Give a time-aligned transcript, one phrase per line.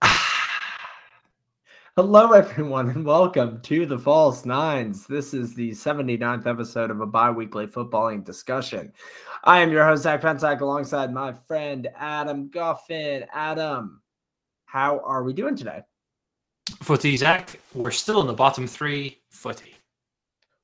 [0.00, 0.80] Ah.
[1.94, 5.06] Hello, everyone, and welcome to the False Nines.
[5.06, 8.94] This is the 79th episode of a bi weekly footballing discussion.
[9.44, 13.26] I am your host, Zach Pensack, alongside my friend Adam Guffin.
[13.30, 14.00] Adam,
[14.64, 15.82] how are we doing today?
[16.80, 17.60] Footy, Zach.
[17.74, 19.18] We're still in the bottom three.
[19.28, 19.73] Footy.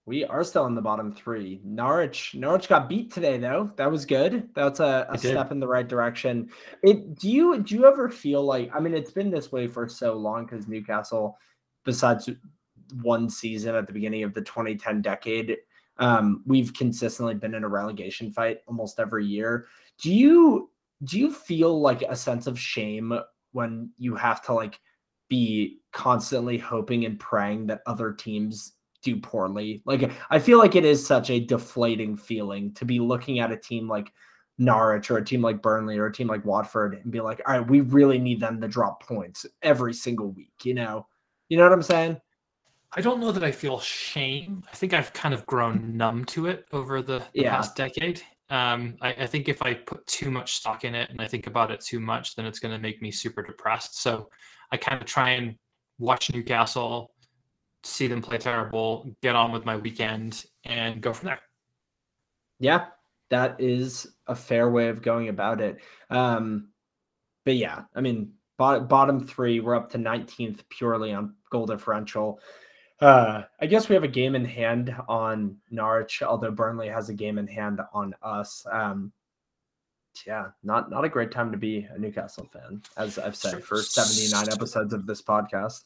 [0.06, 1.60] We are still in the bottom three.
[1.62, 3.70] Norwich, Norwich got beat today, though.
[3.76, 4.48] That was good.
[4.54, 6.50] That's a, a step in the right direction.
[6.82, 9.88] It do you do you ever feel like I mean it's been this way for
[9.88, 11.38] so long because Newcastle,
[11.84, 12.30] besides
[13.02, 15.56] one season at the beginning of the 2010 decade,
[15.98, 19.66] um, we've consistently been in a relegation fight almost every year.
[20.02, 20.70] Do you
[21.04, 23.18] do you feel like a sense of shame
[23.52, 24.80] when you have to like
[25.28, 28.72] be constantly hoping and praying that other teams
[29.02, 29.82] do poorly.
[29.84, 33.56] Like I feel like it is such a deflating feeling to be looking at a
[33.56, 34.12] team like
[34.58, 37.58] Norwich or a team like Burnley or a team like Watford and be like, all
[37.58, 41.06] right, we really need them to drop points every single week, you know?
[41.48, 42.20] You know what I'm saying?
[42.92, 44.62] I don't know that I feel shame.
[44.70, 47.56] I think I've kind of grown numb to it over the, the yeah.
[47.56, 48.22] past decade.
[48.50, 51.46] Um, I, I, think if I put too much stock in it and I think
[51.46, 54.02] about it too much, then it's going to make me super depressed.
[54.02, 54.28] So
[54.72, 55.54] I kind of try and
[56.00, 57.12] watch Newcastle,
[57.82, 61.40] see them play terrible, get on with my weekend, and go from there.
[62.58, 62.86] Yeah,
[63.30, 65.78] that is a fair way of going about it.
[66.10, 66.68] Um,
[67.44, 72.40] but yeah, I mean, bottom, three, we're up to 19th purely on goal differential.
[73.00, 77.14] Uh, I guess we have a game in hand on Norwich, although Burnley has a
[77.14, 78.66] game in hand on us.
[78.70, 79.12] Um,
[80.26, 83.82] yeah, not not a great time to be a Newcastle fan, as I've said for
[83.82, 85.82] 79 episodes of this podcast.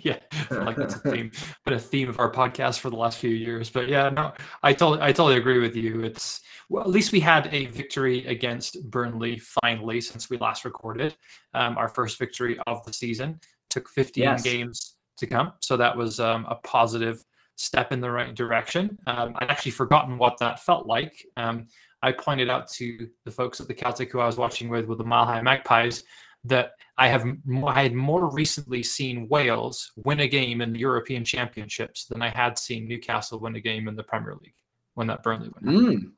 [0.04, 0.18] yeah,
[0.50, 1.30] like that's a theme,
[1.64, 3.70] but a theme of our podcast for the last few years.
[3.70, 6.02] But yeah, no, I totally I totally agree with you.
[6.02, 11.14] It's well, at least we had a victory against Burnley finally since we last recorded.
[11.52, 14.42] Um, our first victory of the season took 15 yes.
[14.42, 17.24] games to come, so that was um, a positive
[17.56, 18.98] step in the right direction.
[19.06, 21.24] Um, I'd actually forgotten what that felt like.
[21.36, 21.68] Um,
[22.04, 24.98] I pointed out to the folks at the Celtic who I was watching with with
[24.98, 26.04] the Mile High Magpies
[26.44, 27.24] that I have
[27.66, 32.28] I had more recently seen Wales win a game in the European Championships than I
[32.28, 34.54] had seen Newcastle win a game in the Premier League
[34.92, 35.74] when that Burnley win.
[35.74, 36.12] Mm.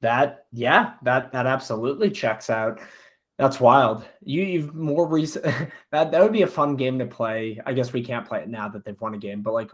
[0.00, 2.80] That yeah, that that absolutely checks out.
[3.38, 4.06] That's wild.
[4.24, 5.44] You, you've more recent
[5.92, 7.60] that that would be a fun game to play.
[7.66, 9.70] I guess we can't play it now that they've won a game, but like,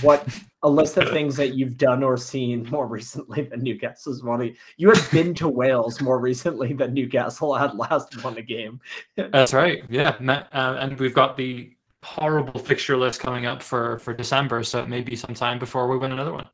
[0.00, 0.26] what
[0.62, 4.54] a list of things that you've done or seen more recently than Newcastle's won.
[4.76, 8.80] You had been to Wales more recently than Newcastle had last won a game.
[9.16, 9.82] That's right.
[9.88, 10.16] Yeah,
[10.52, 11.72] uh, and we've got the
[12.04, 15.88] horrible fixture list coming up for for December, so it may be some time before
[15.88, 16.46] we win another one.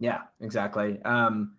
[0.00, 1.00] Yeah, exactly.
[1.04, 1.54] Um,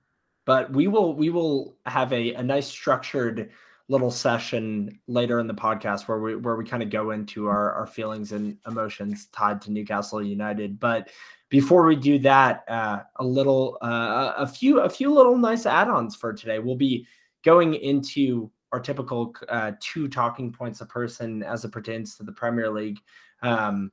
[0.45, 3.51] but we will we will have a a nice structured
[3.89, 7.73] little session later in the podcast where we where we kind of go into our,
[7.73, 10.79] our feelings and emotions tied to Newcastle United.
[10.79, 11.09] But
[11.49, 16.15] before we do that, uh, a little uh, a few a few little nice add-ons
[16.15, 16.59] for today.
[16.59, 17.05] We'll be
[17.43, 22.31] going into our typical uh, two talking points a person as it pertains to the
[22.31, 22.99] Premier League.
[23.41, 23.91] Um,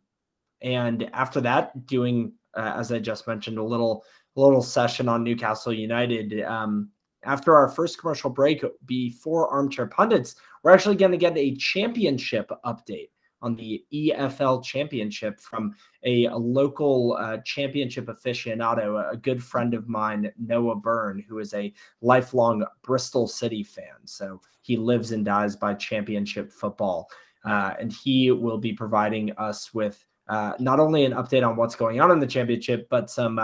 [0.63, 4.05] and after that, doing uh, as I just mentioned, a little
[4.37, 6.43] little session on Newcastle United.
[6.43, 6.91] Um,
[7.25, 12.51] after our first commercial break before Armchair Pundits, we're actually going to get a championship
[12.65, 13.11] update
[13.43, 19.89] on the EFL championship from a, a local uh, championship aficionado, a good friend of
[19.89, 21.73] mine, Noah Byrne, who is a
[22.03, 23.97] lifelong Bristol City fan.
[24.05, 27.09] So he lives and dies by championship football.
[27.45, 31.75] Uh, and he will be providing us with uh, not only an update on what's
[31.75, 33.39] going on in the championship, but some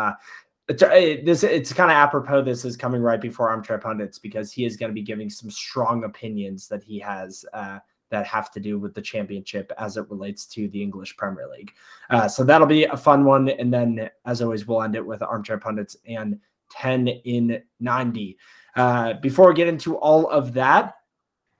[0.69, 2.43] uh, it's, this it's kind of apropos.
[2.43, 5.51] This is coming right before Armchair Pundits because he is going to be giving some
[5.51, 7.79] strong opinions that he has uh,
[8.11, 11.73] that have to do with the championship as it relates to the English Premier League.
[12.11, 13.49] Uh, so that'll be a fun one.
[13.49, 16.39] And then, as always, we'll end it with Armchair Pundits and
[16.73, 18.37] 10 in 90.
[18.75, 20.95] Uh, before we get into all of that,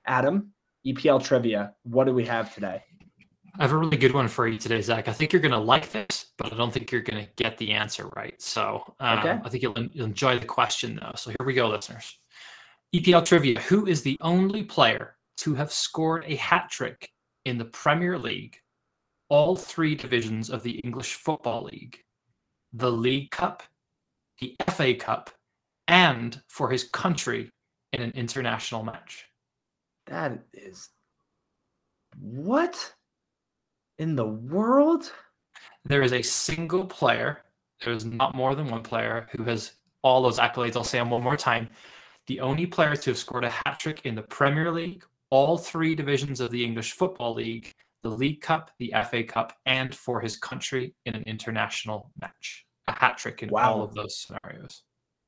[0.05, 0.51] Adam,
[0.85, 2.83] EPL trivia, what do we have today?
[3.59, 5.07] I have a really good one for you today, Zach.
[5.07, 7.57] I think you're going to like this, but I don't think you're going to get
[7.57, 8.39] the answer right.
[8.39, 9.39] So um, okay.
[9.43, 11.13] I think you'll, you'll enjoy the question, though.
[11.15, 12.19] So here we go, listeners.
[12.95, 17.09] EPL trivia Who is the only player to have scored a hat trick
[17.45, 18.57] in the Premier League,
[19.29, 21.97] all three divisions of the English Football League,
[22.73, 23.63] the League Cup,
[24.39, 25.31] the FA Cup,
[25.87, 27.49] and for his country
[27.93, 29.25] in an international match?
[30.05, 30.89] That is.
[32.19, 32.93] What?
[33.99, 35.11] In the world?
[35.85, 37.43] There is a single player,
[37.83, 40.75] there is not more than one player who has all those accolades.
[40.75, 41.69] I'll say them one more time.
[42.27, 45.95] The only player to have scored a hat trick in the Premier League all three
[45.95, 47.73] divisions of the English Football League,
[48.03, 52.65] the League Cup, the FA Cup, and for his country in an international match.
[52.87, 53.73] A hat trick in wow.
[53.73, 54.83] all of those scenarios.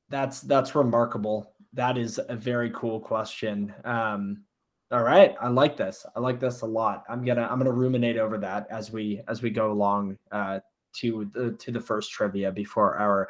[0.08, 1.52] That's that's remarkable.
[1.74, 3.74] That is a very cool question.
[3.84, 4.44] Um,
[4.92, 6.04] all right, I like this.
[6.16, 7.04] I like this a lot.
[7.08, 10.60] I'm gonna I'm gonna ruminate over that as we as we go along uh,
[10.94, 13.28] to the to the first trivia before our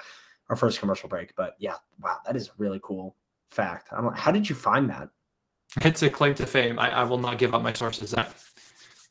[0.48, 1.34] our first commercial break.
[1.36, 3.14] But yeah, wow, that is a really cool
[3.50, 3.88] fact.
[3.92, 5.10] I'm, how did you find that?
[5.82, 6.78] It's a claim to fame.
[6.78, 8.12] I, I will not give up my sources.
[8.12, 8.34] That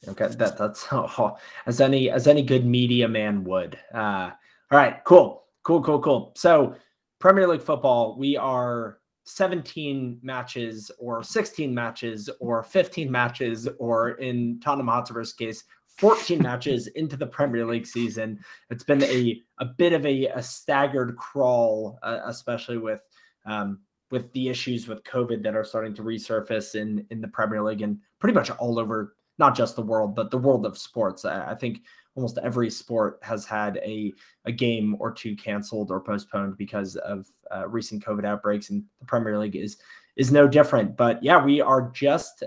[0.08, 1.38] okay, that that's oh,
[1.68, 3.78] as any as any good media man would.
[3.94, 4.32] Uh,
[4.72, 6.34] all right, cool, cool, cool, cool.
[6.36, 6.76] So
[7.20, 8.99] Premier League football, we are
[9.30, 15.66] 17 matches or 16 matches or 15 matches or in Tottenham Hotspur's case
[15.98, 18.40] 14 matches into the Premier League season.
[18.70, 23.02] It's been a a bit of a, a staggered crawl, uh, especially with
[23.46, 23.80] um,
[24.10, 27.82] with the issues with COVID that are starting to resurface in in the Premier League
[27.82, 31.24] and pretty much all over not just the world but the world of sports.
[31.24, 31.82] I, I think
[32.16, 34.14] almost every sport has had a,
[34.46, 37.26] a game or two canceled or postponed because of
[37.56, 39.78] uh, recent COVID outbreaks, and the Premier League is
[40.16, 40.98] is no different.
[40.98, 42.44] But yeah, we are just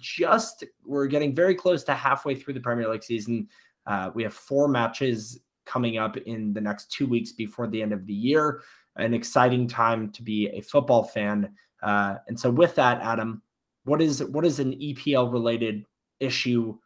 [0.00, 3.48] just we're getting very close to halfway through the Premier League season.
[3.86, 7.92] Uh, we have four matches coming up in the next two weeks before the end
[7.92, 8.62] of the year.
[8.96, 11.52] An exciting time to be a football fan.
[11.82, 13.42] Uh, and so, with that, Adam,
[13.84, 15.84] what is what is an EPL related
[16.20, 16.78] issue,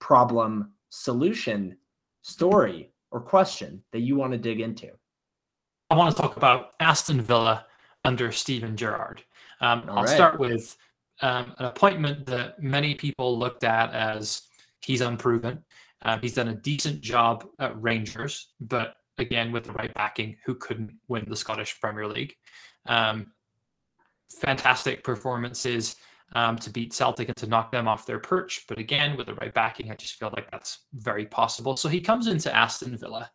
[0.00, 1.74] problem, solution,
[2.20, 4.90] story, or question that you want to dig into?
[5.88, 7.66] I want to talk about Aston Villa
[8.04, 9.22] under Steven Gerrard.
[9.60, 10.08] Um, I'll right.
[10.08, 10.76] start with
[11.22, 14.42] um, an appointment that many people looked at as
[14.82, 15.64] he's unproven.
[16.02, 20.54] Um, he's done a decent job at Rangers, but again, with the right backing, who
[20.54, 22.34] couldn't win the Scottish Premier League?
[22.86, 23.32] Um,
[24.40, 25.96] fantastic performances
[26.34, 28.64] um, to beat Celtic and to knock them off their perch.
[28.68, 31.76] But again, with the right backing, I just feel like that's very possible.
[31.76, 33.30] So he comes into Aston Villa.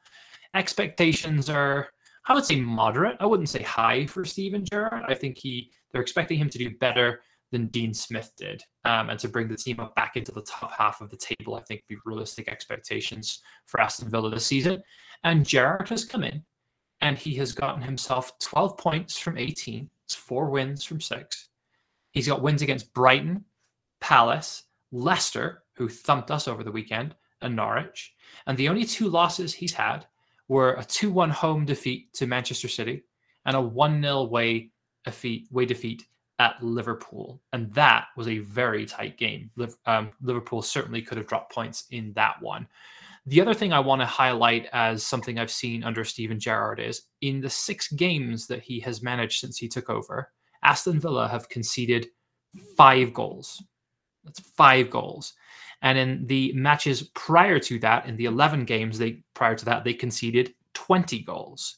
[0.53, 1.89] Expectations are,
[2.27, 3.17] I would say, moderate.
[3.19, 5.03] I wouldn't say high for Steven Gerrard.
[5.07, 7.21] I think he they're expecting him to do better
[7.51, 10.71] than Dean Smith did, um, and to bring the team up back into the top
[10.71, 11.55] half of the table.
[11.55, 14.83] I think be realistic expectations for Aston Villa this season.
[15.23, 16.43] And Gerrard has come in,
[17.01, 19.89] and he has gotten himself 12 points from 18.
[20.05, 21.46] It's four wins from six.
[22.17, 23.45] He's got wins against Brighton,
[24.01, 28.15] Palace, Leicester, who thumped us over the weekend, and Norwich.
[28.47, 30.07] And the only two losses he's had
[30.47, 33.03] were a 2 1 home defeat to Manchester City
[33.45, 34.71] and a 1 0 way
[35.05, 36.07] defeat, way defeat
[36.39, 37.39] at Liverpool.
[37.53, 39.51] And that was a very tight game.
[39.85, 42.67] Um, Liverpool certainly could have dropped points in that one.
[43.27, 47.03] The other thing I want to highlight as something I've seen under Steven Gerrard is
[47.21, 50.31] in the six games that he has managed since he took over,
[50.67, 52.07] Aston Villa have conceded
[52.75, 53.63] five goals.
[54.25, 55.33] That's five goals.
[55.81, 59.85] And in the matches prior to that, in the 11 games they prior to that,
[59.85, 61.77] they conceded 20 goals.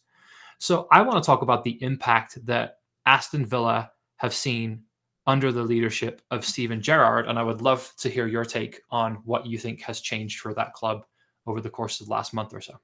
[0.57, 4.83] So I want to talk about the impact that Aston Villa have seen
[5.27, 7.27] under the leadership of Steven Gerrard.
[7.27, 10.56] And I would love to hear your take on what you think has changed for
[10.56, 11.06] that club
[11.45, 12.80] over the course of the last month or so.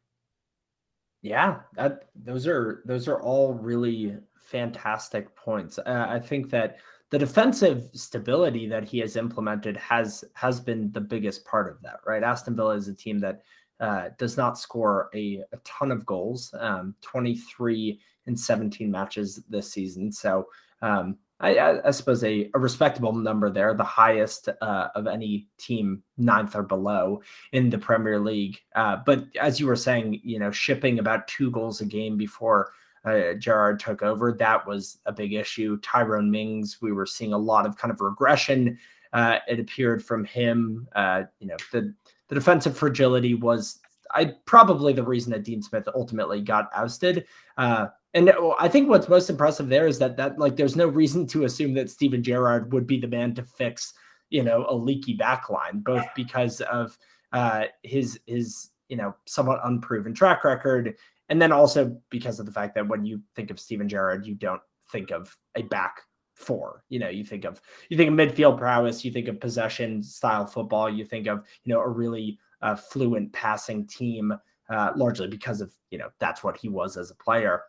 [1.24, 5.78] Yeah, that those are those are all really fantastic points.
[5.80, 6.78] Uh, I think that
[7.10, 12.00] the defensive stability that he has implemented has has been the biggest part of that,
[12.06, 12.24] right?
[12.24, 13.42] Aston Villa is a team that
[13.80, 19.72] uh, does not score a, a ton of goals, um, 23 in 17 matches this
[19.72, 20.12] season.
[20.12, 20.48] So
[20.82, 26.04] um, I, I, suppose a, a, respectable number there, the highest uh, of any team,
[26.18, 27.22] ninth or below
[27.52, 28.60] in the Premier League.
[28.74, 32.72] Uh, but as you were saying, you know, shipping about two goals a game before
[33.06, 34.34] uh, Gerrard took over.
[34.34, 35.80] That was a big issue.
[35.82, 38.78] Tyrone Mings, we were seeing a lot of kind of regression.
[39.14, 40.88] Uh, it appeared from him.
[40.96, 41.94] Uh, you know, the
[42.28, 43.80] the defensive fragility was
[44.12, 47.26] I probably the reason that Dean Smith ultimately got ousted.
[47.58, 51.28] Uh, and I think what's most impressive there is that that like there's no reason
[51.28, 53.94] to assume that Steven Gerrard would be the man to fix
[54.30, 56.98] you know a leaky backline, both because of
[57.34, 60.96] uh, his his you know somewhat unproven track record
[61.30, 64.36] and then also because of the fact that when you think of Steven Gerrard, you
[64.36, 66.02] don't think of a back
[66.36, 66.84] four.
[66.90, 70.46] You know, you think of you think of midfield prowess, you think of possession style
[70.46, 74.34] football, you think of you know a really uh, fluent passing team,
[74.70, 77.64] uh, largely because of you know that's what he was as a player.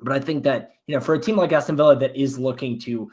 [0.00, 2.78] But I think that you know for a team like Aston Villa that is looking
[2.80, 3.10] to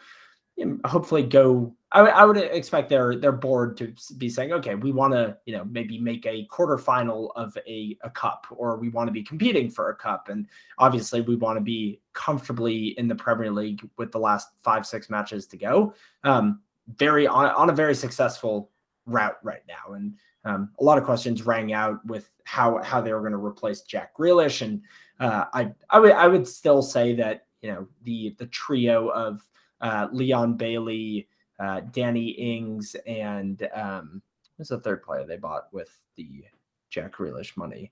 [0.86, 5.13] hopefully go I, I would expect their their board to be saying, okay, we want
[5.13, 9.12] to, you know, maybe make a quarterfinal of a, a cup, or we want to
[9.12, 10.48] be competing for a cup, and
[10.78, 15.10] obviously we want to be comfortably in the Premier League with the last five six
[15.10, 15.94] matches to go.
[16.24, 16.62] Um,
[16.96, 18.70] very on, on a very successful
[19.06, 19.94] route right now.
[19.94, 20.13] And
[20.46, 23.82] um, a lot of questions rang out with how how they were going to replace
[23.82, 24.82] Jack Grealish, and
[25.20, 29.42] uh, I I would I would still say that you know the the trio of
[29.81, 31.27] uh, Leon Bailey,
[31.59, 34.21] uh, Danny Ings, and um,
[34.57, 36.43] who's the third player they bought with the
[36.89, 37.91] Jack Grealish money?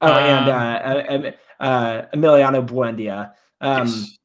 [0.00, 3.32] Oh, um, and uh, uh, Emiliano Buendia.
[3.60, 4.18] Um, yes.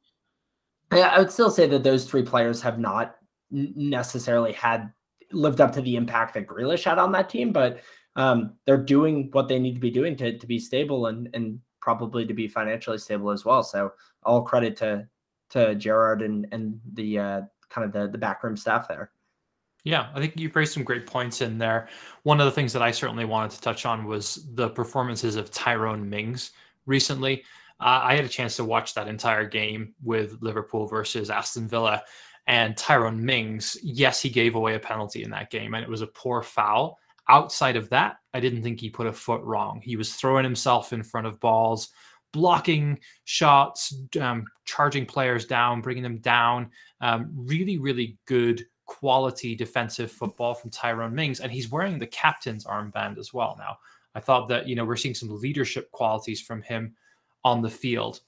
[0.91, 3.15] I would still say that those three players have not
[3.51, 4.91] necessarily had
[5.31, 7.81] lived up to the impact that Grealish had on that team, but
[8.15, 11.59] um, they're doing what they need to be doing to, to be stable and, and
[11.81, 13.63] probably to be financially stable as well.
[13.63, 13.91] So
[14.23, 15.07] all credit to
[15.49, 19.11] to Gerrard and and the uh, kind of the the backroom staff there.
[19.83, 21.87] Yeah, I think you raised some great points in there.
[22.23, 25.51] One of the things that I certainly wanted to touch on was the performances of
[25.51, 26.51] Tyrone Mings
[26.85, 27.43] recently.
[27.79, 32.03] Uh, I had a chance to watch that entire game with Liverpool versus Aston Villa.
[32.47, 36.01] And Tyrone Mings, yes, he gave away a penalty in that game, and it was
[36.01, 36.97] a poor foul.
[37.29, 39.81] Outside of that, I didn't think he put a foot wrong.
[39.83, 41.89] He was throwing himself in front of balls,
[42.31, 46.69] blocking shots, um, charging players down, bringing them down.
[47.01, 52.65] Um, really, really good quality defensive football from Tyrone Mings, and he's wearing the captain's
[52.65, 53.77] armband as well now.
[54.15, 56.95] I thought that you know we're seeing some leadership qualities from him
[57.43, 58.21] on the field.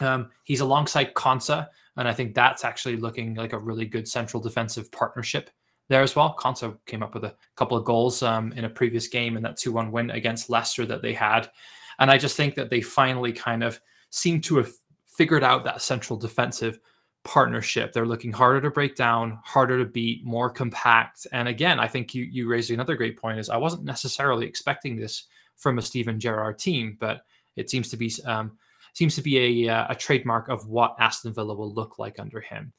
[0.00, 4.42] Um, he's alongside Konsa, and I think that's actually looking like a really good central
[4.42, 5.50] defensive partnership
[5.88, 6.34] there as well.
[6.38, 9.58] Konsa came up with a couple of goals um, in a previous game in that
[9.58, 11.50] 2 1 win against Leicester that they had.
[12.00, 13.80] And I just think that they finally kind of
[14.10, 14.72] seem to have
[15.06, 16.80] figured out that central defensive
[17.24, 17.92] partnership.
[17.92, 21.26] They're looking harder to break down, harder to beat, more compact.
[21.32, 24.96] And again, I think you you raised another great point is I wasn't necessarily expecting
[24.96, 25.24] this
[25.56, 27.26] from a Steven Gerrard team, but
[27.56, 28.52] it seems to be um,
[28.94, 32.40] seems to be a, uh, a trademark of what Aston Villa will look like under
[32.40, 32.72] him.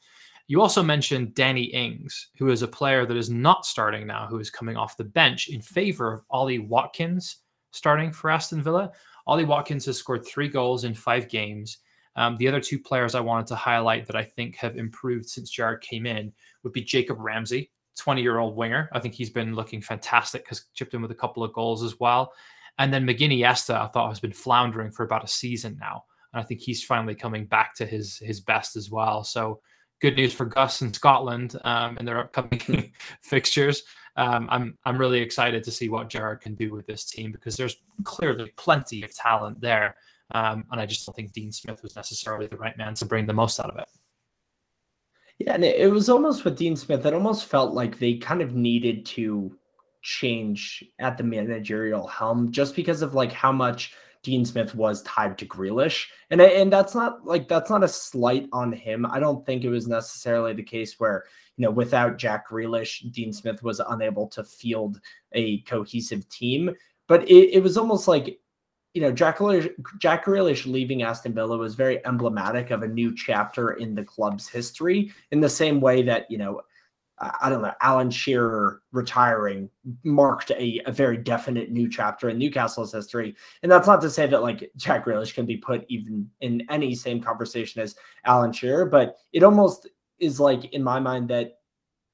[0.47, 4.39] You also mentioned Danny Ings, who is a player that is not starting now, who
[4.39, 7.37] is coming off the bench in favor of Ollie Watkins
[7.71, 8.91] starting for Aston Villa.
[9.27, 11.77] Ollie Watkins has scored three goals in five games.
[12.15, 15.49] Um, the other two players I wanted to highlight that I think have improved since
[15.49, 18.89] Gerrard came in would be Jacob Ramsey, 20 year old winger.
[18.91, 21.99] I think he's been looking fantastic, has chipped in with a couple of goals as
[21.99, 22.33] well.
[22.79, 26.03] And then McGinn Iniesta, I thought has been floundering for about a season now.
[26.33, 29.23] And I think he's finally coming back to his his best as well.
[29.23, 29.61] So
[30.01, 33.83] good news for Gus in Scotland um, and their upcoming fixtures.
[34.17, 37.55] Um, I'm I'm really excited to see what Gerrard can do with this team because
[37.55, 39.95] there's clearly plenty of talent there,
[40.31, 43.25] um, and I just don't think Dean Smith was necessarily the right man to bring
[43.25, 43.87] the most out of it.
[45.39, 47.05] Yeah, and it was almost with Dean Smith.
[47.05, 49.57] It almost felt like they kind of needed to
[50.03, 55.37] change at the managerial helm just because of like how much Dean Smith was tied
[55.39, 56.05] to Grealish.
[56.29, 59.05] And and that's not like that's not a slight on him.
[59.05, 61.25] I don't think it was necessarily the case where,
[61.57, 64.99] you know, without Jack Grealish, Dean Smith was unable to field
[65.31, 66.75] a cohesive team.
[67.07, 68.39] But it, it was almost like,
[68.93, 73.15] you know, Jack Grealish, Jack Grealish leaving Aston Villa was very emblematic of a new
[73.15, 76.61] chapter in the club's history in the same way that, you know,
[77.21, 79.69] I don't know, Alan Shearer retiring
[80.03, 83.35] marked a, a very definite new chapter in Newcastle's history.
[83.61, 86.95] And that's not to say that like Jack Grealish can be put even in any
[86.95, 89.87] same conversation as Alan Shearer, but it almost
[90.19, 91.59] is like in my mind that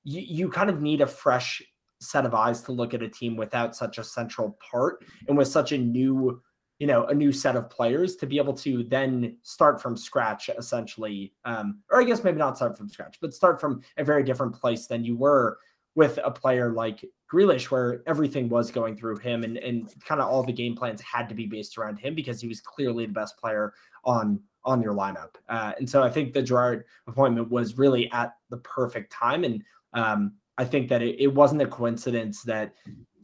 [0.03, 1.61] you, you kind of need a fresh
[1.99, 5.47] set of eyes to look at a team without such a central part and with
[5.47, 6.41] such a new
[6.79, 10.49] you know a new set of players to be able to then start from scratch
[10.57, 14.23] essentially um, or i guess maybe not start from scratch but start from a very
[14.23, 15.57] different place than you were
[15.95, 17.03] with a player like
[17.33, 21.01] Grealish, where everything was going through him and, and kind of all the game plans
[21.01, 23.73] had to be based around him because he was clearly the best player
[24.05, 25.35] on on your lineup.
[25.49, 29.43] Uh, and so I think the Gerrard appointment was really at the perfect time.
[29.43, 32.73] And um, I think that it, it wasn't a coincidence that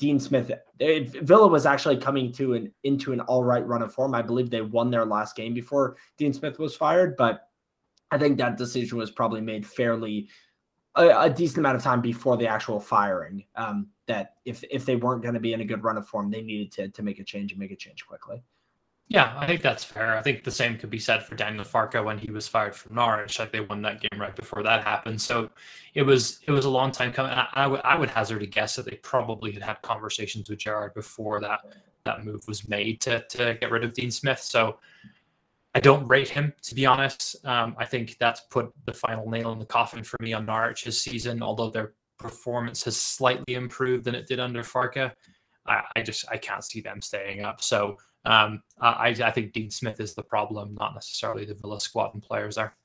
[0.03, 4.13] Dean Smith, Villa was actually coming to an into an all right run of form.
[4.13, 7.48] I believe they won their last game before Dean Smith was fired, but
[8.12, 10.27] I think that decision was probably made fairly
[10.95, 13.45] a, a decent amount of time before the actual firing.
[13.55, 16.29] Um, that if if they weren't going to be in a good run of form,
[16.29, 18.43] they needed to to make a change and make a change quickly.
[19.10, 20.17] Yeah, I think that's fair.
[20.17, 22.95] I think the same could be said for Daniel Farke when he was fired from
[22.95, 23.38] Norwich.
[23.38, 25.22] Like they won that game right before that happened.
[25.22, 25.50] So
[25.93, 27.31] it was it was a long time coming.
[27.31, 30.60] I, I would I would hazard a guess that they probably had had conversations with
[30.60, 31.60] Gerrard before that
[32.05, 34.39] that move was made to to get rid of Dean Smith.
[34.39, 34.79] So
[35.75, 37.36] I don't rate him to be honest.
[37.45, 40.86] Um, I think that's put the final nail in the coffin for me on Norwich
[40.86, 41.43] this season.
[41.43, 45.12] Although their performance has slightly improved than it did under Farke,
[45.65, 47.62] I, I just I can't see them staying up.
[47.62, 52.13] So um, I, I think Dean Smith is the problem, not necessarily the Villa squad
[52.13, 52.75] and players there.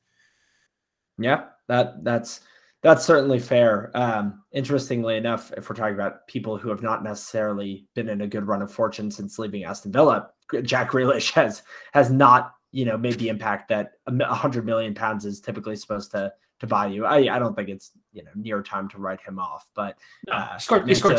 [1.19, 2.41] Yeah, that that's
[2.83, 3.91] That's certainly fair.
[3.95, 8.27] Um, interestingly enough, if we're talking about people who have not necessarily been in a
[8.27, 10.31] good run of fortune since leaving Aston Villa,
[10.63, 15.25] Jack Grealish has has not, you know, made the impact that a hundred million pounds
[15.25, 17.05] is typically supposed to to buy you.
[17.05, 19.97] I, I don't think it's you know near time to write him off, but
[20.29, 21.19] no, uh, scored, he scored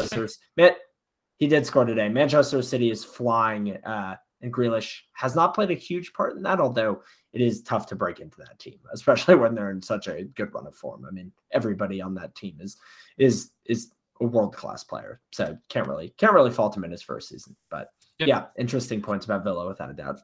[1.39, 2.09] he did score today.
[2.09, 6.59] Manchester City is flying, uh, and Grealish has not played a huge part in that,
[6.59, 7.01] although
[7.33, 10.53] it is tough to break into that team, especially when they're in such a good
[10.53, 11.05] run of form.
[11.07, 12.77] I mean, everybody on that team is
[13.17, 13.91] is is
[14.21, 17.55] a world class player, so can't really can't really fault him in his first season.
[17.71, 18.27] But yep.
[18.27, 20.19] yeah, interesting points about Villa without a doubt.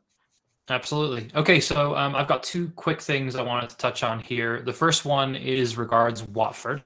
[0.68, 1.30] Absolutely.
[1.36, 4.62] Okay, so um, I've got two quick things I wanted to touch on here.
[4.62, 6.84] The first one is regards Watford.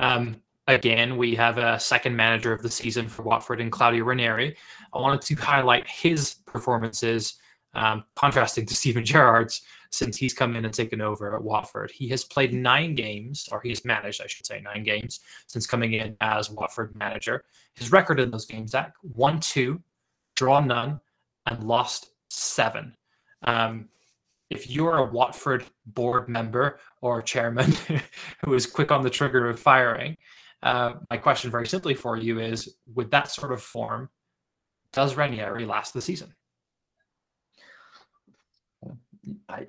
[0.00, 4.56] Um, again, we have a second manager of the season for Watford in Claudio Ranieri.
[4.92, 7.34] I wanted to highlight his performances,
[7.74, 9.62] um, contrasting to Steven Gerrard's,
[9.92, 11.90] since he's come in and taken over at Watford.
[11.90, 15.94] He has played nine games, or he's managed, I should say, nine games since coming
[15.94, 17.44] in as Watford manager.
[17.74, 19.80] His record in those games, Zach, 1 two,
[20.36, 21.00] draw none,
[21.46, 22.94] and lost seven.
[23.42, 23.88] Um,
[24.50, 27.72] if you're a Watford board member or chairman
[28.44, 30.16] who is quick on the trigger of firing,
[30.62, 34.10] uh, my question very simply for you is with that sort of form,
[34.92, 36.34] does Ranieri last the season?
[39.48, 39.66] I,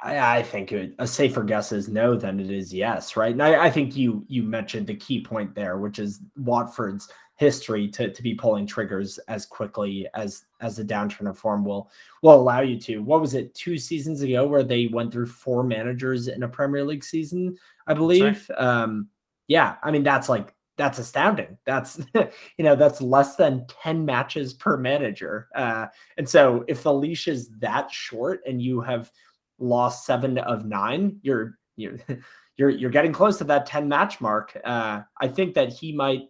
[0.00, 3.32] I, I think a safer guess is no than it is yes, right?
[3.32, 7.88] And I, I think you you mentioned the key point there, which is Watford's history
[7.88, 11.90] to, to be pulling triggers as quickly as as the downturn of form will
[12.22, 12.98] will allow you to.
[12.98, 16.84] What was it two seasons ago where they went through four managers in a Premier
[16.84, 17.56] League season,
[17.86, 18.50] I believe.
[18.56, 19.08] Um,
[19.48, 21.58] yeah, I mean that's like that's astounding.
[21.66, 25.86] That's you know that's less than ten matches per manager, uh,
[26.16, 29.10] and so if the leash is that short and you have
[29.58, 31.98] lost seven of nine, you're you're
[32.56, 34.58] you're you're getting close to that ten match mark.
[34.64, 36.22] Uh, I think that he might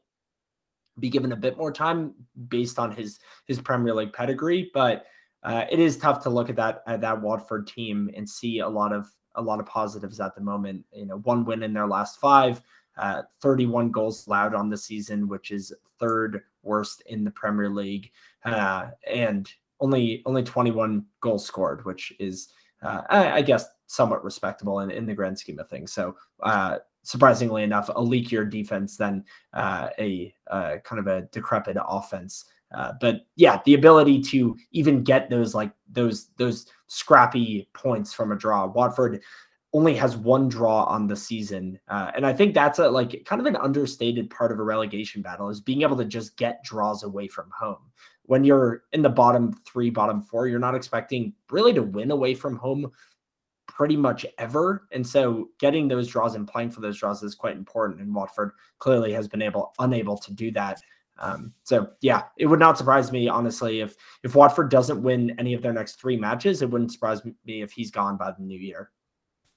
[0.99, 2.15] be given a bit more time
[2.49, 5.07] based on his his Premier League pedigree, but
[5.43, 8.69] uh, it is tough to look at that at that Watford team and see a
[8.69, 10.85] lot of a lot of positives at the moment.
[10.93, 12.63] You know, one win in their last five,
[12.97, 18.11] uh, 31 goals allowed on the season, which is third worst in the Premier League,
[18.45, 22.49] uh, and only only 21 goals scored, which is
[22.83, 25.93] uh, I, I, guess somewhat respectable in, in the grand scheme of things.
[25.93, 32.45] So uh, surprisingly enough, a leakier defense than uh, a kind of a decrepit offense.
[33.01, 38.37] But yeah, the ability to even get those like those those scrappy points from a
[38.37, 38.67] draw.
[38.67, 39.23] Watford
[39.75, 43.41] only has one draw on the season, uh, and I think that's a like kind
[43.41, 47.03] of an understated part of a relegation battle is being able to just get draws
[47.03, 47.91] away from home.
[48.23, 52.35] When you're in the bottom three, bottom four, you're not expecting really to win away
[52.35, 52.91] from home
[53.67, 54.87] pretty much ever.
[54.93, 58.01] And so getting those draws and playing for those draws is quite important.
[58.01, 60.81] And Watford clearly has been able unable to do that.
[61.19, 65.55] Um, so yeah, it would not surprise me honestly if if Watford doesn't win any
[65.55, 66.63] of their next three matches.
[66.63, 68.91] It wouldn't surprise me if he's gone by the new year.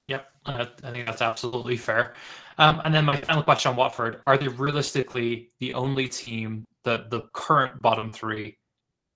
[0.08, 2.14] Yep, I think that's absolutely fair.
[2.56, 7.10] Um, and then my final question on Watford: Are they realistically the only team that
[7.10, 8.58] the current bottom three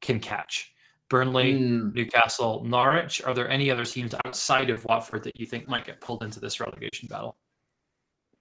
[0.01, 0.73] can catch?
[1.09, 1.95] Burnley, mm.
[1.95, 3.23] Newcastle, Norwich.
[3.23, 6.41] Are there any other teams outside of Watford that you think might get pulled into
[6.41, 7.37] this relegation battle?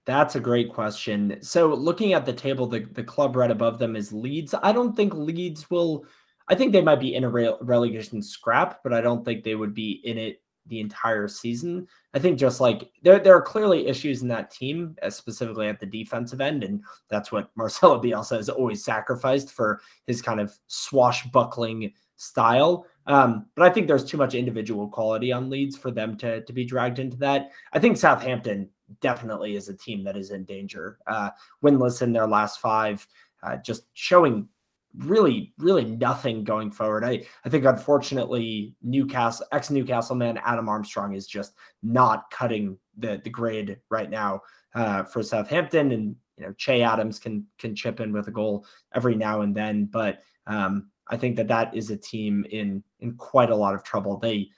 [0.04, 1.38] That's a great question.
[1.42, 4.54] So, looking at the table, the, the club right above them is Leeds.
[4.62, 6.06] I don't think Leeds will.
[6.48, 9.54] I think they might be in a re- relegation scrap, but I don't think they
[9.54, 11.86] would be in it the entire season.
[12.14, 15.80] I think just like there, there are clearly issues in that team, uh, specifically at
[15.80, 20.56] the defensive end, and that's what Marcelo Bielsa has always sacrificed for his kind of
[20.68, 22.86] swashbuckling style.
[23.06, 26.52] Um, but I think there's too much individual quality on Leeds for them to to
[26.52, 27.50] be dragged into that.
[27.72, 28.68] I think Southampton
[29.00, 30.98] definitely is a team that is in danger.
[31.06, 31.30] Uh,
[31.64, 33.06] winless in their last five,
[33.42, 34.48] uh, just showing
[34.96, 37.04] really, really nothing going forward.
[37.04, 43.20] I, I think unfortunately Newcastle ex Newcastle man Adam Armstrong is just not cutting the
[43.24, 44.42] the grade right now
[44.74, 45.92] uh, for Southampton.
[45.92, 49.54] And you know Che Adams can can chip in with a goal every now and
[49.54, 53.74] then, but um, I think that that is a team in in quite a lot
[53.74, 54.18] of trouble.
[54.18, 54.48] They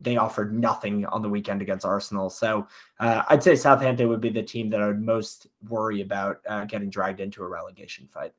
[0.00, 2.66] they offered nothing on the weekend against Arsenal, so
[2.98, 6.64] uh, I'd say Southampton would be the team that I would most worry about uh,
[6.64, 8.32] getting dragged into a relegation fight.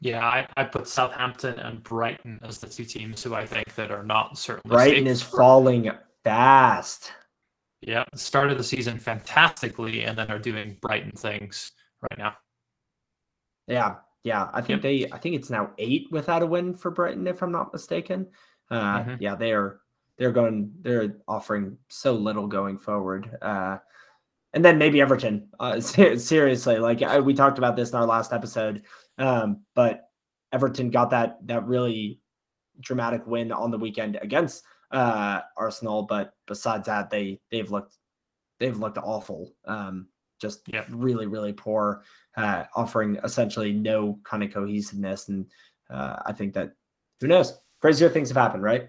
[0.00, 3.90] Yeah, I, I put Southampton and Brighton as the two teams who I think that
[3.90, 4.74] are not certainly.
[4.74, 5.90] Brighton is falling
[6.24, 7.12] fast.
[7.82, 12.34] Yeah, started the season fantastically, and then are doing Brighton things right now.
[13.66, 14.82] Yeah, yeah, I think yep.
[14.82, 15.10] they.
[15.12, 18.26] I think it's now eight without a win for Brighton, if I'm not mistaken.
[18.70, 19.14] Uh, mm-hmm.
[19.20, 19.80] Yeah, they are.
[20.16, 20.72] They're going.
[20.80, 23.30] They're offering so little going forward.
[23.40, 23.78] Uh,
[24.52, 25.48] and then maybe Everton.
[25.58, 28.82] Uh, seriously, like I, we talked about this in our last episode,
[29.20, 30.08] um, but
[30.52, 32.20] Everton got that that really
[32.80, 36.02] dramatic win on the weekend against uh, Arsenal.
[36.02, 37.96] But besides that, they they've looked
[38.58, 39.52] they've looked awful.
[39.66, 40.08] Um,
[40.40, 40.86] just yep.
[40.90, 42.02] really really poor,
[42.36, 45.28] uh, offering essentially no kind of cohesiveness.
[45.28, 45.46] And
[45.90, 46.72] uh, I think that
[47.20, 48.88] who knows, crazier things have happened, right?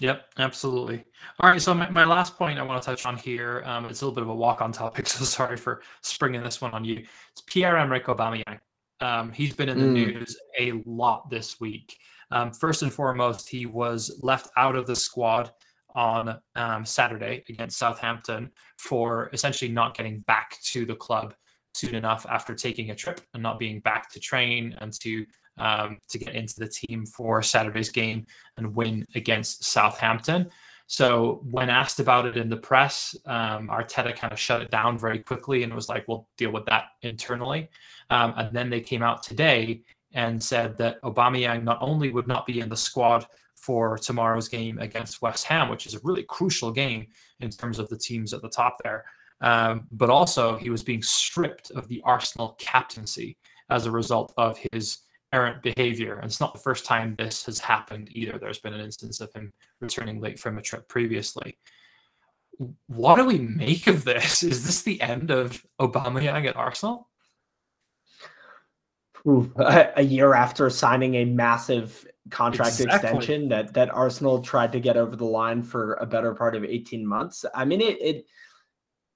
[0.00, 1.04] Yep, absolutely.
[1.38, 4.02] All right, so my, my last point I want to touch on here, um, it's
[4.02, 6.84] a little bit of a walk on topic, so sorry for springing this one on
[6.84, 7.04] you.
[7.30, 8.58] It's Pierre-Emerick Aubameyang.
[9.00, 10.14] Um, he's been in the mm.
[10.14, 11.96] news a lot this week.
[12.30, 15.50] Um, first and foremost, he was left out of the squad
[15.94, 21.34] on um, Saturday against Southampton for essentially not getting back to the club
[21.74, 25.26] soon enough after taking a trip and not being back to train and to
[25.58, 28.26] um, to get into the team for Saturday's game
[28.56, 30.50] and win against Southampton.
[30.86, 34.98] So when asked about it in the press, um, Arteta kind of shut it down
[34.98, 37.70] very quickly and was like, "We'll deal with that internally."
[38.10, 42.46] Um, and then they came out today and said that Aubameyang not only would not
[42.46, 46.70] be in the squad for tomorrow's game against West Ham, which is a really crucial
[46.70, 47.06] game
[47.40, 49.04] in terms of the teams at the top there,
[49.40, 53.36] um, but also he was being stripped of the Arsenal captaincy
[53.70, 54.98] as a result of his
[55.34, 56.14] errant behavior.
[56.14, 58.38] And it's not the first time this has happened either.
[58.38, 61.58] There's been an instance of him returning late from a trip previously.
[62.86, 64.42] What do we make of this?
[64.44, 67.08] Is this the end of Aubameyang at Arsenal?
[69.26, 72.94] Ooh, a, year after signing a massive contract exactly.
[72.94, 76.62] extension that that Arsenal tried to get over the line for a better part of
[76.62, 77.44] 18 months.
[77.54, 78.26] I mean it, it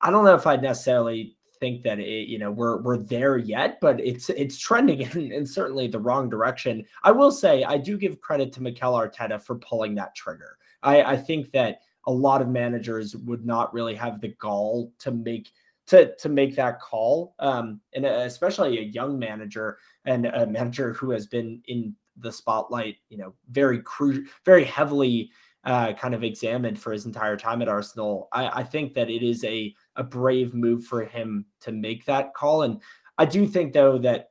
[0.01, 3.81] I don't know if I'd necessarily think that it, you know we're we're there yet,
[3.81, 6.85] but it's it's trending in, in certainly the wrong direction.
[7.05, 10.59] I will say I do give credit to Mikel Arteta for pulling that trigger.
[10.83, 15.11] I, I think that a lot of managers would not really have the gall to
[15.11, 15.51] make
[15.89, 21.11] to to make that call, um, and especially a young manager and a manager who
[21.11, 25.31] has been in the spotlight, you know, very cru- very heavily
[25.65, 28.29] uh, kind of examined for his entire time at Arsenal.
[28.33, 32.33] I, I think that it is a a brave move for him to make that
[32.33, 32.63] call.
[32.63, 32.81] And
[33.19, 34.31] I do think though that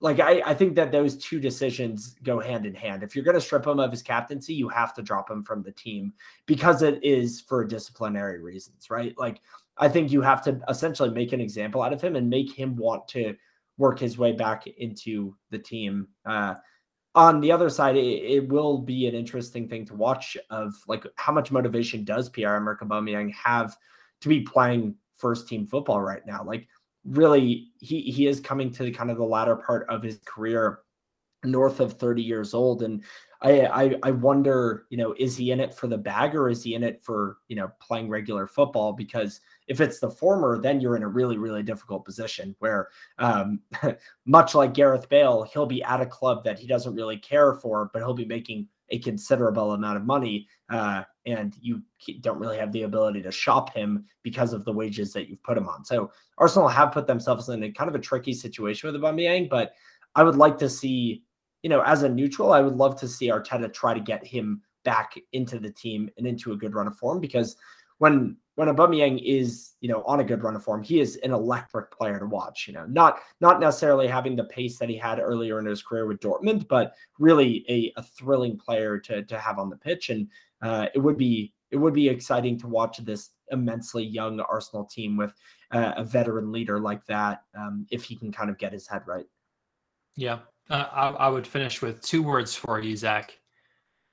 [0.00, 3.02] like I, I think that those two decisions go hand in hand.
[3.02, 5.62] If you're going to strip him of his captaincy, you have to drop him from
[5.62, 6.12] the team
[6.44, 9.16] because it is for disciplinary reasons, right?
[9.16, 9.40] Like
[9.78, 12.76] I think you have to essentially make an example out of him and make him
[12.76, 13.36] want to
[13.78, 16.08] work his way back into the team.
[16.26, 16.54] Uh,
[17.14, 21.06] on the other side, it, it, will be an interesting thing to watch of like
[21.16, 23.76] how much motivation does Pierre-Emerick Aubameyang have
[24.20, 26.44] to be playing first team football right now.
[26.44, 26.68] Like
[27.04, 30.80] really he he is coming to the kind of the latter part of his career
[31.44, 32.82] north of 30 years old.
[32.82, 33.02] And
[33.42, 36.62] I, I i wonder you know is he in it for the bag or is
[36.62, 38.92] he in it for you know playing regular football?
[38.92, 43.60] Because if it's the former then you're in a really really difficult position where um
[44.26, 47.90] much like gareth bale he'll be at a club that he doesn't really care for
[47.92, 51.82] but he'll be making a considerable amount of money, uh, and you
[52.20, 55.56] don't really have the ability to shop him because of the wages that you've put
[55.56, 55.84] him on.
[55.84, 59.72] So Arsenal have put themselves in a kind of a tricky situation with Aubameyang, but
[60.14, 61.22] I would like to see,
[61.62, 64.62] you know, as a neutral, I would love to see Arteta try to get him
[64.84, 67.56] back into the team and into a good run of form because
[67.98, 71.30] when when Aubameyang is, you know, on a good run of form, he is an
[71.30, 72.66] electric player to watch.
[72.66, 76.06] You know, not not necessarily having the pace that he had earlier in his career
[76.06, 80.08] with Dortmund, but really a, a thrilling player to to have on the pitch.
[80.08, 80.28] And
[80.62, 85.16] uh, it would be it would be exciting to watch this immensely young Arsenal team
[85.16, 85.32] with
[85.72, 89.02] uh, a veteran leader like that um, if he can kind of get his head
[89.06, 89.26] right.
[90.16, 90.38] Yeah,
[90.70, 93.38] uh, I, I would finish with two words for you, Zach.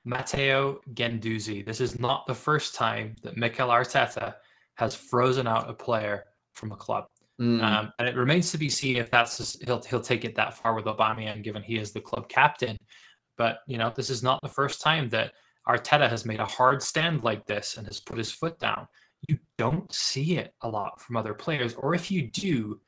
[0.06, 1.66] Matteo Guendouzi.
[1.66, 4.36] This is not the first time that Mikel Arteta
[4.76, 7.06] has frozen out a player from a club.
[7.40, 7.64] Mm.
[7.64, 10.56] Um, and it remains to be seen if that's just, he'll he'll take it that
[10.56, 12.78] far with Aubameyang, given he is the club captain.
[13.38, 15.34] But you know, this is not the first time that
[15.68, 18.88] Arteta has made a hard stand like this and has put his foot down.
[19.28, 22.80] You don't see it a lot from other players, or if you do,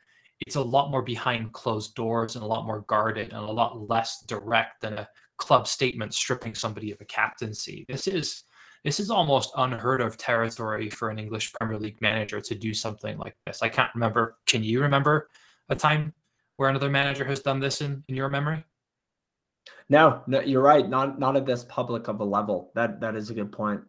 [0.45, 3.89] it's a lot more behind closed doors and a lot more guarded and a lot
[3.89, 7.85] less direct than a club statement stripping somebody of a captaincy.
[7.87, 8.43] This is
[8.83, 13.17] this is almost unheard of territory for an English Premier League manager to do something
[13.17, 13.63] like this.
[13.63, 14.37] I can't remember.
[14.45, 15.29] Can you remember
[15.69, 16.13] a time
[16.57, 18.63] where another manager has done this in, in your memory?
[19.89, 20.87] No, no, you're right.
[20.87, 22.71] Not not at this public of a level.
[22.75, 23.81] That that is a good point.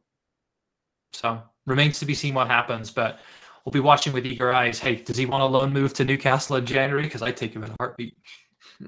[1.13, 3.21] So remains to be seen what happens, but
[3.65, 4.79] we'll be watching with eager eyes.
[4.79, 7.05] Hey, does he want a loan move to Newcastle in January?
[7.05, 8.17] Because I take him in a heartbeat.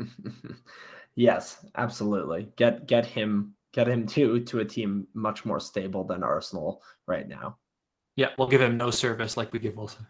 [1.18, 2.48] Yes, absolutely.
[2.54, 7.26] Get get him get him to to a team much more stable than Arsenal right
[7.26, 7.58] now.
[8.14, 10.06] Yeah, we'll give him no service like we give Wilson.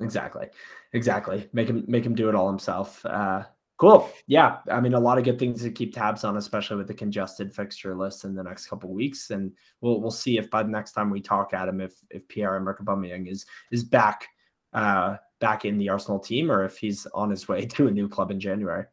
[0.00, 0.48] Exactly.
[0.92, 1.48] Exactly.
[1.54, 3.06] Make him make him do it all himself.
[3.06, 3.44] Uh,
[3.76, 4.10] cool.
[4.26, 4.58] Yeah.
[4.70, 7.54] I mean, a lot of good things to keep tabs on, especially with the congested
[7.54, 9.30] fixture list in the next couple weeks.
[9.30, 12.56] And we'll we'll see if by the next time we talk, Adam, if if Pierre
[12.56, 14.26] Emerick Aubameyang is is back
[14.72, 18.08] uh, back in the Arsenal team or if he's on his way to a new
[18.08, 18.84] club in January.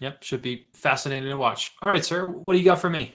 [0.00, 1.72] Yep, should be fascinating to watch.
[1.84, 3.14] All right, sir, what do you got for me?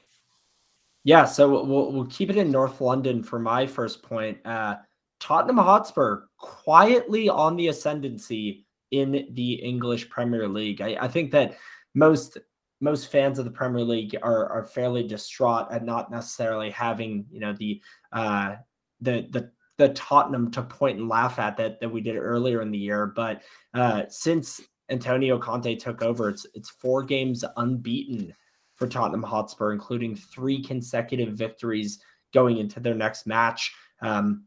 [1.03, 4.37] Yeah, so we'll we'll keep it in North London for my first point.
[4.45, 4.77] Uh,
[5.19, 10.81] Tottenham Hotspur quietly on the ascendancy in the English Premier League.
[10.81, 11.57] I, I think that
[11.93, 12.37] most
[12.81, 17.39] most fans of the Premier League are are fairly distraught at not necessarily having you
[17.39, 18.55] know the uh,
[19.01, 22.71] the the the Tottenham to point and laugh at that that we did earlier in
[22.71, 23.07] the year.
[23.07, 28.33] But uh, since Antonio Conte took over, it's it's four games unbeaten
[28.75, 31.99] for Tottenham Hotspur, including three consecutive victories
[32.33, 33.73] going into their next match.
[34.01, 34.45] Um,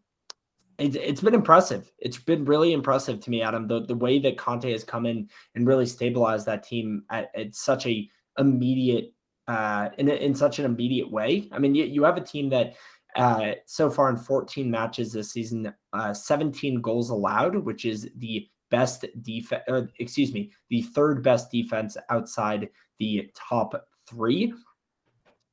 [0.79, 1.91] it, it's been impressive.
[1.99, 3.67] It's been really impressive to me, Adam.
[3.67, 7.55] The the way that Conte has come in and really stabilized that team at, at
[7.55, 8.09] such a
[8.39, 9.13] immediate
[9.49, 11.49] uh, in in such an immediate way.
[11.53, 12.75] I mean, you, you have a team that
[13.17, 18.49] uh, so far in 14 matches this season, uh, 17 goals allowed, which is the
[18.71, 19.63] best defense,
[19.99, 23.75] excuse me, the third best defense outside the top
[24.09, 24.55] three.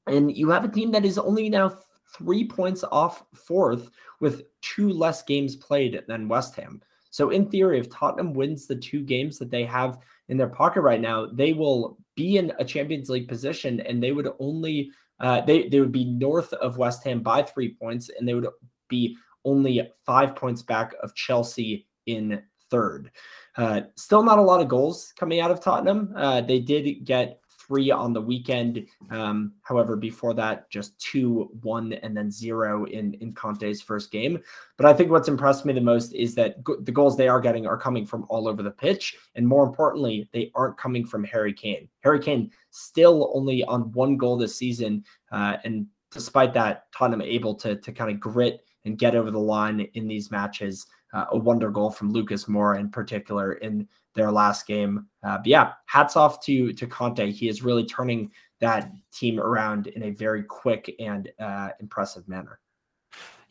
[0.08, 1.77] And you have a team that is only now
[2.17, 6.82] three points off fourth with two less games played than West Ham.
[7.12, 10.82] So, in theory, if Tottenham wins the two games that they have in their pocket
[10.82, 15.41] right now, they will be in a Champions League position and they would only uh,
[15.41, 18.48] they they would be north of West Ham by three points, and they would
[18.88, 23.12] be only five points back of Chelsea in third.
[23.58, 26.13] Uh, still not a lot of goals coming out of Tottenham.
[26.15, 28.88] Uh, they did get three on the weekend.
[29.12, 34.39] Um, however, before that, just two, one, and then zero in in Conte's first game.
[34.75, 37.39] But I think what's impressed me the most is that go- the goals they are
[37.39, 41.23] getting are coming from all over the pitch, and more importantly, they aren't coming from
[41.23, 41.88] Harry Kane.
[42.01, 47.53] Harry Kane still only on one goal this season, uh, and despite that, Tottenham able
[47.55, 50.88] to to kind of grit and get over the line in these matches.
[51.12, 53.88] Uh, a wonder goal from Lucas Moura in particular in
[54.19, 55.08] their last game.
[55.23, 57.32] Uh, but yeah, hats off to to Conte.
[57.32, 62.60] He is really turning that team around in a very quick and uh, impressive manner.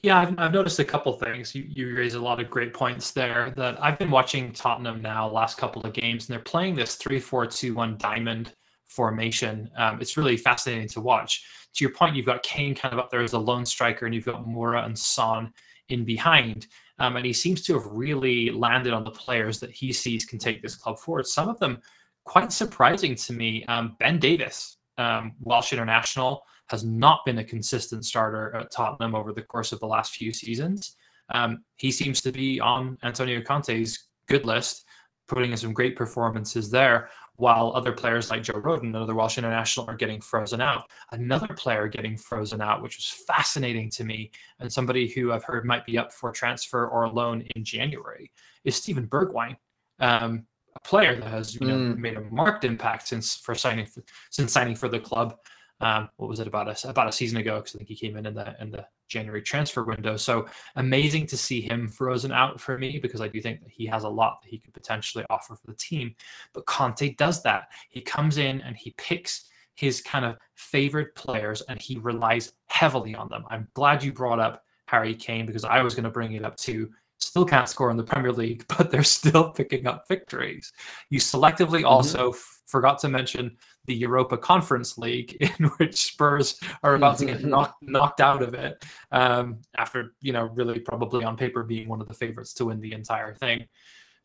[0.02, 1.54] Yeah, I've, I've noticed a couple things.
[1.54, 3.52] You, you raise a lot of great points there.
[3.56, 7.96] That I've been watching Tottenham now last couple of games, and they're playing this three-four-two-one
[7.98, 8.54] diamond
[8.86, 9.68] formation.
[9.76, 11.44] Um, it's really fascinating to watch.
[11.74, 14.14] To your point, you've got Kane kind of up there as a lone striker, and
[14.14, 15.52] you've got Moura and Son
[15.88, 16.68] in behind.
[16.98, 20.38] Um, and he seems to have really landed on the players that he sees can
[20.38, 21.26] take this club forward.
[21.26, 21.80] Some of them
[22.24, 23.64] quite surprising to me.
[23.66, 29.32] Um, ben Davies, um, Welsh international, has not been a consistent starter at Tottenham over
[29.32, 30.96] the course of the last few seasons.
[31.30, 34.84] Um, he seems to be on Antonio Conte's good list,
[35.26, 39.86] putting in some great performances there while other players like Joe Rodon, another Welsh international,
[39.88, 40.90] are getting frozen out.
[41.12, 45.64] Another player getting frozen out, which was fascinating to me, and somebody who I've heard
[45.64, 48.30] might be up for transfer or loan in January,
[48.64, 49.56] is Steven Bergwijn,
[50.00, 51.96] um, a player that has you know mm.
[51.96, 55.36] made a marked impact since for signing for, since signing for the club
[55.80, 57.56] um, what was it about a about a season ago?
[57.56, 60.16] Because I think he came in in the in the January transfer window.
[60.16, 63.86] So amazing to see him frozen out for me because I do think that he
[63.86, 66.14] has a lot that he could potentially offer for the team.
[66.52, 67.68] But Conte does that.
[67.88, 73.14] He comes in and he picks his kind of favorite players and he relies heavily
[73.14, 73.44] on them.
[73.48, 76.56] I'm glad you brought up Harry Kane because I was going to bring it up
[76.56, 76.90] too.
[77.18, 80.72] Still can't score in the Premier League, but they're still picking up victories.
[81.10, 81.86] You selectively mm-hmm.
[81.86, 83.56] also f- forgot to mention
[83.88, 88.54] the Europa Conference League, in which Spurs are about to get knocked, knocked out of
[88.54, 92.66] it um, after, you know, really probably on paper being one of the favorites to
[92.66, 93.66] win the entire thing.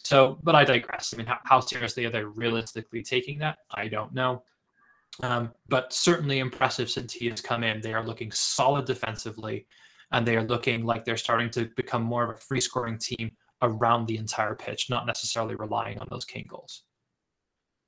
[0.03, 1.13] So, but I digress.
[1.13, 3.59] I mean, how, how seriously are they realistically taking that?
[3.71, 4.43] I don't know.
[5.21, 7.81] Um, but certainly impressive since he has come in.
[7.81, 9.67] They are looking solid defensively,
[10.11, 13.31] and they are looking like they're starting to become more of a free scoring team
[13.61, 16.83] around the entire pitch, not necessarily relying on those Kane goals.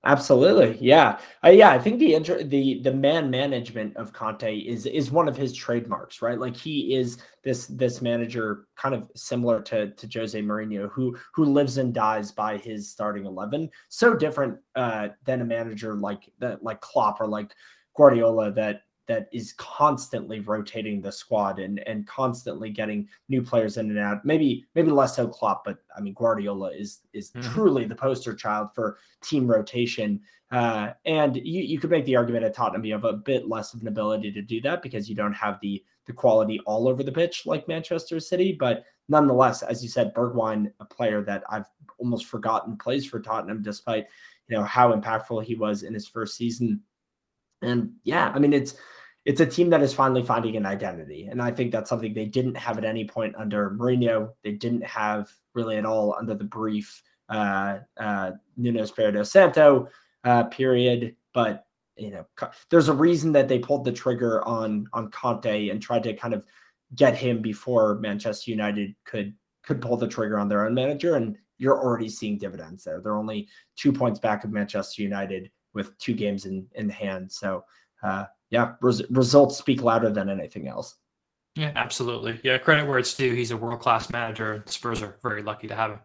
[0.08, 1.72] Absolutely, yeah, uh, yeah.
[1.72, 5.52] I think the inter- the the man management of Conte is is one of his
[5.52, 6.40] trademarks, right?
[6.40, 11.46] Like he is this this manager, kind of similar to to Jose Mourinho, who who
[11.46, 13.68] lives and dies by his starting eleven.
[13.90, 17.52] So different uh, than a manager like that, like Klopp or like
[17.98, 23.90] Guardiola, that that is constantly rotating the squad and and constantly getting new players in
[23.90, 24.26] and out.
[24.26, 27.54] Maybe maybe less so Klopp, but I mean Guardiola is is mm-hmm.
[27.54, 30.22] truly the poster child for team rotation.
[30.52, 33.74] Uh, and you you could make the argument at Tottenham you have a bit less
[33.74, 37.04] of an ability to do that because you don't have the the quality all over
[37.04, 38.56] the pitch like Manchester City.
[38.58, 41.66] But nonetheless, as you said, Bergwijn, a player that I've
[41.98, 44.08] almost forgotten plays for Tottenham, despite
[44.48, 46.82] you know how impactful he was in his first season.
[47.62, 48.76] And yeah, I mean it's
[49.26, 51.28] it's a team that is finally finding an identity.
[51.32, 54.34] And I think that's something they didn't have at any point under Mourinho.
[54.44, 59.90] They didn't have really at all under the brief uh, uh, Nuno Espirito Santo
[60.24, 61.16] uh, period.
[61.34, 61.66] But
[61.98, 62.26] you know,
[62.70, 66.34] there's a reason that they pulled the trigger on on Conte and tried to kind
[66.34, 66.46] of
[66.94, 71.16] get him before Manchester United could could pull the trigger on their own manager.
[71.16, 73.02] And you're already seeing dividends there.
[73.02, 77.32] They're only two points back of Manchester United with two games in in hand.
[77.32, 77.64] So
[78.02, 80.96] uh, yeah, res- results speak louder than anything else.
[81.56, 82.40] Yeah, absolutely.
[82.44, 83.34] Yeah, credit where it's due.
[83.34, 84.64] He's a world class manager.
[84.68, 86.00] Spurs are very lucky to have him.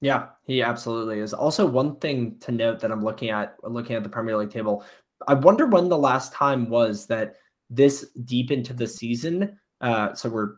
[0.00, 1.34] Yeah, he absolutely is.
[1.34, 4.84] Also, one thing to note that I'm looking at looking at the Premier League table,
[5.26, 7.36] I wonder when the last time was that
[7.68, 9.58] this deep into the season.
[9.80, 10.56] Uh, so we're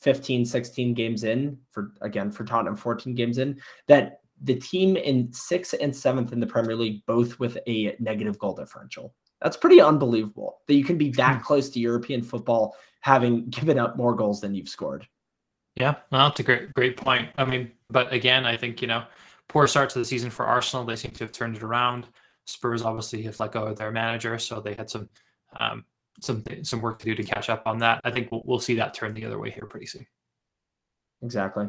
[0.00, 5.32] 15, 16 games in for again for Tottenham, 14 games in, that the team in
[5.32, 9.14] sixth and seventh in the Premier League, both with a negative goal differential.
[9.40, 11.42] That's pretty unbelievable that you can be that hmm.
[11.42, 15.06] close to European football having given up more goals than you've scored.
[15.76, 17.30] Yeah, well, that's a great great point.
[17.36, 19.04] I mean, but again, I think you know,
[19.48, 20.84] poor start to the season for Arsenal.
[20.84, 22.06] They seem to have turned it around.
[22.46, 25.08] Spurs obviously have let go of their manager, so they had some
[25.58, 25.84] um,
[26.20, 28.00] some some work to do to catch up on that.
[28.04, 30.06] I think we'll, we'll see that turn the other way here pretty soon.
[31.22, 31.66] Exactly,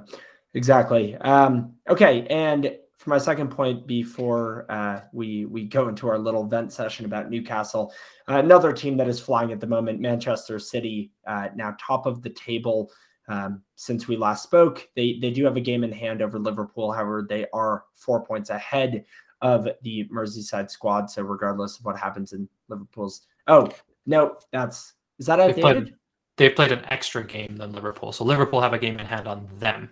[0.56, 1.16] exactly.
[1.18, 6.44] Um, okay, and for my second point before uh, we we go into our little
[6.44, 7.94] vent session about Newcastle,
[8.28, 12.22] uh, another team that is flying at the moment, Manchester City, uh, now top of
[12.22, 12.92] the table
[13.28, 14.88] um, since we last spoke.
[14.96, 16.92] They they do have a game in hand over Liverpool.
[16.92, 19.06] However, they are four points ahead
[19.42, 21.10] of the Merseyside squad.
[21.10, 23.70] So regardless of what happens in Liverpool's, oh
[24.06, 25.56] no, that's is that outdated?
[25.56, 25.94] They've played,
[26.38, 29.48] they've played an extra game than Liverpool, so Liverpool have a game in hand on
[29.60, 29.90] them.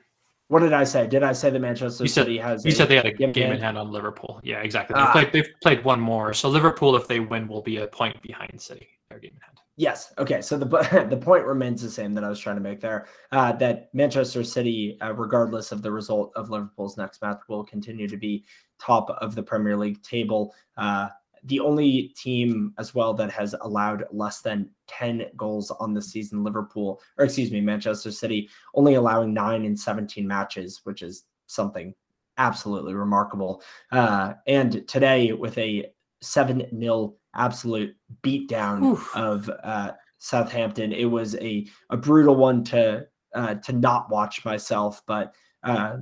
[0.53, 1.07] What did I say?
[1.07, 2.63] Did I say that Manchester you said, City has?
[2.63, 4.39] You said they had a game, game in hand on Liverpool.
[4.43, 4.93] Yeah, exactly.
[4.93, 5.11] They've, ah.
[5.11, 6.31] played, they've played one more.
[6.31, 8.87] So Liverpool, if they win, will be a point behind City.
[9.09, 9.57] Their game in hand.
[9.77, 10.13] Yes.
[10.19, 10.41] Okay.
[10.41, 13.07] So the the point remains the same that I was trying to make there.
[13.31, 18.07] Uh, that Manchester City, uh, regardless of the result of Liverpool's next match, will continue
[18.07, 18.45] to be
[18.79, 20.53] top of the Premier League table.
[20.77, 21.09] Uh,
[21.45, 26.43] the only team as well that has allowed less than 10 goals on the season,
[26.43, 31.93] Liverpool, or excuse me, Manchester City, only allowing nine in 17 matches, which is something
[32.37, 33.61] absolutely remarkable.
[33.91, 39.15] Uh, and today, with a 7 0 absolute beatdown Oof.
[39.15, 45.01] of uh, Southampton, it was a, a brutal one to uh, to not watch myself,
[45.07, 45.97] but uh,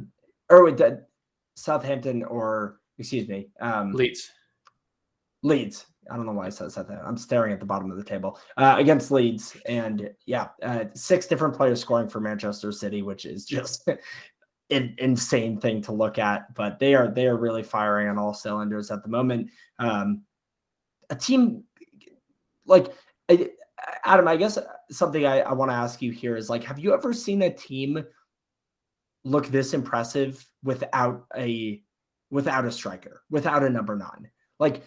[0.49, 1.05] or with the
[1.55, 4.29] Southampton or excuse me, um, Leeds.
[5.43, 5.85] Leeds.
[6.09, 7.01] I don't know why I said that.
[7.05, 11.27] I'm staring at the bottom of the table uh, against Leeds, and yeah, uh, six
[11.27, 13.87] different players scoring for Manchester City, which is just
[14.69, 16.53] an insane thing to look at.
[16.55, 19.51] But they are they are really firing on all cylinders at the moment.
[19.79, 20.23] Um,
[21.09, 21.63] a team
[22.65, 22.93] like
[24.03, 24.57] Adam, I guess
[24.89, 27.53] something I, I want to ask you here is like, have you ever seen a
[27.53, 28.03] team
[29.23, 31.81] look this impressive without a
[32.29, 34.29] without a striker, without a number nine?
[34.61, 34.83] Like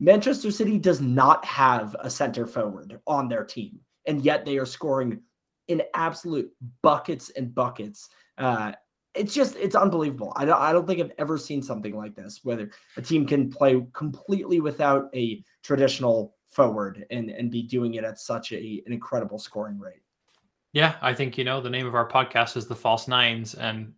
[0.00, 4.66] Manchester City does not have a center forward on their team, and yet they are
[4.66, 5.20] scoring
[5.68, 6.50] in absolute
[6.82, 8.08] buckets and buckets.
[8.36, 8.72] Uh,
[9.14, 10.32] it's just it's unbelievable.
[10.34, 13.48] I don't I don't think I've ever seen something like this, whether a team can
[13.48, 18.92] play completely without a traditional forward and and be doing it at such a an
[18.92, 20.02] incredible scoring rate.
[20.72, 23.92] Yeah, I think you know the name of our podcast is the false nines, and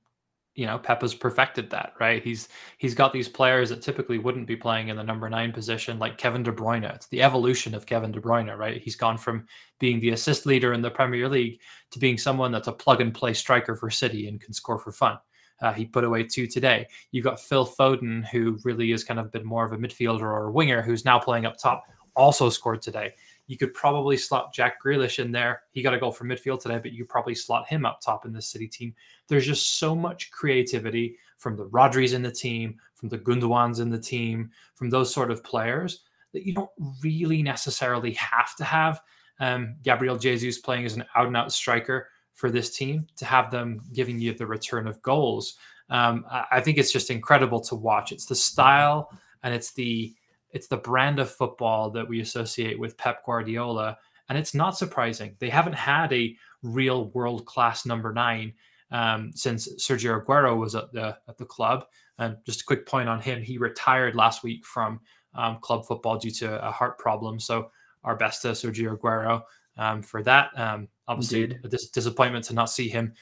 [0.56, 2.24] you know Pep has perfected that, right?
[2.24, 5.98] He's he's got these players that typically wouldn't be playing in the number nine position,
[5.98, 6.92] like Kevin De Bruyne.
[6.94, 8.80] It's the evolution of Kevin De Bruyne, right?
[8.82, 9.46] He's gone from
[9.78, 13.14] being the assist leader in the Premier League to being someone that's a plug and
[13.14, 15.18] play striker for City and can score for fun.
[15.60, 16.86] Uh, he put away two today.
[17.12, 20.46] You've got Phil Foden, who really is kind of been more of a midfielder or
[20.46, 21.84] a winger, who's now playing up top,
[22.14, 23.12] also scored today.
[23.46, 25.62] You could probably slot Jack Grealish in there.
[25.72, 28.32] He got a goal from midfield today, but you probably slot him up top in
[28.32, 28.94] the City team.
[29.28, 33.90] There's just so much creativity from the Rodris in the team, from the Gundogan's in
[33.90, 36.00] the team, from those sort of players
[36.32, 36.70] that you don't
[37.02, 39.00] really necessarily have to have
[39.40, 43.50] um, Gabriel Jesus playing as an out and out striker for this team to have
[43.50, 45.56] them giving you the return of goals.
[45.88, 48.12] Um, I think it's just incredible to watch.
[48.12, 49.10] It's the style
[49.42, 50.14] and it's the
[50.56, 53.98] it's the brand of football that we associate with Pep Guardiola.
[54.28, 55.36] And it's not surprising.
[55.38, 58.54] They haven't had a real world class number nine
[58.90, 61.84] um, since Sergio Aguero was at the at the club.
[62.18, 65.00] And just a quick point on him: he retired last week from
[65.34, 67.38] um, club football due to a heart problem.
[67.38, 67.70] So
[68.04, 69.42] our best to Sergio Aguero.
[69.78, 70.50] um, for that.
[70.58, 71.60] Um, obviously, Indeed.
[71.64, 73.12] a dis- disappointment to not see him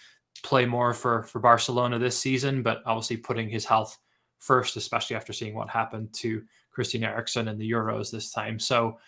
[0.43, 3.99] play more for for Barcelona this season, but obviously putting his health
[4.39, 6.43] first, especially after seeing what happened to
[6.75, 8.59] Christian Eriksen in the Euros this time.
[8.59, 8.99] So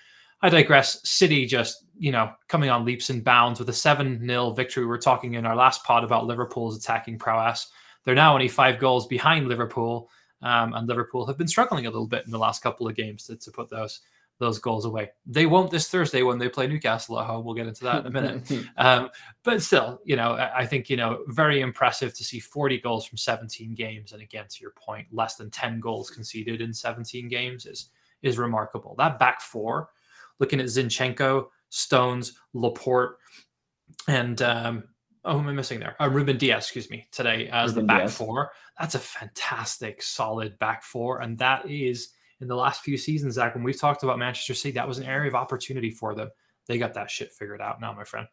[0.43, 1.01] I digress.
[1.09, 4.87] City just, you know, coming on leaps and bounds with a 7 0 victory.
[4.87, 7.71] We are talking in our last pod about Liverpool's attacking prowess.
[8.05, 10.11] They're now only five goals behind Liverpool,
[10.43, 13.25] um, and Liverpool have been struggling a little bit in the last couple of games
[13.25, 14.01] to, to put those
[14.39, 15.11] those goals away.
[15.25, 17.45] They won't this Thursday when they play Newcastle at home.
[17.45, 18.53] We'll get into that in a minute.
[18.77, 19.09] um,
[19.43, 23.17] but still, you know, I think, you know, very impressive to see 40 goals from
[23.19, 24.13] 17 games.
[24.13, 27.91] And again, to your point, less than 10 goals conceded in 17 games is
[28.23, 28.95] is remarkable.
[28.99, 29.91] That back four,
[30.39, 33.19] looking at Zinchenko, Stones, Laporte,
[34.09, 34.85] and um,
[35.25, 35.97] oh, who am I missing there?
[36.01, 38.17] Uh, Ruben Dias, excuse me, today as Ruben the back Dias.
[38.17, 38.53] four.
[38.79, 41.21] That's a fantastic, solid back four.
[41.21, 42.11] And that is
[42.41, 45.05] in the last few seasons, Zach, when we've talked about Manchester City, that was an
[45.05, 46.29] area of opportunity for them.
[46.67, 48.27] They got that shit figured out now, my friend.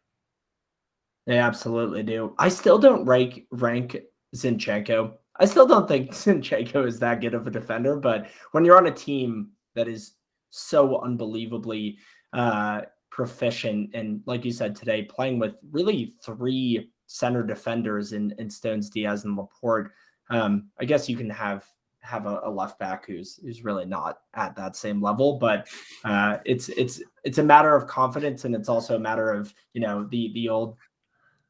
[1.26, 2.34] They absolutely do.
[2.38, 3.96] I still don't rank rank
[4.36, 5.14] Zinchenko.
[5.40, 8.86] I still don't think Zinchenko is that good of a defender, but when you're on
[8.86, 10.14] a team that is
[10.50, 11.98] so unbelievably
[12.32, 18.50] uh, proficient and, like you said today, playing with really three center defenders in, in
[18.50, 19.92] Stones, Dias, and Laporte,
[20.30, 21.64] um, I guess you can have
[22.04, 25.38] have a, a, left back who's who's really not at that same level.
[25.38, 25.68] But
[26.04, 29.80] uh, it's it's it's a matter of confidence, and it's also a matter of you
[29.80, 30.76] know the the old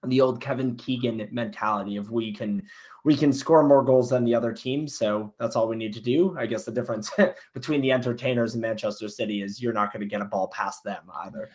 [0.07, 2.62] the old Kevin Keegan mentality of we can
[3.05, 6.00] we can score more goals than the other team, so that's all we need to
[6.00, 6.36] do.
[6.38, 7.11] I guess the difference
[7.55, 10.84] between the entertainers and Manchester City is you're not going to get a ball past
[10.84, 11.50] them either.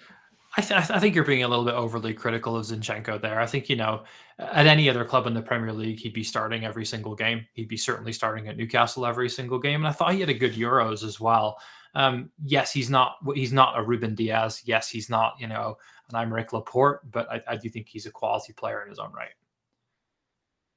[0.60, 3.39] I, th- I, think you're being a little bit overly critical of Zinchenko there.
[3.39, 4.03] I think, you know,
[4.38, 7.45] at any other club in the Premier League, he'd be starting every single game.
[7.53, 9.82] He'd be certainly starting at Newcastle every single game.
[9.82, 11.60] And I thought he had a good Euros as well.
[11.95, 14.62] Um, yes, he's not he's not a Ruben Dias.
[14.66, 15.78] Yes, he's not, you know,
[16.12, 19.12] an Aymeric Laporte, but I, I do think he's a quality player in his own
[19.14, 19.30] right.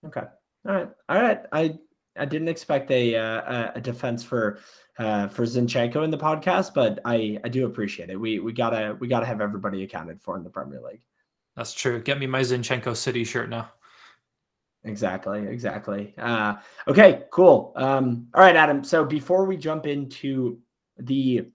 [0.06, 0.26] Okay.
[0.66, 0.88] All right.
[1.08, 1.40] All right.
[1.52, 1.78] I
[2.16, 4.58] I didn't expect a uh, a defense for
[4.98, 8.20] uh, for Zinchenko in the podcast, but I I do appreciate it.
[8.20, 11.00] We we gotta we gotta have everybody accounted for in the Premier League.
[11.56, 12.02] That's true.
[12.02, 13.70] Get me my Zinchenko City shirt now.
[14.84, 16.12] Exactly, exactly.
[16.18, 16.54] Uh,
[16.88, 17.72] okay, cool.
[17.76, 18.82] Um, all right, Adam.
[18.82, 20.58] So before we jump into
[20.98, 21.46] the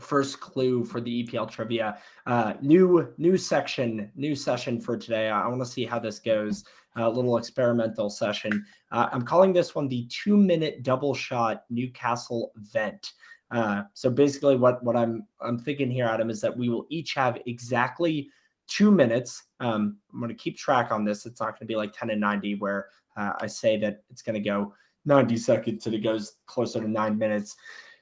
[0.00, 5.28] first clue for the EPL trivia, uh, new new section, new session for today.
[5.28, 6.64] I want to see how this goes
[6.96, 8.64] a little experimental session.
[8.90, 13.12] Uh, I'm calling this one the two minute double shot Newcastle vent.
[13.50, 17.14] Uh, so basically, what what I'm I'm thinking here, Adam, is that we will each
[17.14, 18.30] have exactly
[18.70, 19.44] two minutes.
[19.58, 21.26] Um, I'm going to keep track on this.
[21.26, 22.86] It's not going to be like 10 and 90 where
[23.16, 24.72] uh, I say that it's going to go
[25.04, 27.56] 90 seconds and it goes closer to nine minutes.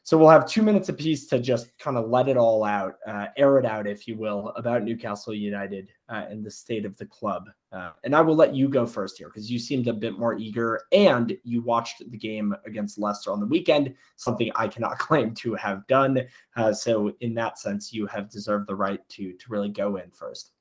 [0.08, 3.26] So we'll have two minutes apiece to just kind of let it all out, uh,
[3.36, 7.04] air it out, if you will, about Newcastle United uh, and the state of the
[7.04, 7.50] club.
[7.72, 10.38] Uh, and I will let you go first here because you seemed a bit more
[10.38, 15.34] eager and you watched the game against Leicester on the weekend, something I cannot claim
[15.34, 16.22] to have done.
[16.56, 20.10] Uh, so in that sense, you have deserved the right to to really go in
[20.10, 20.52] first.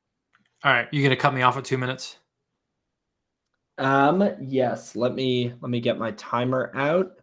[0.66, 2.18] All right, you're gonna cut me off at two minutes?
[3.78, 4.98] Um, yes.
[4.98, 7.14] Let me let me get my timer out.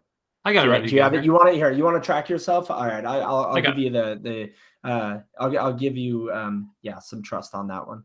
[0.45, 0.89] I got it ready.
[0.89, 1.25] Do you have it?
[1.25, 1.73] You want it here?
[1.73, 2.71] You want to track yourself?
[2.71, 6.71] All right, I, will I'll give you the the uh, I'll I'll give you um
[6.83, 8.05] yeah some trust on that one.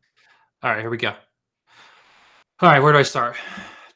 [0.63, 1.13] All right, here we go.
[2.61, 3.35] All right, where do I start?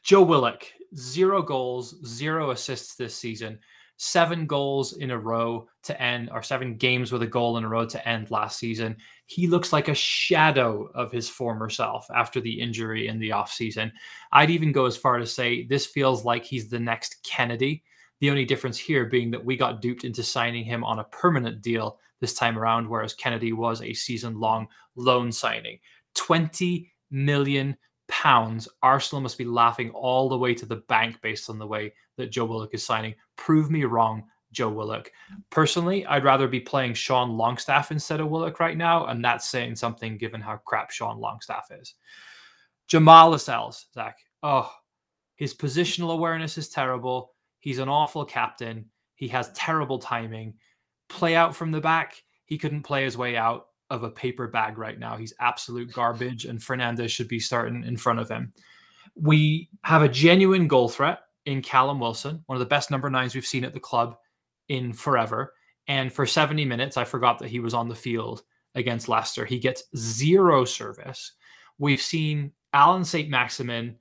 [0.02, 0.64] Joe Willock,
[0.94, 3.58] zero goals, zero assists this season,
[3.96, 7.68] seven goals in a row to end, or seven games with a goal in a
[7.68, 8.96] row to end last season.
[9.24, 13.90] He looks like a shadow of his former self after the injury in the offseason.
[14.32, 17.82] I'd even go as far to say this feels like he's the next Kenedy
[18.20, 21.62] the only difference here being that we got duped into signing him on a permanent
[21.62, 25.78] deal this time around, whereas Kenedy was a season long loan signing.
[26.14, 27.76] 20 million
[28.08, 28.68] pounds.
[28.82, 32.30] Arsenal must be laughing all the way to the bank based on the way that
[32.30, 33.14] Joe Willock is signing.
[33.36, 35.10] Prove me wrong, Joe Willock.
[35.50, 39.76] Personally, I'd rather be playing Sean Longstaff instead of Willock right now, and that's saying
[39.76, 41.94] something given how crap Sean Longstaff is.
[42.86, 44.16] Jamal Lascelles, Zach.
[44.42, 44.70] Oh,
[45.36, 47.33] his positional awareness is terrible.
[47.64, 48.84] He's an awful captain.
[49.14, 50.52] He has terrible timing.
[51.08, 52.22] Play out from the back.
[52.44, 55.16] He couldn't play his way out of a paper bag right now.
[55.16, 58.52] He's absolute garbage, and Fernandez should be starting in front of him.
[59.14, 63.34] We have a genuine goal threat in Callum Wilson, one of the best number nines
[63.34, 64.18] we've seen at the club
[64.68, 65.54] in forever.
[65.88, 68.42] And for 70 minutes, I forgot that he was on the field
[68.74, 69.46] against Leicester.
[69.46, 71.32] He gets zero service.
[71.78, 73.30] We've seen Alan St.
[73.30, 73.96] Maximin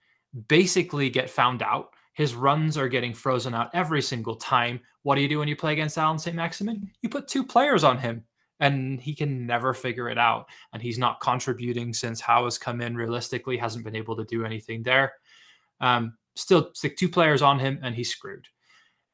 [0.49, 4.79] basically get found out his runs are getting frozen out every single time.
[5.01, 6.35] What do you do when you play against Alan St.
[6.35, 6.89] Maximin?
[7.01, 8.23] You put two players on him
[8.59, 10.47] and he can never figure it out.
[10.71, 12.95] And he's not contributing since Howe has come in.
[12.95, 15.13] Realistically, hasn't been able to do anything there.
[15.81, 18.47] Um, still stick two players on him, and he's screwed.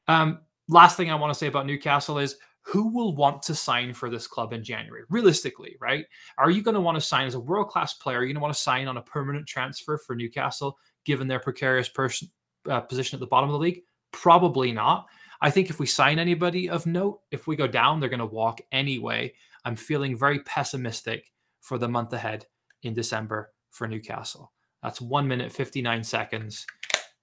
[0.06, 3.94] Um, last thing I want to say about Newcastle is who will want to sign
[3.94, 5.02] for this club in January?
[5.08, 6.04] Realistically, right?
[6.38, 8.18] Are you going to want to sign as a world class player?
[8.18, 11.40] Are you going to want to sign on a permanent transfer for Newcastle, given their
[11.40, 12.30] precarious person,
[12.70, 13.82] uh, position at the bottom of the league?
[14.12, 15.06] Probably not.
[15.40, 18.26] I think if we sign anybody of note, if we go down, they're going to
[18.26, 19.32] walk anyway.
[19.64, 22.46] I'm feeling very pessimistic for the month ahead
[22.82, 24.52] in December for Newcastle.
[24.82, 26.66] That's one minute, 59 seconds.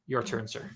[0.08, 0.70] Your turn, sir.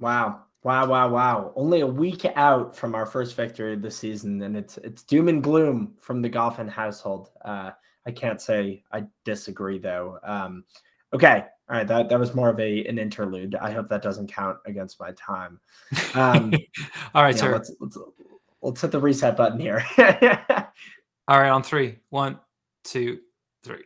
[0.00, 0.42] Wow.
[0.62, 1.52] Wow, wow, wow.
[1.54, 5.28] Only a week out from our first victory of the season, and it's it's doom
[5.28, 7.30] and gloom from the Goffin household.
[7.44, 7.70] Uh,
[8.04, 10.18] I can't say I disagree though.
[10.24, 10.64] Um,
[11.12, 13.56] okay, all right, that, that was more of a an interlude.
[13.56, 15.58] I hope that doesn't count against my time.
[16.14, 16.54] Um,
[17.14, 17.52] all right, sir.
[17.52, 17.98] Let's, let's,
[18.62, 19.84] let's hit the reset button here.
[21.28, 21.98] all right, on three.
[22.10, 22.38] One,
[22.84, 23.18] two,
[23.64, 23.82] three.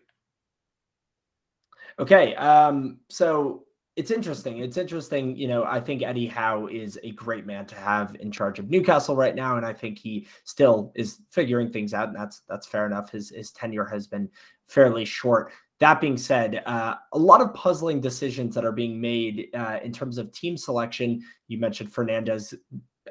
[1.98, 2.34] Okay.
[2.34, 3.64] Um, so
[3.96, 4.58] it's interesting.
[4.58, 5.36] It's interesting.
[5.36, 8.70] You know, I think Eddie Howe is a great man to have in charge of
[8.70, 12.66] Newcastle right now, and I think he still is figuring things out, and that's that's
[12.66, 13.10] fair enough.
[13.10, 14.28] His his tenure has been
[14.66, 15.52] fairly short.
[15.80, 19.92] That being said, uh, a lot of puzzling decisions that are being made uh, in
[19.92, 21.22] terms of team selection.
[21.48, 22.54] You mentioned Fernandez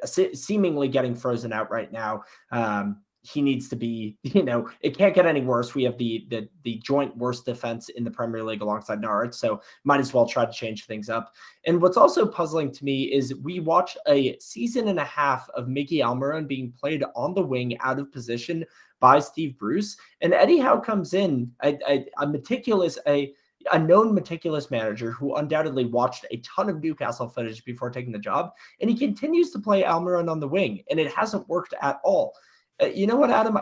[0.06, 2.24] seemingly getting frozen out right now.
[2.52, 5.76] Um, he needs to be, you know, it can't get any worse.
[5.76, 9.62] We have the the the joint worst defense in the Premier League alongside Norwich, so
[9.84, 11.34] might as well try to change things up.
[11.66, 15.66] And what's also puzzling to me is we watched a season and a half of
[15.66, 18.66] Miggy Almiron being played on the wing out of position
[19.00, 23.34] by Steve Bruce, and Eddie Howe comes in, a, a, a meticulous, a
[23.74, 28.20] a known meticulous manager who undoubtedly watched a ton of Newcastle footage before taking the
[28.20, 32.00] job, and he continues to play Almiron on the wing, and it hasn't worked at
[32.04, 32.34] all.
[32.82, 33.58] Uh, you know what, Adam?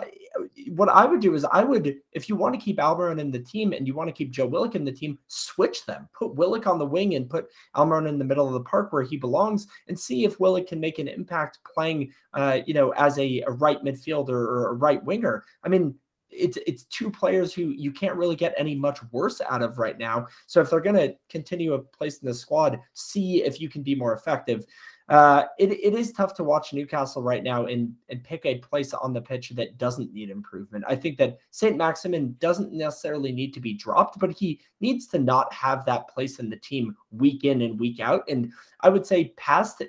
[0.70, 3.40] What I would do is I would, if you want to keep Almiron in the
[3.40, 6.08] team and you want to keep Joe Willock in the team, switch them.
[6.14, 9.04] Put Willock on the wing and put Almiron in the middle of the park where
[9.04, 13.18] he belongs, and see if Willock can make an impact playing, uh, you know, as
[13.18, 15.44] a, a right midfielder or a right winger.
[15.64, 15.96] I mean,
[16.30, 19.98] it's it's two players who you can't really get any much worse out of right
[19.98, 20.28] now.
[20.46, 23.82] So if they're going to continue a place in the squad, see if you can
[23.82, 24.66] be more effective
[25.10, 28.94] uh, it, it is tough to watch Newcastle right now and, and pick a place
[28.94, 30.84] on the pitch that doesn't need improvement.
[30.88, 31.78] I think that St.
[31.78, 36.40] Maximin doesn't necessarily need to be dropped, but he needs to not have that place
[36.40, 38.24] in the team week in and week out.
[38.28, 38.52] And
[38.82, 39.82] I would say past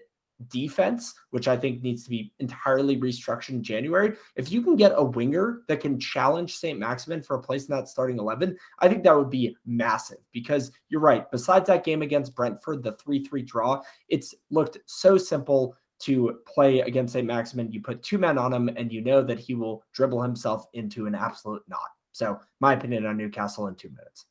[0.46, 4.14] defense, which I think needs to be entirely restructured in January.
[4.36, 6.78] If you can get a winger that can challenge St.
[6.78, 10.70] Maximin for a place in that starting 11, I think that would be massive because
[10.88, 11.30] you're right.
[11.30, 16.80] Besides that game against Brentford, the 3 3 draw, it's looked so simple to play
[16.80, 17.26] against St.
[17.26, 17.72] Maximin.
[17.72, 21.06] You put two men on him and you know that he will dribble himself into
[21.06, 21.90] an absolute knot.
[22.12, 24.26] So, my opinion on Newcastle in two minutes.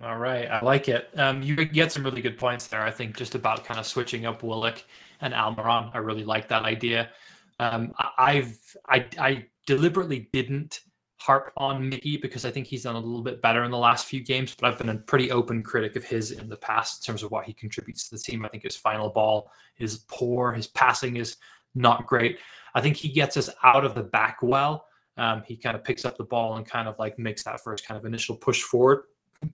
[0.00, 1.10] All right, I like it.
[1.16, 2.82] Um, you get some really good points there.
[2.82, 4.84] I think just about kind of switching up Willock
[5.20, 5.90] and Almiron.
[5.92, 7.10] I really like that idea.
[7.58, 8.56] Um, I've
[8.88, 10.82] I, I deliberately didn't
[11.16, 14.06] harp on Mickey because I think he's done a little bit better in the last
[14.06, 17.10] few games, but I've been a pretty open critic of his in the past in
[17.10, 18.44] terms of what he contributes to the team.
[18.44, 21.38] I think his final ball is poor, his passing is
[21.74, 22.38] not great.
[22.72, 24.86] I think he gets us out of the back well.
[25.16, 27.84] Um, he kind of picks up the ball and kind of like makes that first
[27.84, 29.02] kind of initial push forward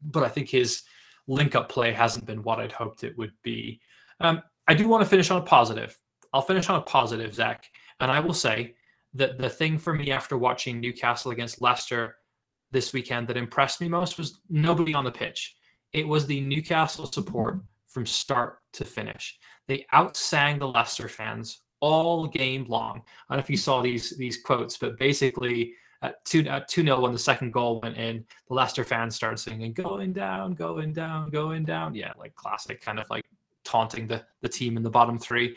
[0.02, 0.82] but I think his
[1.26, 3.80] link up play hasn't been what I'd hoped it would be.
[4.20, 5.96] Um, I do want to finish on a positive.
[6.32, 7.64] I'll finish on a positive, Zach.
[8.00, 8.74] And I will say
[9.14, 12.16] that the thing for me after watching Newcastle against Leicester
[12.70, 15.56] this weekend that impressed me most was nobody on the pitch.
[15.92, 19.38] It was the Newcastle support from start to finish.
[19.68, 23.02] They outsang the Leicester fans all game long.
[23.28, 25.72] I don't know if you saw these these quotes, but basically
[26.04, 29.38] at two at two 0 when the second goal went in, the Leicester fans started
[29.38, 33.24] singing "Going down, going down, going down." Yeah, like classic kind of like
[33.64, 35.56] taunting the the team in the bottom three.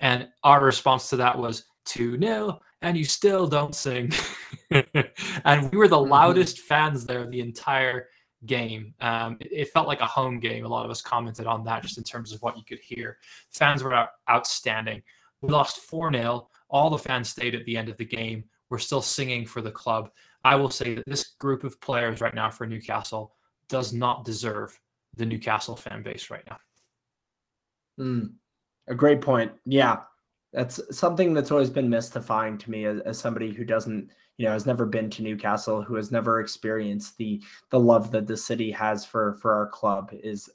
[0.00, 4.12] And our response to that was two 0 and you still don't sing.
[4.70, 6.10] and we were the mm-hmm.
[6.10, 8.08] loudest fans there the entire
[8.46, 8.94] game.
[9.00, 10.64] Um, it, felt like a home game.
[10.64, 13.18] A lot of us commented on that just in terms of what you could hear.
[13.50, 15.02] Fans were out, outstanding.
[15.40, 16.48] We lost 4 0.
[16.68, 18.44] All the fans stayed at the end of the game.
[18.70, 20.10] We're still singing for the club.
[20.44, 23.34] I will say that this group of players right now for Newcastle
[23.68, 24.78] does not deserve
[25.16, 26.58] the Newcastle fan base right now.
[27.98, 28.32] Mm,
[28.86, 29.52] a great point.
[29.64, 29.98] Yeah,
[30.52, 34.52] that's something that's always been mystifying to me as, as, somebody who doesn't, you know,
[34.52, 38.70] has never been to Newcastle, who has never experienced the the love that the city
[38.70, 40.10] has for for our club.
[40.22, 40.48] Is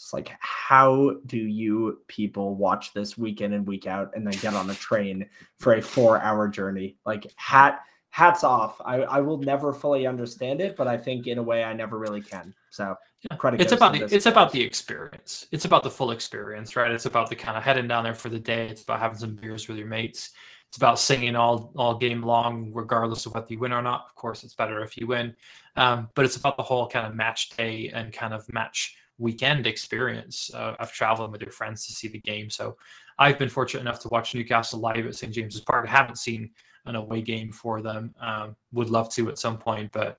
[0.00, 4.38] It's like, how do you people watch this week in and week out and then
[4.40, 5.26] get on a train
[5.58, 6.96] for a four hour journey?
[7.04, 8.80] Like, hat hats off.
[8.84, 11.98] I, I will never fully understand it, but I think in a way I never
[11.98, 12.54] really can.
[12.70, 12.96] So
[13.38, 13.60] credit.
[13.60, 15.46] It's about the it's about the experience.
[15.52, 16.90] It's about the full experience, right?
[16.90, 18.68] It's about the kind of heading down there for the day.
[18.68, 20.30] It's about having some beers with your mates.
[20.68, 24.06] It's about singing all all game long, regardless of whether you win or not.
[24.08, 25.34] Of course, it's better if you win,
[25.76, 29.66] um, but it's about the whole kind of match day and kind of match weekend
[29.66, 32.50] experience uh, of traveling with your friends to see the game.
[32.50, 32.76] So
[33.18, 35.86] I've been fortunate enough to watch Newcastle live at St James's Park.
[35.86, 36.50] I haven't seen
[36.86, 38.14] an away game for them.
[38.20, 40.18] Um, would love to at some point, but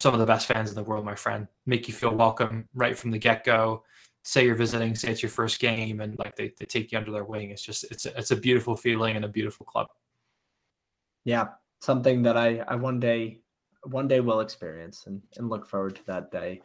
[0.00, 2.98] some of the best fans in the world, my friend, make you feel welcome right
[2.98, 3.84] from the get go.
[4.24, 7.10] Say you're visiting, say it's your first game, and like they, they take you under
[7.10, 7.50] their wing.
[7.50, 9.88] It's just it's it's a beautiful feeling and a beautiful club.
[11.24, 11.48] Yeah,
[11.80, 13.40] something that I I one day
[13.84, 16.62] one day will experience and, and look forward to that day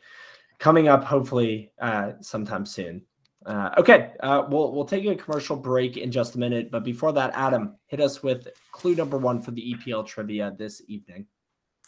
[0.59, 3.01] coming up hopefully uh, sometime soon.
[3.45, 7.13] Uh, okay, uh, we'll we'll take a commercial break in just a minute, but before
[7.13, 11.25] that, Adam, hit us with clue number one for the EPL trivia this evening.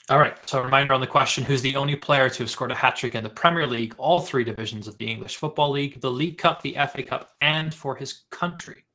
[0.09, 0.37] All right.
[0.49, 2.95] So, a reminder on the question: Who's the only player to have scored a hat
[2.95, 6.37] trick in the Premier League, all three divisions of the English Football League, the League
[6.37, 8.85] Cup, the FA Cup, and for his country?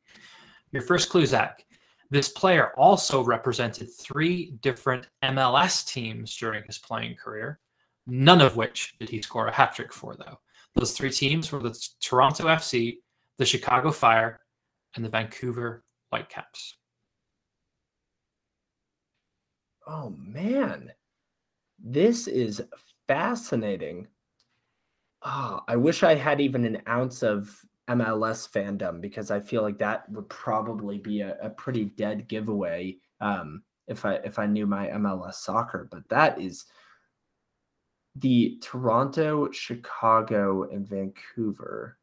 [0.73, 1.65] Your first clue, Zach.
[2.11, 7.61] This player also represented three different MLS teams during his playing career
[8.07, 10.39] none of which did he score a hat trick for, though.
[10.75, 12.99] Those three teams were the Toronto FC,
[13.39, 14.41] the Chicago Fire,
[14.97, 16.77] and the Vancouver Whitecaps.
[19.87, 20.91] Oh, man.
[21.79, 22.63] This is
[23.07, 24.09] fascinating.
[25.23, 29.79] Oh, I wish I had even an ounce of MLS fandom because I feel like
[29.79, 34.67] that would probably be a, a pretty dead giveaway um, if I if I knew
[34.67, 35.89] my MLS soccer.
[35.91, 36.65] But that is
[38.17, 41.99] the Toronto, Chicago, and Vancouver.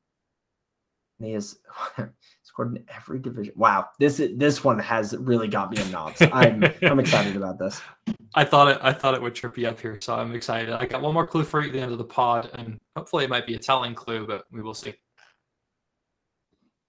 [1.20, 1.60] And he has
[2.44, 3.54] scored in every division.
[3.56, 6.22] Wow, this this one has really got me in knots.
[6.22, 7.82] I'm I'm excited about this.
[8.36, 10.74] I thought it I thought it would trip you up here, so I'm excited.
[10.74, 13.24] I got one more clue for you at the end of the pod, and hopefully
[13.24, 14.94] it might be a telling clue, but we will see.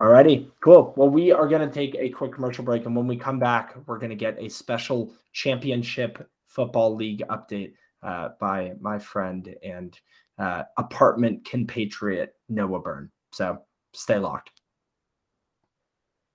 [0.01, 0.95] Alrighty, cool.
[0.97, 3.77] Well, we are going to take a quick commercial break, and when we come back,
[3.87, 9.98] we're going to get a special championship football league update uh, by my friend and
[10.38, 13.11] uh, apartment compatriot Noah Byrne.
[13.32, 13.59] So
[13.94, 14.50] stay locked.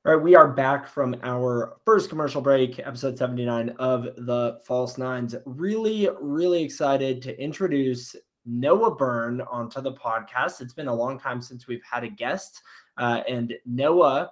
[0.05, 4.97] All right, we are back from our first commercial break, episode 79 of the False
[4.97, 5.35] Nines.
[5.45, 8.15] Really, really excited to introduce
[8.45, 10.61] Noah Byrne onto the podcast.
[10.61, 12.61] It's been a long time since we've had a guest,
[12.97, 14.31] uh, and Noah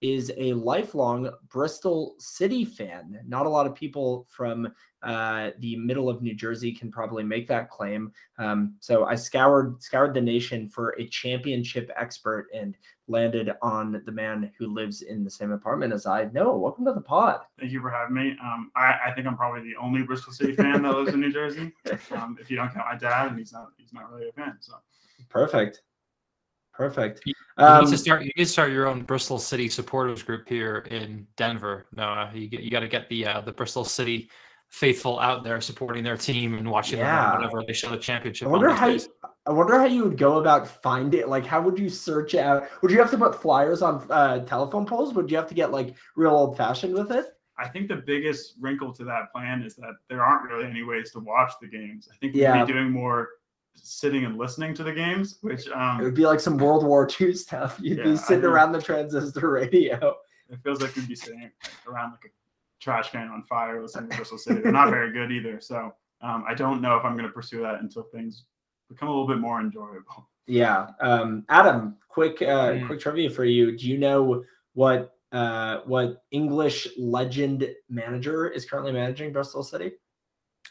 [0.00, 3.20] is a lifelong Bristol City fan.
[3.26, 4.72] Not a lot of people from
[5.02, 8.12] uh, the middle of New Jersey can probably make that claim.
[8.38, 12.76] Um, so I scoured scoured the nation for a championship expert and
[13.06, 16.24] landed on the man who lives in the same apartment as I.
[16.26, 17.40] Noah, welcome to the pod.
[17.58, 18.36] Thank you for having me.
[18.42, 21.32] Um, I, I, think I'm probably the only Bristol City fan that lives in New
[21.32, 21.72] Jersey.
[22.12, 24.56] Um, if you don't count my dad, and he's not he's not really a fan.
[24.60, 24.74] So
[25.28, 25.82] perfect.
[26.72, 27.20] Perfect.
[27.58, 28.22] Um, need to start.
[28.22, 31.86] You need to start your own Bristol City supporters group here in Denver.
[31.94, 34.30] No, you you got to get the uh, the Bristol City
[34.68, 37.30] faithful out there supporting their team and watching yeah.
[37.30, 38.48] them whenever they show the championship.
[38.48, 38.88] I wonder how.
[38.88, 39.00] You,
[39.46, 41.28] I wonder how you would go about find it.
[41.28, 42.68] Like, how would you search out?
[42.82, 45.14] Would you have to put flyers on uh, telephone poles?
[45.14, 47.34] Would you have to get like real old fashioned with it?
[47.58, 51.10] I think the biggest wrinkle to that plan is that there aren't really any ways
[51.12, 52.08] to watch the games.
[52.12, 52.64] I think we'd yeah.
[52.64, 53.30] be doing more
[53.82, 57.08] sitting and listening to the games, which um, it would be like some World War
[57.20, 57.78] II stuff.
[57.82, 60.14] You'd yeah, be sitting around the transistor radio.
[60.50, 61.50] It feels like you'd be sitting
[61.86, 62.28] around like a
[62.80, 64.62] trash can on fire listening to Bristol City.
[64.62, 65.60] They're not very good either.
[65.60, 68.44] So um, I don't know if I'm going to pursue that until things
[68.88, 70.28] become a little bit more enjoyable.
[70.46, 72.86] Yeah, um, Adam, quick uh, mm.
[72.86, 73.76] quick trivia for you.
[73.76, 79.92] Do you know what uh, what English legend manager is currently managing Bristol City?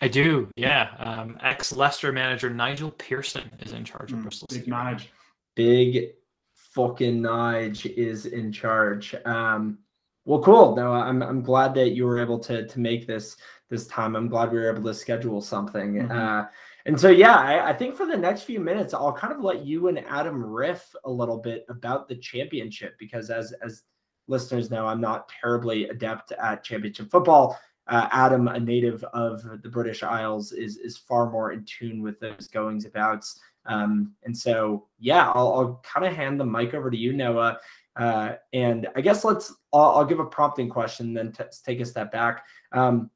[0.01, 0.91] I do, yeah.
[0.99, 5.07] Um, Ex Leicester manager Nigel Pearson is in charge of mm, Bristol Big Nige.
[5.55, 6.11] Big
[6.53, 9.15] fucking Nige is in charge.
[9.25, 9.79] Um,
[10.25, 10.75] well, cool.
[10.75, 13.37] No, I'm I'm glad that you were able to to make this
[13.69, 14.15] this time.
[14.15, 15.95] I'm glad we were able to schedule something.
[15.95, 16.11] Mm-hmm.
[16.11, 16.45] Uh,
[16.85, 19.65] and so, yeah, I, I, think for the next few minutes, I'll kind of let
[19.65, 23.83] you and Adam riff a little bit about the championship because, as as
[24.27, 27.57] listeners know, I'm not terribly adept at championship football
[27.89, 32.19] uh, Adam, a native of the British Isles, is is far more in tune with
[32.19, 33.39] those goings abouts.
[33.65, 37.59] Um, and so, yeah, I'll, I'll kind of hand the mic over to you, Noah.
[37.97, 41.85] Uh, and I guess let's I'll, I'll, give a prompting question, then t- take a
[41.85, 42.45] step back.
[42.71, 43.09] Um,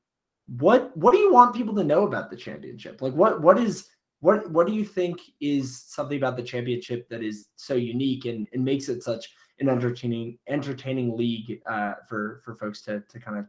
[0.57, 3.01] what what do you want people to know about the championship?
[3.01, 3.87] Like, what what is
[4.21, 8.47] what what do you think is something about the championship that is so unique and,
[8.53, 13.37] and makes it such an entertaining entertaining league uh, for for folks to to kind
[13.37, 13.45] of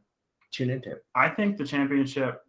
[0.53, 0.97] tune into?
[1.15, 2.41] I think the championship,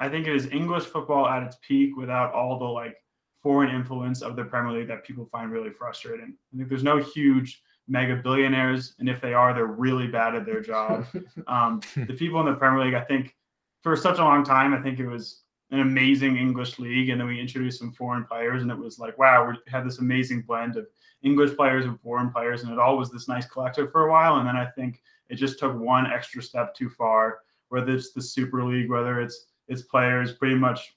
[0.00, 2.96] I think it is English football at its peak without all the like
[3.42, 6.36] foreign influence of the Premier League that people find really frustrating.
[6.52, 10.44] I think there's no huge mega billionaires, and if they are, they're really bad at
[10.44, 11.06] their job.
[11.46, 13.34] um, the people in the Premier League, I think,
[13.82, 17.28] for such a long time, I think it was an amazing English league, and then
[17.28, 20.76] we introduced some foreign players, and it was like, wow, we had this amazing blend
[20.76, 20.86] of
[21.22, 24.36] English players and foreign players, and it all was this nice collective for a while.
[24.36, 27.38] And then I think it just took one extra step too far.
[27.68, 30.94] Whether it's the Super League, whether it's its players, pretty much.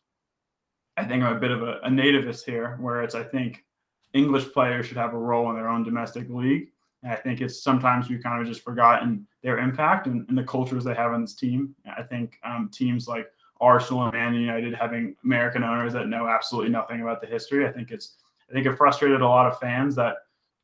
[0.98, 3.66] I think I'm a bit of a, a nativist here, where it's I think
[4.14, 6.72] English players should have a role in their own domestic league.
[7.02, 10.44] And I think it's sometimes we've kind of just forgotten their impact and, and the
[10.44, 11.74] cultures they have on this team.
[11.98, 13.32] I think um, teams like
[13.62, 17.68] Arsenal and Man United having American owners that know absolutely nothing about the history.
[17.68, 18.16] I think it's
[18.50, 20.16] I think it frustrated a lot of fans that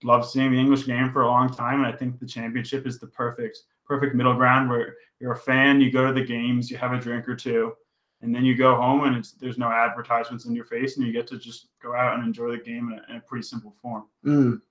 [0.03, 2.99] love seeing the English game for a long time, and I think the championship is
[2.99, 6.77] the perfect perfect middle ground where you're a fan, you go to the games, you
[6.77, 7.73] have a drink or two,
[8.21, 11.27] and then you go home and there's no advertisements in your face, and you get
[11.27, 14.05] to just go out and enjoy the game in a, in a pretty simple form.
[14.25, 14.61] Mm.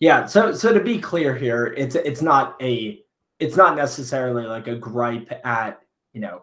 [0.00, 0.26] Yeah.
[0.26, 3.02] So so to be clear here, it's it's not a
[3.38, 5.80] it's not necessarily like a gripe at
[6.12, 6.42] you know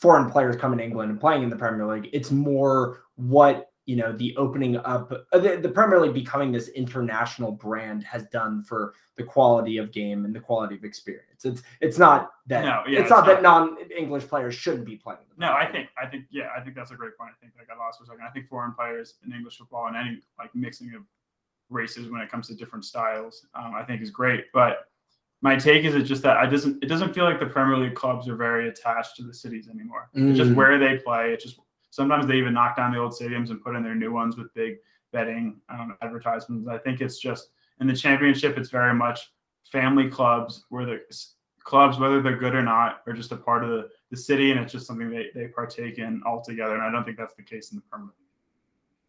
[0.00, 2.08] foreign players coming to England and playing in the Premier League.
[2.12, 6.68] It's more what you know the opening up uh, the, the Premier League becoming this
[6.68, 11.44] international brand has done for the quality of game and the quality of experience.
[11.44, 14.96] It's it's not that no, yeah, it's, it's, not, not that non-English players shouldn't be
[14.96, 15.18] playing.
[15.36, 17.32] No, I think I think yeah, I think that's a great point.
[17.36, 18.24] I think I got lost for a second.
[18.24, 21.02] I think foreign players in English football and any like mixing of
[21.68, 24.46] races when it comes to different styles, um, I think is great.
[24.52, 24.89] But
[25.42, 27.94] my take is it just that I doesn't it doesn't feel like the Premier League
[27.94, 30.10] clubs are very attached to the cities anymore.
[30.14, 30.30] Mm.
[30.30, 30.54] It's just mm.
[30.54, 31.32] where they play.
[31.32, 31.58] It's just
[31.90, 34.52] sometimes they even knock down the old stadiums and put in their new ones with
[34.54, 34.76] big
[35.12, 36.68] betting um, advertisements.
[36.68, 39.32] I think it's just in the championship, it's very much
[39.64, 41.00] family clubs where the
[41.64, 44.60] clubs, whether they're good or not, are just a part of the, the city and
[44.60, 46.74] it's just something they, they partake in altogether.
[46.74, 48.14] And I don't think that's the case in the Premier League.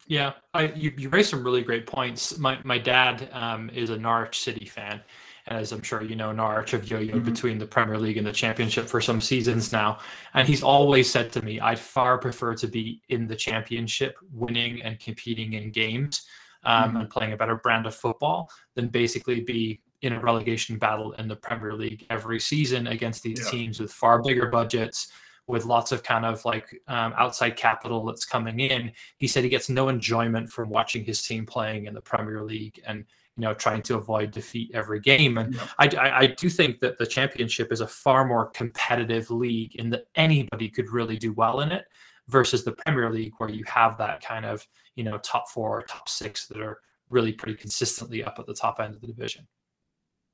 [0.06, 2.36] Yeah, I, you, you raised some really great points.
[2.38, 5.00] My, my dad um, is a Norwich City fan,
[5.48, 7.24] as I'm sure you know, Norwich have yo-yoed mm-hmm.
[7.24, 9.98] between the Premier League and the Championship for some seasons now.
[10.34, 14.82] And he's always said to me, I'd far prefer to be in the Championship, winning
[14.82, 16.26] and competing in games
[16.64, 16.96] um, mm-hmm.
[16.98, 21.28] and playing a better brand of football than basically be in a relegation battle in
[21.28, 23.50] the Premier League every season against these yeah.
[23.50, 25.12] teams with far bigger budgets,
[25.46, 28.92] with lots of kind of like um, outside capital that's coming in.
[29.18, 32.80] He said he gets no enjoyment from watching his team playing in the Premier League
[32.86, 33.04] and
[33.36, 35.38] you know trying to avoid defeat every game.
[35.38, 35.68] And yeah.
[35.78, 39.90] I, I, I do think that the championship is a far more competitive league in
[39.90, 41.84] that anybody could really do well in it
[42.28, 44.66] versus the premier league where you have that kind of
[44.96, 46.78] you know top four or top six that are
[47.08, 49.46] really pretty consistently up at the top end of the division.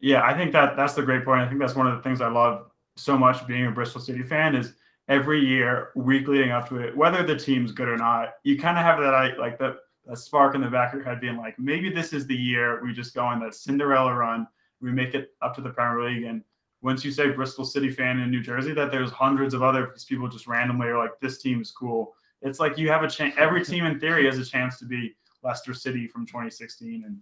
[0.00, 1.40] Yeah i think that that's the great point.
[1.40, 4.22] I think that's one of the things i love so much being a bristol city
[4.22, 4.74] fan is
[5.08, 8.76] every year week leading up to it whether the team's good or not you kind
[8.76, 9.76] of have that like that
[10.08, 12.82] a spark in the back of your head being like, maybe this is the year
[12.82, 14.46] we just go on that Cinderella run.
[14.80, 16.24] We make it up to the Premier League.
[16.24, 16.42] And
[16.82, 20.28] once you say Bristol City fan in New Jersey, that there's hundreds of other people
[20.28, 22.14] just randomly are like, this team is cool.
[22.40, 23.34] It's like you have a chance.
[23.36, 27.04] Every team in theory has a chance to be Leicester City from 2016.
[27.04, 27.18] And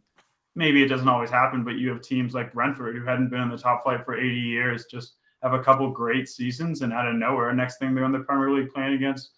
[0.55, 3.51] maybe it doesn't always happen, but you have teams like Brentford who hadn't been in
[3.51, 6.82] the top flight for 80 years, just have a couple great seasons.
[6.82, 9.30] And out of nowhere, next thing they're in the Premier League playing against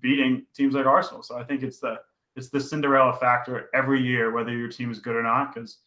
[0.00, 1.22] beating teams like Arsenal.
[1.22, 1.98] So I think it's the
[2.36, 5.54] it's the Cinderella factor every year, whether your team is good or not.
[5.54, 5.78] Because,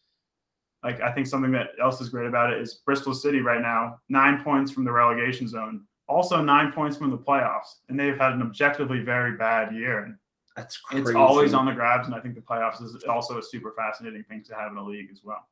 [0.84, 3.98] like, I think something that else is great about it is Bristol City right now,
[4.08, 8.32] nine points from the relegation zone, also nine points from the playoffs, and they've had
[8.32, 10.18] an objectively very bad year.
[10.56, 11.02] That's crazy.
[11.02, 14.24] It's always on the grabs, and I think the playoffs is also a super fascinating
[14.24, 15.46] thing to have in a league as well.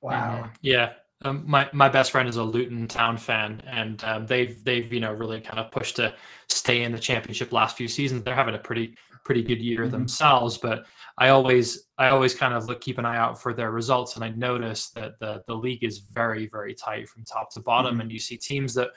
[0.00, 0.50] Wow.
[0.62, 0.94] Yeah.
[1.22, 5.00] Um, my my best friend is a Luton Town fan, and um, they've they've you
[5.00, 6.14] know really kind of pushed to
[6.48, 8.22] stay in the championship last few seasons.
[8.22, 8.96] They're having a pretty
[9.26, 9.90] pretty good year mm-hmm.
[9.90, 10.86] themselves, but
[11.18, 14.24] I always I always kind of look keep an eye out for their results, and
[14.24, 18.02] I notice that the the league is very very tight from top to bottom, mm-hmm.
[18.02, 18.90] and you see teams that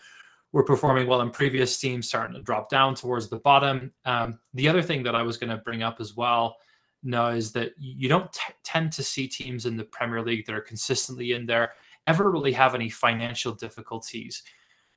[0.52, 3.92] were performing well in previous teams starting to drop down towards the bottom.
[4.06, 6.58] Um, the other thing that I was going to bring up as well
[7.04, 10.56] now is that you don't t- tend to see teams in the Premier League that
[10.56, 11.74] are consistently in there
[12.08, 14.44] ever really have any financial difficulties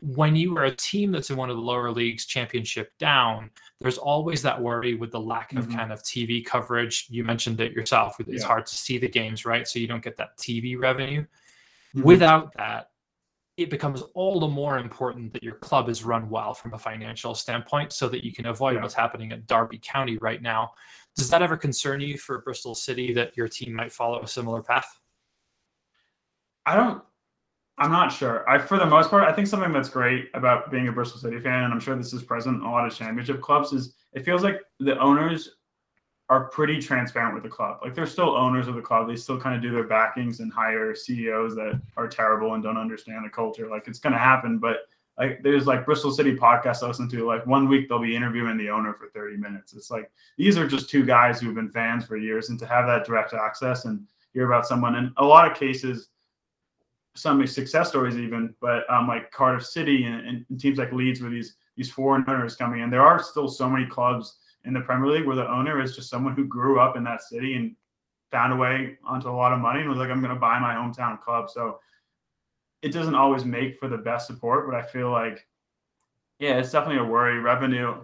[0.02, 3.48] when you are a team that's in one of the lower leagues championship down
[3.80, 5.76] there's always that worry with the lack of mm-hmm.
[5.76, 8.46] kind of tv coverage you mentioned it yourself it's yeah.
[8.46, 12.02] hard to see the games right so you don't get that tv revenue mm-hmm.
[12.02, 12.88] without that
[13.56, 17.34] it becomes all the more important that your club is run well from a financial
[17.34, 18.82] standpoint so that you can avoid yeah.
[18.82, 20.72] what's happening at Derby County right now.
[21.16, 24.62] Does that ever concern you for Bristol City that your team might follow a similar
[24.62, 24.98] path?
[26.64, 27.02] I don't
[27.78, 28.48] I'm not sure.
[28.48, 31.40] I, for the most part, I think something that's great about being a Bristol City
[31.40, 34.24] fan, and I'm sure this is present in a lot of championship clubs, is it
[34.24, 35.56] feels like the owners
[36.28, 37.78] are pretty transparent with the club.
[37.82, 39.08] Like they're still owners of the club.
[39.08, 42.78] They still kind of do their backings and hire CEOs that are terrible and don't
[42.78, 43.68] understand the culture.
[43.68, 44.78] Like it's going to happen, but
[45.18, 47.26] like there's like Bristol City podcast I listen to.
[47.26, 49.74] Like one week they'll be interviewing the owner for 30 minutes.
[49.74, 52.86] It's like these are just two guys who've been fans for years, and to have
[52.86, 56.08] that direct access and hear about someone in a lot of cases
[57.14, 61.30] some success stories even, but um, like Cardiff City and, and, teams like Leeds, where
[61.30, 65.10] these these foreign owners coming in, there are still so many clubs in the Premier
[65.10, 67.74] League where the owner is just someone who grew up in that city and
[68.30, 70.58] found a way onto a lot of money and was like, I'm going to buy
[70.58, 71.50] my hometown club.
[71.50, 71.80] So
[72.82, 75.46] it doesn't always make for the best support, but I feel like,
[76.38, 77.38] yeah, it's definitely a worry.
[77.38, 77.94] Revenue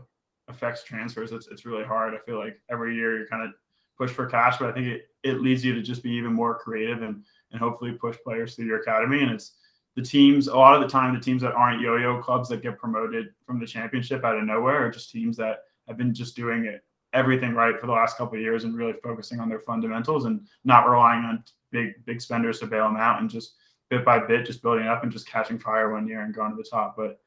[0.48, 1.32] affects transfers.
[1.32, 2.14] It's it's really hard.
[2.14, 3.50] I feel like every year you're kind of
[3.98, 6.58] push for cash, but I think it, it leads you to just be even more
[6.58, 9.22] creative and and hopefully push players through your academy.
[9.22, 9.54] And it's
[9.96, 12.62] the teams, a lot of the time, the teams that aren't yo yo clubs that
[12.62, 16.36] get promoted from the championship out of nowhere are just teams that have been just
[16.36, 16.82] doing it
[17.14, 20.46] everything right for the last couple of years and really focusing on their fundamentals and
[20.64, 21.42] not relying on
[21.72, 23.54] big big spenders to bail them out and just
[23.88, 26.56] bit by bit just building up and just catching fire one year and going to
[26.56, 26.94] the top.
[26.96, 27.18] But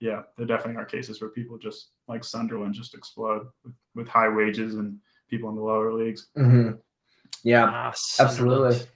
[0.00, 4.28] yeah, there definitely are cases where people just like Sunderland just explode with, with high
[4.28, 4.98] wages and
[5.30, 6.28] people in the lower leagues.
[6.36, 6.72] Mm-hmm.
[7.44, 8.86] Yeah, ah, absolutely.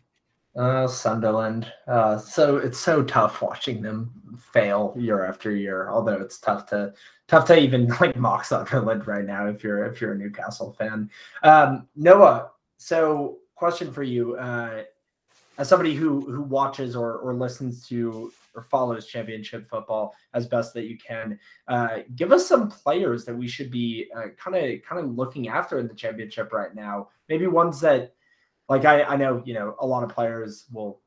[0.57, 1.73] Uh, Sunderland.
[1.89, 5.89] Uh, so it's so tough watching them fail year after year.
[5.89, 6.93] Although it's tough to
[7.27, 11.11] tough to even like mock Sunderland right now if you're if you're a Newcastle fan.
[11.43, 12.51] Um, Noah.
[12.77, 14.83] So question for you, uh,
[15.59, 20.75] as somebody who who watches or or listens to or follows Championship football as best
[20.75, 21.39] that you can,
[21.69, 25.79] uh, give us some players that we should be kind of kind of looking after
[25.79, 27.09] in the Championship right now.
[27.29, 28.15] Maybe ones that
[28.69, 31.01] like I, I know, you know, a lot of players will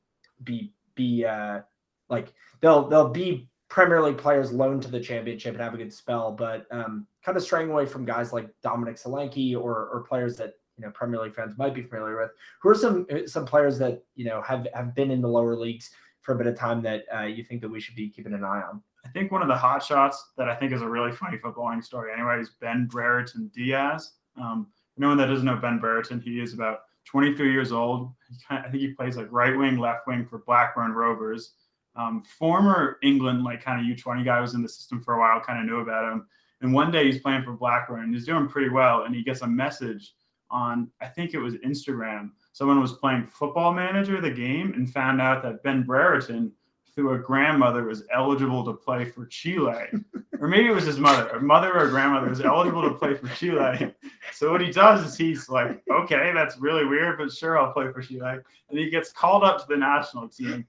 [0.43, 1.61] be be uh
[2.09, 5.91] like they'll they'll be Premier League players loaned to the championship and have a good
[5.91, 10.37] spell, but um, kind of straying away from guys like Dominic Solanke or or players
[10.37, 12.31] that you know Premier League fans might be familiar with.
[12.61, 15.91] Who are some some players that you know have have been in the lower leagues
[16.21, 18.43] for a bit of time that uh, you think that we should be keeping an
[18.43, 18.81] eye on?
[19.05, 21.83] I think one of the hot shots that I think is a really funny footballing
[21.83, 24.11] story anyway is Ben Brereton Diaz.
[24.39, 24.67] Um,
[24.97, 28.11] anyone that doesn't know Ben Brereton, he is about 23 years old.
[28.49, 31.53] I think he plays like right wing, left wing for Blackburn Rovers.
[31.95, 35.39] Um, former England, like kind of U20 guy, was in the system for a while,
[35.39, 36.27] kind of knew about him.
[36.61, 39.03] And one day he's playing for Blackburn and he's doing pretty well.
[39.03, 40.13] And he gets a message
[40.49, 42.31] on, I think it was Instagram.
[42.53, 46.51] Someone was playing Football Manager, the game, and found out that Ben Brereton
[46.93, 49.85] through a grandmother was eligible to play for Chile,
[50.39, 53.27] or maybe it was his mother, a mother or grandmother was eligible to play for
[53.35, 53.93] Chile.
[54.33, 57.91] So what he does is he's like, okay, that's really weird, but sure, I'll play
[57.91, 58.39] for Chile.
[58.69, 60.65] And he gets called up to the national team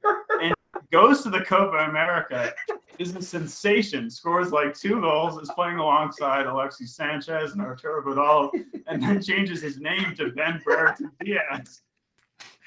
[0.90, 2.52] goes to the Copa America.
[2.98, 4.10] Is a sensation.
[4.10, 5.40] Scores like two goals.
[5.40, 8.50] Is playing alongside Alexis Sanchez and Arturo Vidal,
[8.88, 11.82] and then changes his name to Ben Brereton Diaz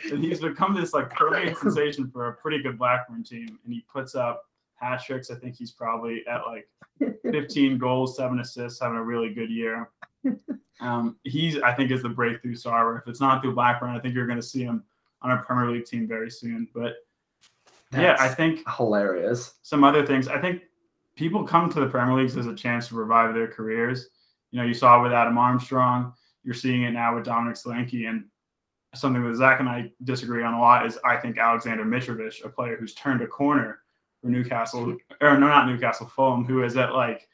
[0.09, 3.59] and he's become this like permanent sensation for a pretty good Blackburn team.
[3.63, 4.45] And he puts up
[4.75, 5.29] hat tricks.
[5.29, 6.67] I think he's probably at like
[7.31, 9.89] 15 goals, seven assists, having a really good year.
[10.79, 12.97] Um, he's, I think, is the breakthrough star.
[12.97, 14.83] If it's not through Blackburn, I think you're going to see him
[15.21, 16.67] on a Premier League team very soon.
[16.73, 16.93] But
[17.91, 19.55] That's yeah, I think hilarious.
[19.63, 20.27] Some other things.
[20.27, 20.63] I think
[21.15, 24.09] people come to the Premier Leagues as a chance to revive their careers.
[24.51, 26.13] You know, you saw with Adam Armstrong.
[26.43, 28.25] You're seeing it now with Dominic Solanke, and
[28.95, 32.49] something that Zach and I disagree on a lot is I think Alexander Mitrovic, a
[32.49, 33.79] player who's turned a corner
[34.21, 37.27] for Newcastle, or no, not Newcastle, Fulham, who is at like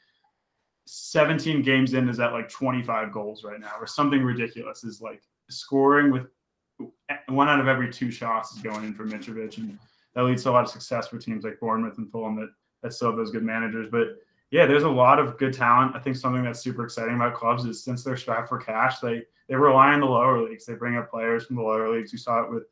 [0.86, 4.84] 17 games in, is at like 25 goals right now, or something ridiculous.
[4.84, 6.26] Is like scoring with
[7.28, 9.78] one out of every two shots is going in for Mitrovic, and
[10.18, 12.48] that leads to a lot of success for teams like Bournemouth and Fulham that
[12.82, 13.86] that still have those good managers.
[13.88, 14.16] But
[14.50, 15.94] yeah, there's a lot of good talent.
[15.94, 19.22] I think something that's super exciting about clubs is since they're strapped for cash, they
[19.48, 20.66] they rely on the lower leagues.
[20.66, 22.10] They bring up players from the lower leagues.
[22.10, 22.64] You saw it with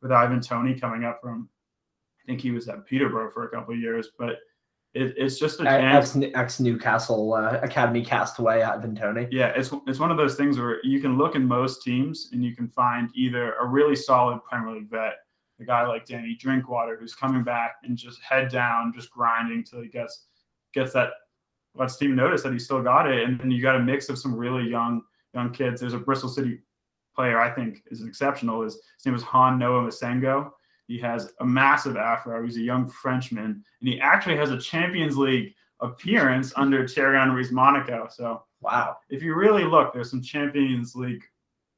[0.00, 1.48] with Ivan Toney coming up from,
[2.22, 4.36] I think he was at Peterborough for a couple of years, but
[4.94, 6.16] it, it's just a chance.
[6.16, 9.26] Ex, ex Newcastle uh, Academy castaway Ivan Toney.
[9.32, 12.44] Yeah, it's it's one of those things where you can look in most teams and
[12.44, 15.14] you can find either a really solid Premier League vet,
[15.62, 19.80] a guy like Danny Drinkwater who's coming back and just head down, just grinding till
[19.82, 20.26] he gets
[20.74, 21.10] gets that
[21.74, 24.18] lets team notice that he still got it, and then you got a mix of
[24.18, 25.02] some really young
[25.34, 25.80] young kids.
[25.80, 26.60] There's a Bristol City
[27.14, 28.62] player I think is exceptional.
[28.62, 30.50] His, his name is Han Noah Massengo.
[30.88, 32.44] He has a massive afro.
[32.44, 37.50] He's a young Frenchman, and he actually has a Champions League appearance under Thierry Henry's
[37.52, 38.08] Monaco.
[38.10, 38.98] So Wow.
[39.10, 41.24] if you really look, there's some Champions League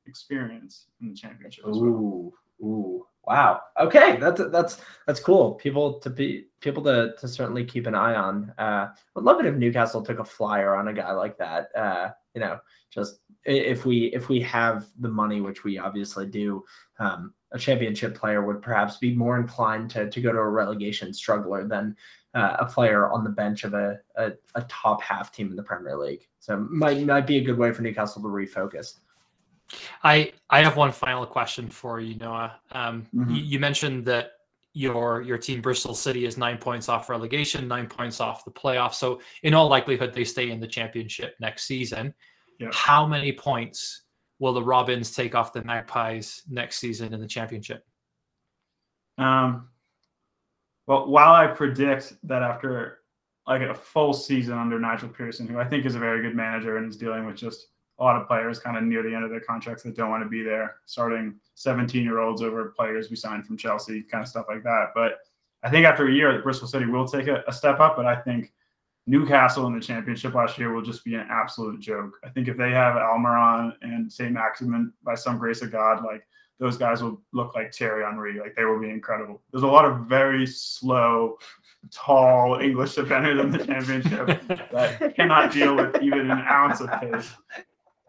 [0.07, 2.32] experience in the championship as well.
[2.62, 3.61] Ooh, wow.
[3.80, 5.55] Okay, that's that's that's cool.
[5.55, 8.52] People to be people to to certainly keep an eye on.
[8.59, 11.68] Uh, would love it if Newcastle took a flyer on a guy like that.
[11.76, 12.59] Uh, you know,
[12.90, 16.64] just if we if we have the money, which we obviously do,
[16.98, 21.12] um, a championship player would perhaps be more inclined to to go to a relegation
[21.12, 21.96] struggler than.
[22.36, 25.62] Uh, a player on the bench of a, a, a top half team in the
[25.62, 28.98] Premier League, so might might be a good way for Newcastle to refocus.
[30.02, 32.60] I I have one final question for you, Noah.
[32.72, 33.36] Um, Mhm.
[33.36, 34.32] you, you mentioned that
[34.72, 38.94] your your team Bristol City is nine points off relegation, nine points off the playoffs.
[38.94, 42.12] So in all likelihood, they stay in the championship next season.
[42.58, 42.70] Yeah.
[42.72, 44.02] How many points
[44.38, 47.86] will the Robins take off the Magpies next season in the championship?
[49.16, 49.68] Um,
[50.86, 53.00] well, while I predict that after
[53.46, 56.78] like a full season under Nigel Pearson, who I think is a very good manager
[56.78, 57.68] and is dealing with just
[57.99, 60.22] a lot of players kind of near the end of their contracts that don't want
[60.22, 64.28] to be there, starting 17 year olds over players we signed from Chelsea, kind of
[64.28, 64.88] stuff like that.
[64.95, 65.18] But
[65.62, 68.16] I think after a year, Bristol City will take a, a step up, but I
[68.16, 68.53] think
[69.07, 72.18] Newcastle in the championship last year will just be an absolute joke.
[72.24, 74.32] I think if they have Almiron and St.
[74.32, 76.26] Maximin by some grace of God, like
[76.59, 78.38] those guys will look like Thierry Henry.
[78.40, 79.42] Like they will be incredible.
[79.51, 81.36] There's a lot of very slow,
[81.90, 87.30] tall English defenders in the championship that cannot deal with even an ounce of pace.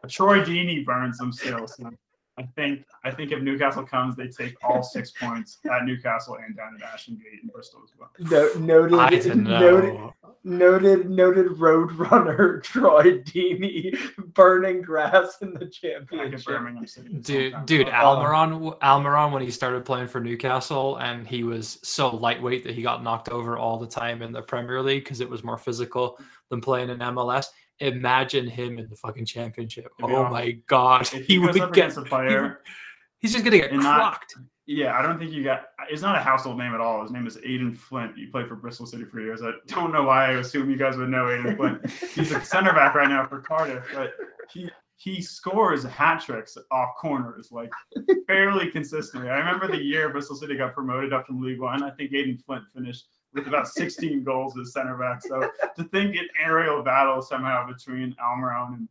[0.09, 1.67] Troy Deeney burns them still.
[1.67, 1.91] So
[2.37, 6.55] I think I think if Newcastle comes, they take all six points at Newcastle and
[6.55, 8.09] down at Ashton Gate in Bristol as well.
[8.19, 13.97] No, noted, I noted, noted, noted road runner Troy Deeney
[14.33, 17.05] burning grass in the Back championship.
[17.21, 17.65] Dude, sometime.
[17.65, 22.65] dude, Oh, Almiron, Almiron, when he started playing for Newcastle, and he was so lightweight
[22.65, 25.43] that he got knocked over all the time in the Premier League because it was
[25.43, 27.45] more physical than playing in MLS.
[27.79, 29.87] Imagine him in the fucking championship.
[30.01, 31.69] Oh my god, he he would get.
[31.69, 32.61] against a player,
[33.19, 34.19] He's just gonna get not-
[34.65, 35.65] Yeah, I don't think you got.
[35.89, 37.01] It's not a household name at all.
[37.03, 38.15] His name is Aiden Flint.
[38.15, 39.41] He played for Bristol City for years.
[39.43, 41.89] I don't know why I assume you guys would know Aiden Flint.
[42.13, 44.13] He's a center back right now for Cardiff, but
[44.51, 47.69] he he scores hat tricks off corners like
[48.27, 49.29] fairly consistently.
[49.29, 51.83] I remember the year Bristol City got promoted up from League One.
[51.83, 53.05] I think Aiden Flint finished
[53.35, 55.21] with about 16 goals as center back.
[55.21, 58.87] So to think an aerial battle somehow between Almiron and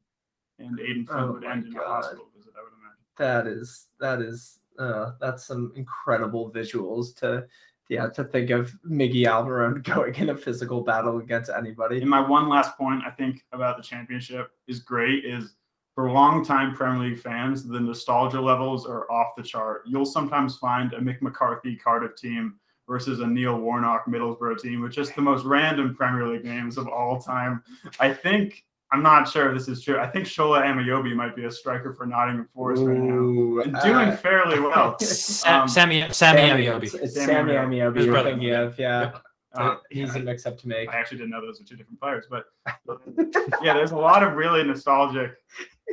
[0.60, 3.04] and Aiden Flint Oh would end in a hospital visit, I would imagine.
[3.18, 7.46] That is that is uh, that's some incredible visuals to
[7.88, 12.00] yeah to think of Miggy Almiron going in a physical battle against anybody.
[12.00, 15.54] And my one last point I think about the championship is great is
[15.94, 19.82] for longtime Premier League fans, the nostalgia levels are off the chart.
[19.86, 22.56] You'll sometimes find a Mick McCarthy Cardiff team
[22.88, 26.88] versus a Neil Warnock Middlesbrough team with just the most random Premier League names of
[26.88, 27.62] all time.
[28.00, 29.98] I think I'm not sure if this is true.
[29.98, 33.60] I think Shola Ameobi might be a striker for Nottingham Forest right now.
[33.62, 34.96] And doing uh, fairly well.
[35.00, 36.82] Sa- Um, Sammy, Sammy Sammy, Ameobi.
[36.84, 37.92] It's, it's Sammy Sammy Ameobi.
[37.94, 38.30] Ameobi you're brother.
[38.30, 39.12] thinking of, yeah.
[39.54, 40.88] Uh, He's a mix up to make.
[40.90, 42.44] I actually didn't know those were two different players, but
[43.62, 45.32] yeah, there's a lot of really nostalgic,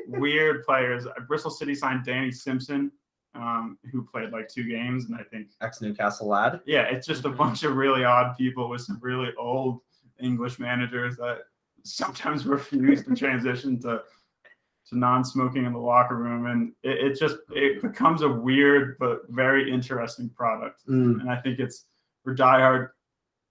[0.07, 1.05] weird players.
[1.27, 2.91] Bristol City signed Danny Simpson,
[3.35, 6.61] um, who played like two games, and I think Ex Newcastle lad.
[6.65, 7.37] yeah, it's just a Mhm.
[7.37, 9.81] bunch of really odd people with some really old
[10.19, 11.39] English managers that
[11.83, 14.03] sometimes refuse to transition to
[14.87, 19.21] to non-smoking in the locker room, and it, it just it becomes a weird but
[19.29, 20.85] very interesting product.
[20.87, 21.21] Mm.
[21.21, 21.85] And I think it's
[22.23, 22.89] for diehard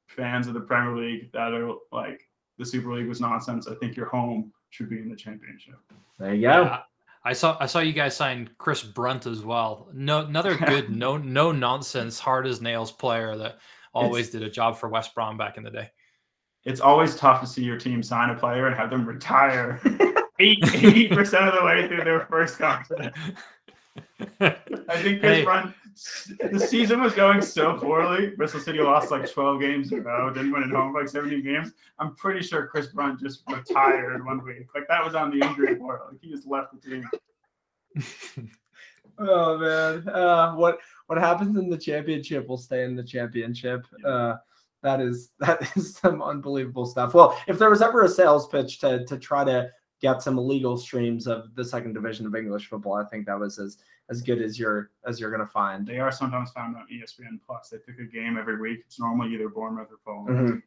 [0.08, 2.28] fans of the Premier League that are like
[2.58, 3.66] the Super League was nonsense.
[3.68, 5.76] I think your home should be in the championship.
[6.18, 6.62] There you go.
[6.64, 6.80] Yeah,
[7.22, 9.88] I saw I saw you guys sign Chris Brunt as well.
[9.92, 13.58] No, another good no no nonsense hard as nails player that
[13.92, 15.90] always did a job for West Brom back in the day.
[16.64, 19.80] It's always tough to see your team sign a player and have them retire
[20.38, 23.16] eighty percent of the way through their first contract.
[24.40, 24.50] I
[25.02, 25.44] think Chris Hey.
[25.44, 25.74] Brunt,
[26.52, 28.30] the season was going so poorly.
[28.30, 31.42] Bristol City lost like 12 games in a row, didn't win at home like 17
[31.42, 31.72] games.
[31.98, 34.68] I'm pretty sure Chris Brunt just retired one week.
[34.74, 36.02] Like that was on the injury report.
[36.10, 38.50] Like he just left the team.
[39.22, 43.86] Oh man, uh, what what happens in the championship will stay in the championship.
[44.02, 44.36] Uh,
[44.82, 47.12] that is that is some unbelievable stuff.
[47.12, 49.70] Well, if there was ever a sales pitch to to try to
[50.00, 53.58] get some illegal streams of the second division of English football, I think that was
[53.58, 53.76] as
[54.10, 55.86] as good as you're as you're gonna find.
[55.86, 57.70] They are sometimes found on ESPN Plus.
[57.70, 58.80] They pick a game every week.
[58.84, 60.26] It's normally either Bournemouth or Fulham.
[60.48, 60.62] Mhm.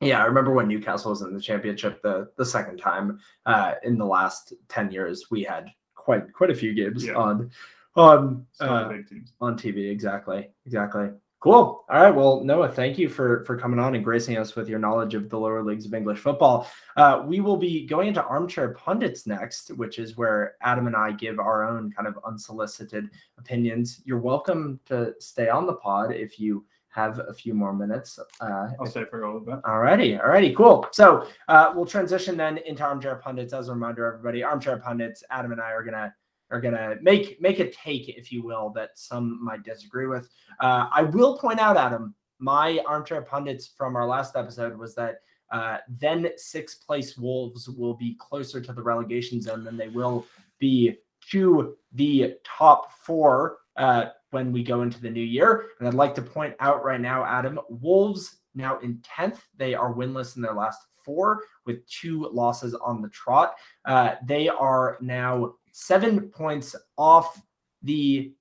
[0.00, 3.98] Yeah, I remember when Newcastle was in the championship the the second time uh, in
[3.98, 5.30] the last ten years.
[5.30, 7.14] We had quite quite a few games Yeah.
[7.14, 7.50] on
[7.96, 8.92] on uh,
[9.40, 9.90] on TV.
[9.90, 11.10] Exactly, exactly.
[11.40, 11.86] Cool.
[11.88, 12.14] All right.
[12.14, 15.30] Well, Noah, thank you for for coming on and gracing us with your knowledge of
[15.30, 16.68] the lower leagues of English football.
[16.98, 21.12] Uh, we will be going into armchair pundits next, which is where Adam and I
[21.12, 24.02] give our own kind of unsolicited opinions.
[24.04, 28.18] You're welcome to stay on the pod if you have a few more minutes.
[28.40, 29.60] Uh, I'll stay for a little bit.
[29.64, 30.18] All righty.
[30.18, 30.54] All righty.
[30.54, 30.86] Cool.
[30.92, 33.54] So uh, we'll transition then into armchair pundits.
[33.54, 35.24] As a reminder, everybody, armchair pundits.
[35.30, 36.14] Adam and I are gonna
[36.50, 40.28] are to make make a take, if you will, that some might disagree with.
[40.60, 45.20] Uh, I will point out, Adam, my armchair pundits from our last episode was that
[45.50, 50.26] uh, then sixth place Wolves will be closer to the relegation zone than they will
[50.58, 50.96] be
[51.30, 55.66] to the top four uh, when we go into the new year.
[55.78, 59.40] And I'd like to point out right now, Adam, Wolves now in 10th.
[59.56, 63.54] They are winless in their last four with two losses on the trot.
[63.84, 67.40] Uh, they are now seven points off
[67.82, 68.32] the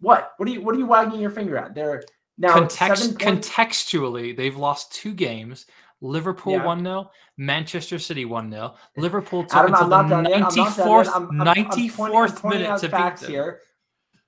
[0.00, 0.32] what?
[0.36, 1.74] What are you what are you wagging your finger at?
[1.74, 2.02] They're
[2.38, 5.66] now Context, contextually, they've lost two games.
[6.00, 6.64] Liverpool yeah.
[6.64, 8.74] 1 0, Manchester City 1 0.
[8.96, 13.30] Liverpool took Adam, until the 94th, 94th minute to beat them.
[13.30, 13.60] Here.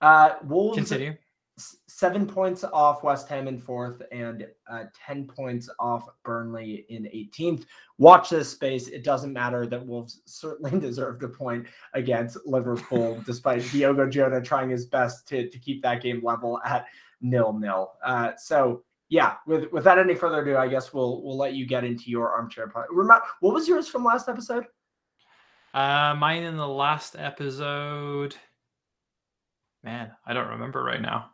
[0.00, 1.14] Uh, Wolves Continue
[1.86, 7.64] seven points off West Ham in fourth and uh, 10 points off Burnley in 18th.
[7.98, 8.88] Watch this space.
[8.88, 14.70] It doesn't matter that Wolves certainly deserved a point against Liverpool, despite Diogo Jota trying
[14.70, 16.86] his best to, to keep that game level at
[17.20, 17.92] nil nil.
[18.04, 21.84] Uh, so, yeah, with, without any further ado, I guess we'll we'll let you get
[21.84, 22.72] into your armchair.
[22.90, 24.66] Remember, what was yours from last episode?
[25.74, 28.36] Uh, mine in the last episode.
[29.82, 31.30] Man, I don't remember right now.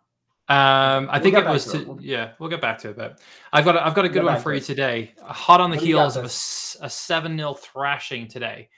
[0.48, 1.64] Um, I we'll think it was.
[1.72, 2.02] To, it.
[2.02, 2.96] yeah, we'll get back to it.
[2.96, 3.20] But
[3.52, 5.12] I've got a, I've got a good one for you today.
[5.22, 8.68] Hot on the what heels of a, a seven 0 thrashing today.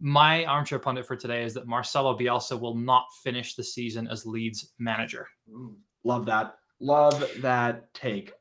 [0.00, 4.26] My armchair pundit for today is that Marcelo Bielsa will not finish the season as
[4.26, 5.28] Leeds manager.
[6.02, 6.56] Love that.
[6.80, 8.32] Love that take.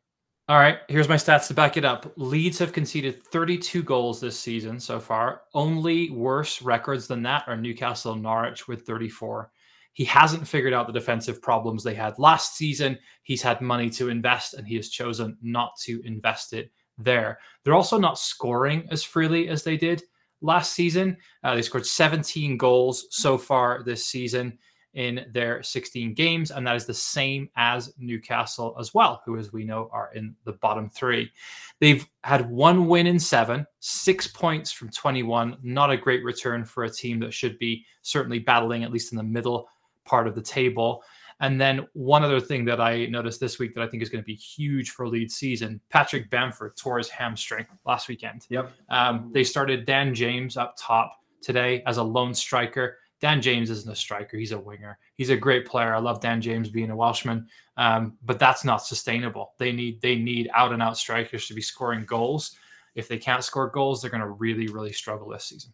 [0.50, 2.12] All right, here's my stats to back it up.
[2.18, 5.44] Leeds have conceded 32 goals this season so far.
[5.54, 9.50] Only worse records than that are Newcastle and Norwich with 34.
[9.94, 12.98] He hasn't figured out the defensive problems they had last season.
[13.22, 17.40] He's had money to invest and he has chosen not to invest it there.
[17.64, 20.04] They're also not scoring as freely as they did
[20.42, 21.18] last season.
[21.44, 24.58] Uh, they scored 17 goals so far this season
[24.94, 29.52] in their 16 games, and that is the same as Newcastle as well, who, as
[29.52, 31.32] we know, are in the bottom three.
[31.80, 35.58] They've had one win in seven, six points from 21.
[35.64, 39.18] Not a great return for a team that should be certainly battling, at least in
[39.18, 39.68] the middle
[40.06, 41.04] part of the table.
[41.40, 44.24] And then one other thing that I noticed this week that I think is going
[44.24, 48.46] to be huge for lead season: Patrick Bamford tore his hamstring last weekend.
[48.50, 48.72] Yep.
[48.90, 52.98] Um, they started Dan James up top today as a lone striker.
[53.20, 54.98] Dan James isn't a striker; he's a winger.
[55.16, 55.94] He's a great player.
[55.94, 57.48] I love Dan James being a Welshman,
[57.78, 59.54] um, but that's not sustainable.
[59.58, 62.56] They need they need out and out strikers to be scoring goals.
[62.96, 65.74] If they can't score goals, they're going to really really struggle this season.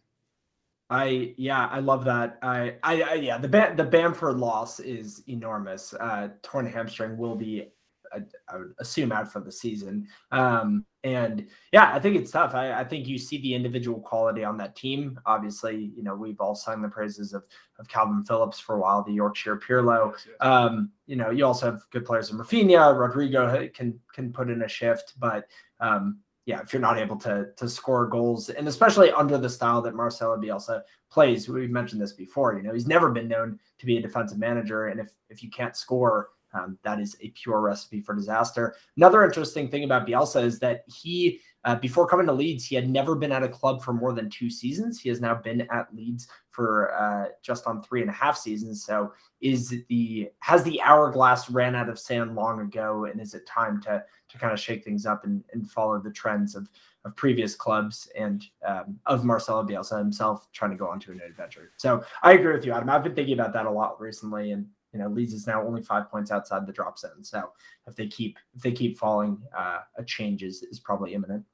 [0.90, 2.38] I yeah, I love that.
[2.42, 5.94] I I, I yeah, the Bam, the Bamford loss is enormous.
[5.94, 7.68] Uh, torn hamstring will be,
[8.12, 8.18] I,
[8.48, 10.08] I, would assume, out for the season.
[10.32, 12.54] Um, and yeah, I think it's tough.
[12.54, 15.18] I, I think you see the individual quality on that team.
[15.26, 17.46] Obviously, you know we've all sung the praises of
[17.78, 20.12] of Kalvin Phillips for a while, the Yorkshire Pirlo.
[20.40, 22.98] Um, you know, you also have good players in Raphinha.
[22.98, 25.46] Rodrigo can can put in a shift, but
[25.78, 26.18] um,
[26.50, 29.94] yeah, if you're not able to to score goals, and especially under the style that
[29.94, 32.56] Marcelo Bielsa plays, we've mentioned this before.
[32.56, 35.50] You know, he's never been known to be a defensive manager, and if if you
[35.50, 38.74] can't score, um, that is a pure recipe for disaster.
[38.96, 42.88] Another interesting thing about Bielsa is that he, uh, before coming to Leeds, he had
[42.88, 44.98] never been at a club for more than two seasons.
[44.98, 48.84] He has now been at Leeds for uh, just on three and a half seasons.
[48.84, 53.46] So, is the has the hourglass ran out of sand long ago, and is it
[53.46, 56.68] time to to kind of shake things up and, and follow the trends of
[57.04, 61.14] of previous clubs and um, of Marcelo Bielsa himself trying to go on to a
[61.14, 61.72] new adventure.
[61.76, 62.90] So I agree with you, Adam.
[62.90, 65.82] I've been thinking about that a lot recently, and you know, Leeds is now only
[65.82, 67.22] five points outside the drop zone.
[67.22, 67.52] So
[67.86, 71.44] if they keep if they keep falling, uh, a change is, is probably imminent.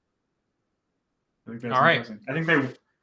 [1.47, 2.09] All right.
[2.29, 2.57] I think they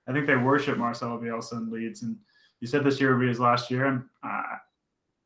[0.07, 2.17] I think they worship Marcelo Bielsa in Leeds, and
[2.59, 4.57] you said this year would be his last year, and uh,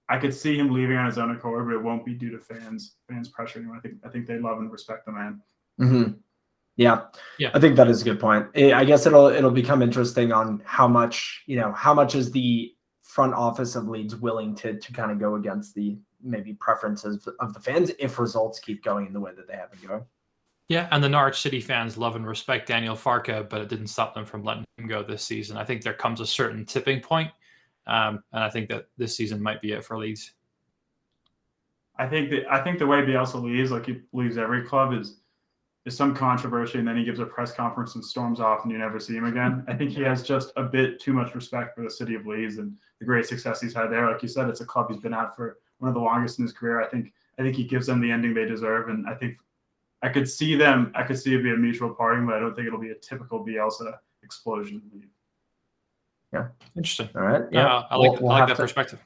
[0.09, 2.39] I could see him leaving on his own accord, but it won't be due to
[2.39, 3.73] fans fans pressuring him.
[3.75, 5.41] I think I think they love and respect the man.
[5.79, 6.13] Mm-hmm.
[6.75, 7.05] Yeah,
[7.39, 8.47] yeah, I think that is a good point.
[8.55, 12.71] I guess it'll it'll become interesting on how much you know how much is the
[13.07, 17.53] front office of Leeds willing to to kind of go against the maybe preferences of
[17.53, 20.05] the fans if results keep going in the way that they have been going.
[20.67, 24.13] Yeah, and the Norwich City fans love and respect Daniel Farke, but it didn't stop
[24.13, 25.55] them from letting him go this season.
[25.55, 27.31] I think there comes a certain tipping point
[27.87, 30.33] Um, and I think that this season might be it for Leeds.
[31.97, 35.15] I think that I think the way Bielsa leaves, like he leaves every club, is
[35.87, 38.77] is some controversy, and then he gives a press conference and storms off, and you
[38.77, 39.63] never see him again.
[39.67, 42.57] I think he has just a bit too much respect for the city of Leeds
[42.57, 44.11] and the great success he's had there.
[44.11, 46.45] Like you said, it's a club he's been at for one of the longest in
[46.45, 46.81] his career.
[46.81, 49.37] I think I think he gives them the ending they deserve, and I think
[50.01, 50.91] I could see them.
[50.93, 52.95] I could see it be a mutual parting, but I don't think it'll be a
[52.95, 53.93] typical Bielsa
[54.23, 54.81] explosion.
[56.33, 57.09] Yeah, interesting.
[57.15, 57.43] All right.
[57.51, 58.99] Yeah, yeah I like, we'll, we'll I like that to, perspective.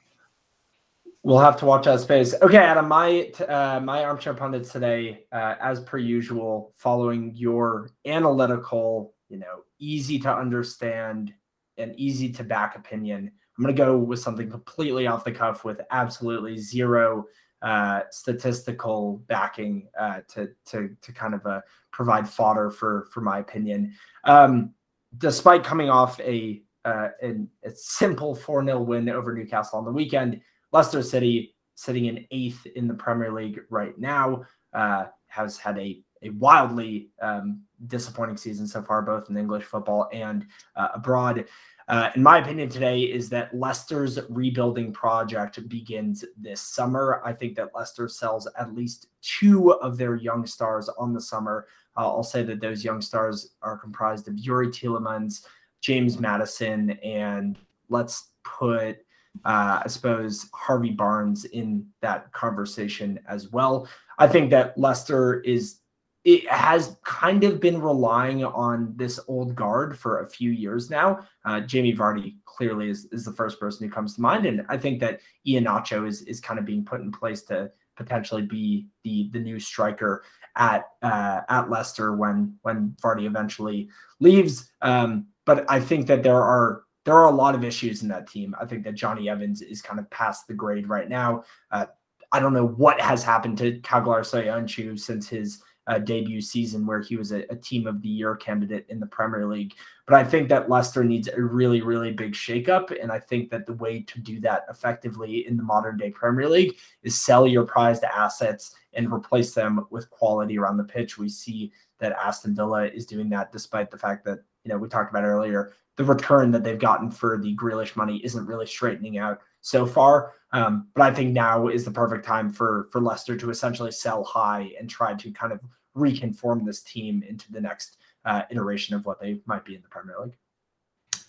[1.24, 2.34] We'll have to watch that space.
[2.42, 9.14] Okay, Adam, my uh, my armchair pundits today, uh, as per usual, following your analytical,
[9.28, 11.32] you know, easy to understand
[11.78, 13.30] and easy to back opinion.
[13.56, 17.26] I'm going to go with something completely off the cuff with absolutely zero
[17.62, 21.60] uh, statistical backing uh, to to to kind of uh,
[21.92, 23.94] provide fodder for for my opinion.
[24.24, 24.74] Um,
[25.18, 30.40] despite coming off a uh, a simple 4 0 win over Newcastle on the weekend,
[30.72, 36.02] Leicester City, sitting in eighth in the Premier League right now, uh, has had a,
[36.22, 40.46] a wildly um, disappointing season so far, both in English football and
[40.76, 41.46] uh, abroad.
[41.88, 47.20] Uh, in my opinion, today is that Leicester's rebuilding project begins this summer.
[47.24, 51.66] I think that Leicester sells at least two of their young stars on the summer.
[51.96, 55.44] Uh, I'll say that those young stars are comprised of Yuri Tielemans,
[55.80, 57.58] James Maddison, and
[57.88, 58.98] let's put
[59.44, 63.88] uh, I suppose Harvey Barnes in that conversation as well.
[64.18, 65.78] I think that Leicester is
[66.24, 71.26] it has kind of been relying on this old guard for a few years now.
[71.44, 74.76] Uh, Jamie Vardy clearly is, is the first person who comes to mind, and I
[74.76, 78.86] think that Ian Iheanacho is is kind of being put in place to potentially be
[79.02, 80.22] the the new striker
[80.56, 83.88] at uh, at Leicester when when Vardy eventually
[84.20, 84.70] leaves.
[84.80, 88.28] Um, but I think that there are there are a lot of issues in that
[88.28, 88.54] team.
[88.60, 91.44] I think that Jonny Evans is kind of past the grade right now.
[91.70, 91.86] Uh,
[92.30, 97.00] I don't know what has happened to Caglar Soyuncu since his uh, debut season, where
[97.00, 99.74] he was a, a, team of the year candidate in the Premier League.
[100.06, 102.96] But I think that Leicester needs a really, really big shakeup.
[103.02, 106.48] And I think that the way to do that effectively in the modern day Premier
[106.48, 111.18] League is sell your prized assets and replace them with quality around the pitch.
[111.18, 114.88] We see that Aston Villa is doing that despite the fact that, you know, we
[114.88, 119.18] talked about earlier, the return that they've gotten for the Grealish money isn't really straightening
[119.18, 120.34] out so far.
[120.52, 124.22] Um, but I think now is the perfect time for for Leicester to essentially sell
[124.24, 125.60] high and try to kind of
[125.94, 129.88] reconform this team into the next uh, iteration of what they might be in the
[129.88, 130.36] Premier League.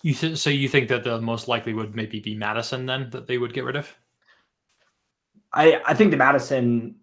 [0.02, 3.26] You th- so you think that the most likely would maybe be Maddison then that
[3.26, 3.94] they would get rid of?
[5.52, 6.96] I I think the Maddison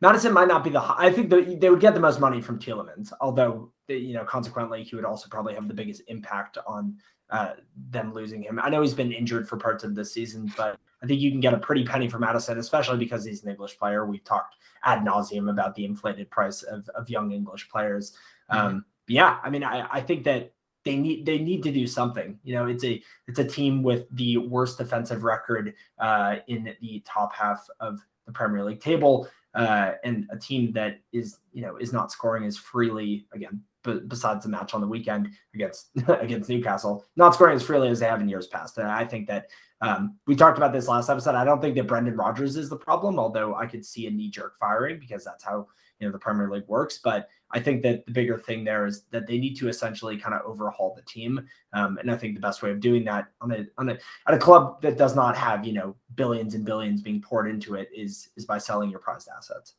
[0.00, 0.80] Maddison might not be the.
[0.80, 4.84] I think the, they would get the most money from Tielemans, although you know consequently
[4.84, 6.96] he would also probably have the biggest impact on
[7.30, 7.54] uh,
[7.90, 8.60] them losing him.
[8.62, 11.40] I know he's been injured for parts of this season, but I think you can
[11.40, 14.06] get a pretty penny for Maddison, especially because he's an English player.
[14.06, 18.12] We've talked ad nauseum about the inflated price of, of young English players.
[18.50, 18.66] Mm-hmm.
[18.66, 20.52] Um, yeah, I mean, I, I think that
[20.84, 22.38] they need they need to do something.
[22.44, 27.02] You know, it's a it's a team with the worst defensive record uh, in the
[27.06, 31.76] top half of the Premier League table uh, and a team that is you know
[31.76, 36.50] is not scoring as freely again b- besides the match on the weekend against against
[36.50, 39.46] Newcastle not scoring as freely as they have in years past and I think that
[39.80, 42.76] um, we talked about this last episode I don't think that Brendan Rodgers is the
[42.76, 45.66] problem although I could see a knee jerk firing because that's how
[45.98, 46.98] you know the Premier League works.
[47.02, 50.34] But I think that the bigger thing there is that they need to essentially kind
[50.34, 51.40] of overhaul the team,
[51.72, 54.34] um, and I think the best way of doing that on a on a at
[54.34, 57.88] a club that does not have you know billions and billions being poured into it
[57.94, 59.74] is is by selling your prized assets.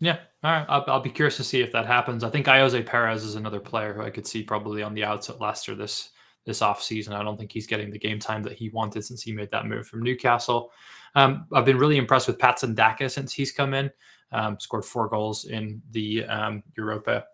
[0.00, 0.66] Yeah, all right.
[0.68, 2.22] I'll, I'll be curious to see if that happens.
[2.22, 5.28] I think Ayoze Perez is another player who I could see probably on the outs
[5.28, 6.10] at Leicester this
[6.46, 7.12] this offseason.
[7.12, 9.66] I don't think he's getting the game time that he wanted since he made that
[9.66, 10.70] move from Newcastle.
[11.14, 13.90] Um, I've been really impressed with Patson Daka since he's come in
[14.32, 17.24] um, scored four goals in the um, Europa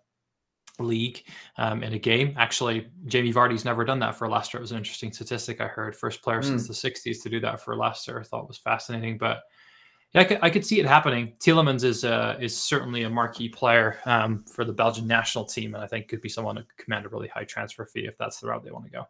[0.79, 1.25] League
[1.57, 2.35] um, in a game.
[2.37, 4.59] Actually, Jamie Vardy's never done that for Leicester.
[4.59, 5.95] It was an interesting statistic I heard.
[5.95, 6.45] First player mm.
[6.45, 8.19] since the 60s to do that for Leicester.
[8.21, 9.19] I thought was fascinating.
[9.19, 9.43] But
[10.15, 11.35] yeah, I could, I could see it happening.
[11.39, 15.83] Tielemans is uh, is certainly a marquee player um, for the Belgian national team, and
[15.83, 18.49] I think could be someone to command a really high transfer fee if that's the
[18.49, 19.07] route they want to go.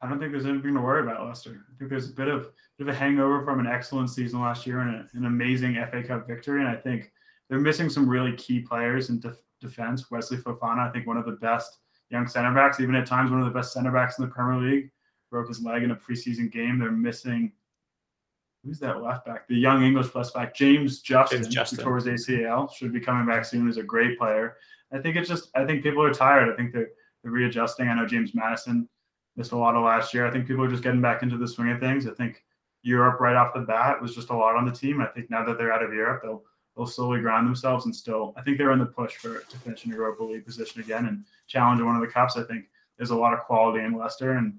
[0.00, 1.64] I don't think there's anything to worry about Leicester.
[1.72, 2.50] I think there's a bit of
[2.80, 6.26] of a hangover from an excellent season last year and a, an amazing FA Cup
[6.26, 6.60] victory.
[6.60, 7.10] And I think
[7.48, 10.10] they're missing some really key players in def- defense.
[10.10, 11.78] Wesley Fofana, I think one of the best
[12.10, 14.60] young center backs, even at times one of the best center backs in the Premier
[14.60, 14.90] League,
[15.30, 16.78] broke his leg in a preseason game.
[16.78, 17.52] They're missing
[18.66, 19.46] who's that left back?
[19.48, 21.78] The young English left back, James Justin, James Justin.
[21.78, 23.66] who tore ACL, should be coming back soon.
[23.66, 24.56] He's a great player.
[24.92, 26.52] I think it's just I think people are tired.
[26.52, 26.90] I think they're,
[27.22, 27.88] they're readjusting.
[27.88, 28.88] I know James Maddison
[29.36, 30.26] missed a lot of last year.
[30.26, 32.06] I think people are just getting back into the swing of things.
[32.06, 32.42] I think
[32.86, 35.00] Europe right off the bat was just a lot on the team.
[35.00, 36.44] I think now that they're out of Europe, they'll
[36.76, 38.32] they'll slowly ground themselves and still.
[38.36, 41.24] I think they're in the push for to finish in Europa League position again and
[41.48, 42.36] challenge one of the cups.
[42.36, 44.54] I think there's a lot of quality in Leicester and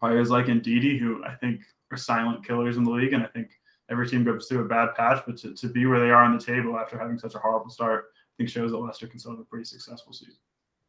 [0.00, 1.60] players like Ndidi, who I think
[1.90, 3.12] are silent killers in the league.
[3.12, 3.50] And I think
[3.90, 6.36] every team goes through a bad patch, but to, to be where they are on
[6.36, 9.32] the table after having such a horrible start, I think shows that Leicester can still
[9.32, 10.40] have a pretty successful season.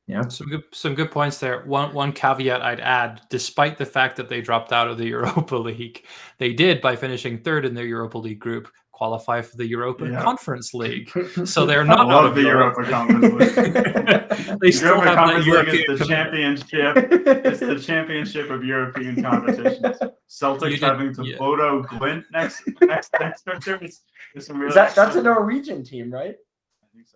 [0.06, 1.64] Yeah, some good some good points there.
[1.64, 5.56] One one caveat I'd add, despite the fact that they dropped out of the Europa
[5.56, 6.06] League,
[6.40, 10.22] they did by finishing third in their Europa League group qualify for the Europa yeah.
[10.22, 11.12] Conference League.
[11.46, 14.60] So they're not out of the Europa Conference League.
[14.62, 16.98] they still Europa have Conference the League European is the championship.
[17.46, 19.98] it's the championship of European competitions.
[20.30, 21.38] Celtics having to yeah.
[21.38, 23.80] Bodo Glimt next next next year.
[23.82, 24.02] It's,
[24.36, 26.36] it's really that, that's a Norwegian team, right?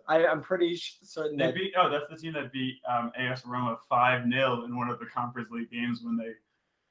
[0.08, 1.74] I, am pretty certain they that beat.
[1.78, 5.06] Oh, that's the team that beat um, AS Roma five 0 in one of the
[5.06, 6.32] Conference League games when they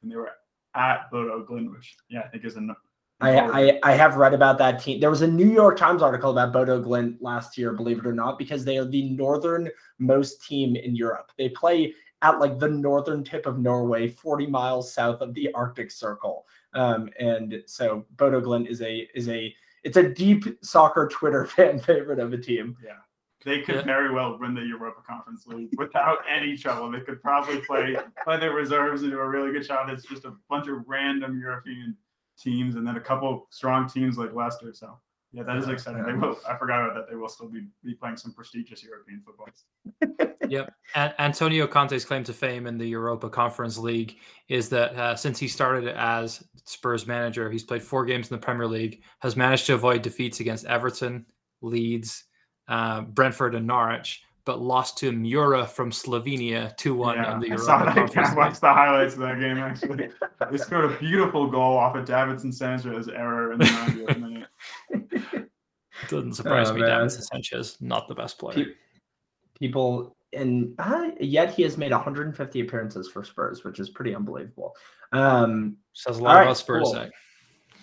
[0.01, 0.31] when they were
[0.74, 2.77] at Bodo Glimt, which yeah, I think is a
[3.18, 5.01] I, I, I have read about that team.
[5.01, 8.12] There was a New York Times article about Bodo Glimt last year, believe it or
[8.12, 11.32] not, because they are the northernmost team in Europe.
[11.39, 15.90] They play at like the northern tip of Norway, 40 miles south of the Arctic
[15.90, 16.47] Circle.
[16.74, 19.55] Um, and so Bodo Glimt is a is a
[19.86, 22.76] it's a deep soccer Twitter fan favorite of a team.
[22.84, 22.96] Yeah.
[23.44, 23.82] They could yeah.
[23.82, 26.90] very well win the Europa Conference League without any trouble.
[26.90, 29.88] They could probably play play their reserves and do a really good job.
[29.88, 31.96] It's just a bunch of random European
[32.36, 34.72] teams, and then a couple strong teams like Leicester.
[34.74, 34.98] So
[35.36, 36.02] yeah, that is exciting.
[36.02, 36.38] They will.
[36.48, 37.10] I forgot about that.
[37.10, 39.48] They will still be, be playing some prestigious European football.
[40.48, 40.72] yep.
[40.94, 44.16] A- Antonio Conte's claim to fame in the Europa Conference League
[44.48, 48.42] is that uh, since he started as Spurs manager, he's played four games in the
[48.42, 51.26] Premier League, has managed to avoid defeats against Everton,
[51.60, 52.24] Leeds,
[52.68, 57.48] uh, Brentford, and Norwich but lost to Mura from Slovenia 2 1 yeah, in the
[57.48, 57.72] Europa
[58.16, 60.08] I watched the highlights of that game, actually.
[60.50, 64.46] they scored a beautiful goal off of Davinson Sanchez error in the 90th minute.
[66.08, 66.80] Doesn't surprise oh, me.
[66.80, 66.90] Man.
[66.90, 68.66] Davinson Sanchez, not the best player.
[69.58, 74.74] People, and uh, yet he has made 150 appearances for Spurs, which is pretty unbelievable.
[75.12, 76.90] Um, Says a lot about Spurs.
[76.92, 77.10] Cool.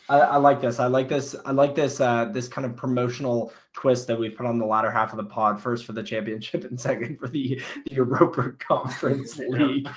[0.09, 0.79] I, I, like this.
[0.79, 1.35] I like this.
[1.45, 2.01] I like this.
[2.01, 5.23] Uh, this kind of promotional twist that we put on the latter half of the
[5.23, 5.61] pod.
[5.61, 9.87] First for the championship, and second for the, the Europa Conference League.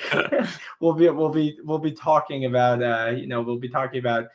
[0.80, 4.26] we'll be we'll be we'll be talking about uh, you know we'll be talking about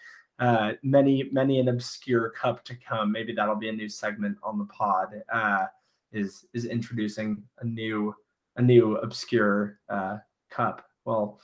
[0.42, 3.12] uh, many many an obscure cup to come.
[3.12, 5.22] Maybe that'll be a new segment on the pod.
[5.32, 5.68] Uh,
[6.12, 8.14] is is introducing a new
[8.58, 10.18] a new obscure uh,
[10.50, 10.86] cup.
[11.06, 11.40] Well,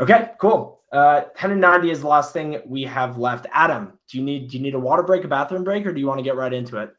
[0.00, 0.80] okay, cool.
[0.92, 3.46] Uh, 10 and 90 is the last thing we have left.
[3.52, 6.00] Adam, do you need do you need a water break, a bathroom break, or do
[6.00, 6.90] you want to get right into it?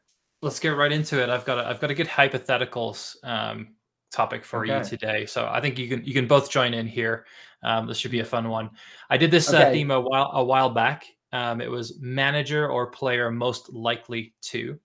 [0.41, 1.30] Let's get right into it.
[1.30, 3.76] I've got a, I've got a good hypotheticals um,
[4.11, 4.77] topic for okay.
[4.77, 7.26] you today, so I think you can you can both join in here.
[7.64, 8.69] Um, this should be a fun one.
[9.10, 9.69] I did this uh, okay.
[9.69, 11.05] uh, theme a while a while back.
[11.34, 14.80] Um, it was manager or player most likely to.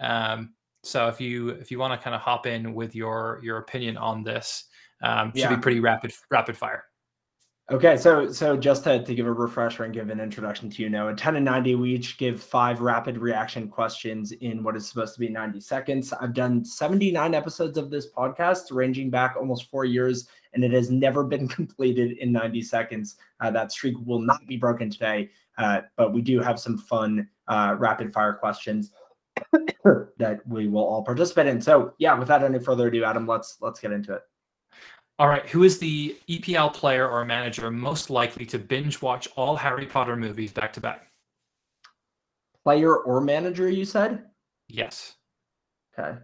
[0.00, 3.58] Um, so if you if you want to kind of hop in with your your
[3.58, 4.64] opinion on this,
[5.02, 5.54] um, should yeah.
[5.54, 6.84] be pretty rapid rapid fire.
[7.70, 10.90] Okay, so so just to, to give a refresher and give an introduction to you
[10.90, 14.86] know, a 10 and 90, we each give five rapid reaction questions in what is
[14.86, 16.12] supposed to be 90 seconds.
[16.12, 20.90] I've done 79 episodes of this podcast, ranging back almost four years, and it has
[20.90, 23.16] never been completed in 90 seconds.
[23.40, 27.28] Uh, that streak will not be broken today, uh, but we do have some fun
[27.48, 28.92] uh, rapid fire questions
[30.18, 31.60] that we will all participate in.
[31.60, 34.22] So yeah, without any further ado, Adam, let's let's get into it.
[35.18, 39.54] All right, who is the EPL player or manager most likely to binge watch all
[39.54, 41.06] Harry Potter movies back to back?
[42.64, 44.24] Player or manager, you said?
[44.68, 45.14] Yes.
[45.96, 46.18] Okay.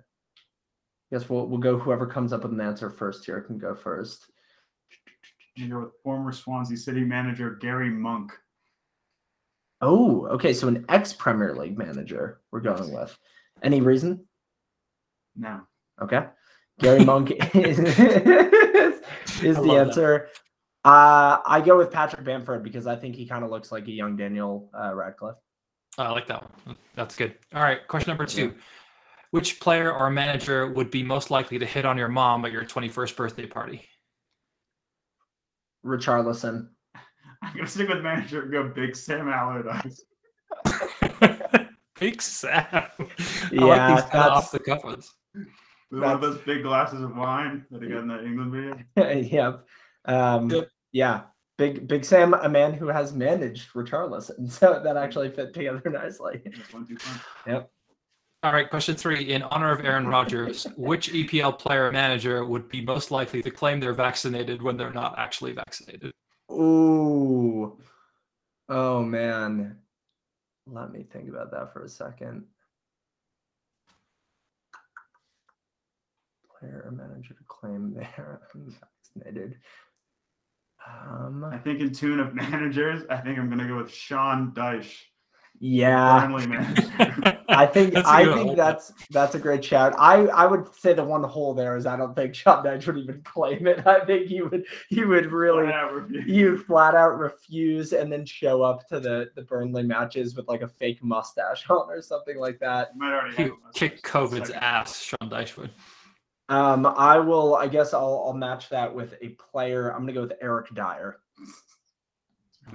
[1.13, 4.27] Guess we'll we'll go whoever comes up with an answer first here can go first.
[5.57, 8.33] You go with former Swansea City manager Gary Monk.
[9.81, 10.53] Oh, okay.
[10.53, 13.17] So an ex Premier League manager we're going with.
[13.63, 14.27] Any reason?
[15.37, 15.63] No.
[16.01, 16.27] Okay.
[16.79, 20.29] Gary Monk is, is the answer.
[20.85, 23.91] Uh, I go with Patrick Bamford because I think he kind of looks like a
[23.91, 25.37] young Daniel uh, Radcliffe.
[25.99, 26.77] Oh, I like that one.
[26.95, 27.35] That's good.
[27.55, 28.47] All right, question number two.
[28.47, 28.63] Yeah.
[29.33, 32.65] Which player or manager would be most likely to hit on your mom at your
[32.65, 33.85] 21st birthday party?
[35.85, 36.69] Richarlison.
[37.43, 40.03] I'm going to stick with manager and go Big Sam Allardyce.
[42.01, 42.67] Big Sam.
[42.71, 42.89] I
[43.53, 44.15] yeah, like these that's...
[44.15, 45.15] off the cuffs.
[45.91, 48.53] One of those big glasses of wine that he got in that England
[48.97, 49.21] video.
[49.21, 49.67] yep.
[50.05, 50.69] Um, yep.
[50.93, 51.23] Yeah.
[51.59, 54.51] Big Big Sam, a man who has managed Richarlison.
[54.51, 56.43] So that actually fit together nicely.
[57.47, 57.71] Yep.
[58.43, 59.33] All right, question three.
[59.33, 63.81] In honor of Aaron Rodgers, which EPL player manager would be most likely to claim
[63.81, 66.15] they're vaccinated when they're not actually vaccinated?
[66.51, 67.79] Ooh.
[68.69, 69.77] Oh man.
[70.67, 72.45] Let me think about that for a second.
[76.59, 79.59] Player or manager to claim they're vaccinated.
[80.87, 84.97] Um, I think in tune of managers, I think I'm gonna go with Sean Dyche.
[85.63, 86.27] Yeah,
[87.51, 88.57] I think That's a I good think one.
[88.57, 89.95] that's that's a great shout.
[89.99, 92.97] I I would say the one hole there is I don't think Sean Dyche would
[92.97, 93.87] even claim it.
[93.87, 98.11] I think he would he would really Flat out he would flat out refuse and
[98.11, 102.01] then show up to the the Burnley matches with like a fake mustache on or
[102.01, 102.97] something like that.
[102.97, 104.01] Might already He have kick.
[104.03, 104.63] COVID's Second.
[104.63, 105.71] ass, Sean Dyche would.
[106.49, 107.55] Um, I will.
[107.57, 109.91] I guess I'll I'll match that with a player.
[109.91, 111.19] I'm gonna go with Eric Dier.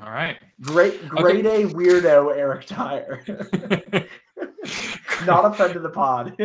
[0.02, 0.38] All right.
[0.62, 3.24] Great, great A weirdo Eric Dier.
[5.26, 6.36] Not a friend of the pod.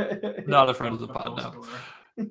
[0.47, 1.57] Not a friend of the pod,
[2.19, 2.27] no.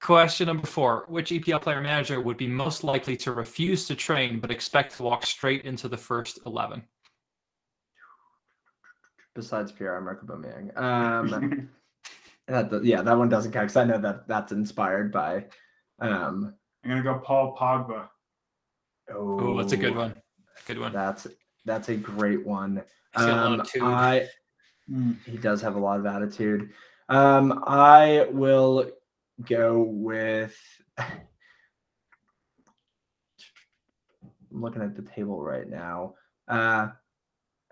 [0.00, 4.38] Question number four Which EPL player manager would be most likely to refuse to train
[4.38, 6.82] but expect to walk straight into the first 11?
[9.34, 10.80] Besides Pierre Emerick Aubameyang.
[10.80, 11.68] Um,
[12.46, 15.46] that, yeah, that one doesn't count because I know that that's inspired by.
[15.98, 16.54] Um,
[16.84, 18.08] I'm gonna go Paul Pogba.
[19.14, 20.14] Oh, that's a good one.
[20.66, 20.92] Good one.
[20.92, 21.26] That's
[21.64, 22.82] that's a great one.
[23.16, 23.66] He's got a lot Um.
[23.82, 24.28] I
[24.88, 25.12] Hmm.
[25.24, 26.70] he does have a lot of attitude.
[27.08, 28.90] Um, I will
[29.44, 30.56] go with.
[30.98, 31.08] I'm
[34.62, 36.14] looking at the table right now.
[36.48, 36.88] Uh,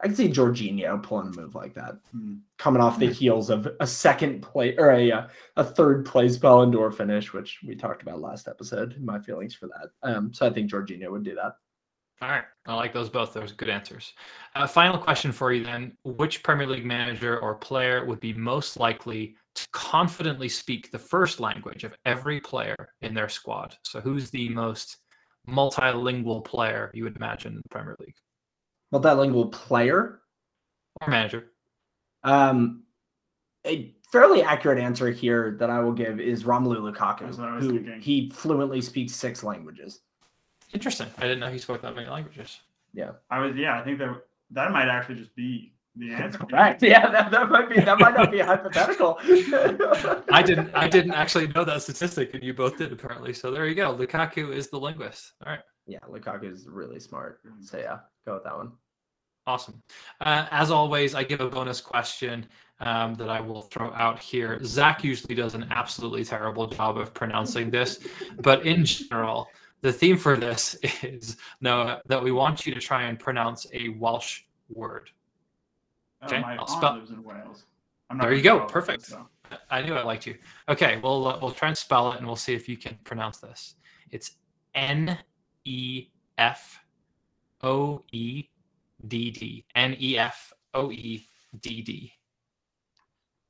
[0.02, 2.36] I can see Jorginho pulling a move like that, Hmm.
[2.58, 6.70] coming off the heels of a second place or a uh, a third place Ballon
[6.70, 8.96] d'Or finish, which we talked about last episode.
[9.00, 9.90] My feelings for that.
[10.02, 11.54] Um, so I think Jorginho would do that.
[12.22, 12.44] All right.
[12.66, 13.32] I like those both.
[13.34, 14.12] Those are good answers.
[14.54, 15.96] Uh, final question for you then.
[16.04, 21.38] Which Premier League manager or player would be most likely to confidently speak the first
[21.40, 23.76] language of every player in their squad?
[23.84, 24.98] So, who's the most
[25.48, 28.16] multilingual player you would imagine in the Premier League
[28.94, 30.20] Multilingual player.
[31.00, 31.50] or manager?
[32.22, 32.84] Um,
[33.66, 37.60] a fairly accurate answer here that I will give is Romelu That's what I Lukaku,
[37.60, 38.00] who thinking.
[38.00, 40.00] he fluently speaks six languages.
[40.72, 41.08] Interesting.
[41.18, 42.60] I didn't know he spoke that many languages.
[42.92, 43.12] Yeah.
[43.30, 43.78] I was yeah.
[43.80, 44.08] I think that
[44.50, 46.38] that might actually just be the answer.
[46.52, 46.80] Right?
[46.82, 49.18] Yeah, that, that might be that might not be hypothetical.
[50.32, 50.70] I didn't.
[50.74, 53.32] I didn't actually know that statistic, and you both did apparently.
[53.32, 53.94] So there you go.
[53.94, 55.32] Lukaku is the linguist.
[55.44, 55.60] All right.
[55.86, 57.40] Yeah, Lukaku is really smart.
[57.60, 58.72] So yeah, go with that one.
[59.46, 59.82] Awesome.
[60.20, 62.46] Uh, as always, I give a bonus question
[62.80, 64.58] um, that I will throw out here.
[64.64, 68.00] Zach usually does an absolutely terrible job of pronouncing this,
[68.40, 69.48] but in general,
[69.82, 73.90] the theme for this is no that we want you to try and pronounce a
[73.90, 75.10] Welsh word.
[76.22, 77.64] Oh, Okay, my I'll spell- lives in Wales.
[78.10, 79.02] I'm There you go, spell it, perfect.
[79.06, 79.28] so.
[79.70, 80.36] I knew I liked you.
[80.70, 83.38] Okay, we'll uh, we'll try and spell it, and we'll see if you can pronounce
[83.38, 83.74] this.
[84.10, 84.32] It's
[84.74, 85.18] N
[85.64, 86.06] E
[86.38, 86.80] F
[87.62, 88.44] O E
[89.08, 89.64] D D.
[89.74, 91.26] N E F O E
[91.60, 92.12] D D.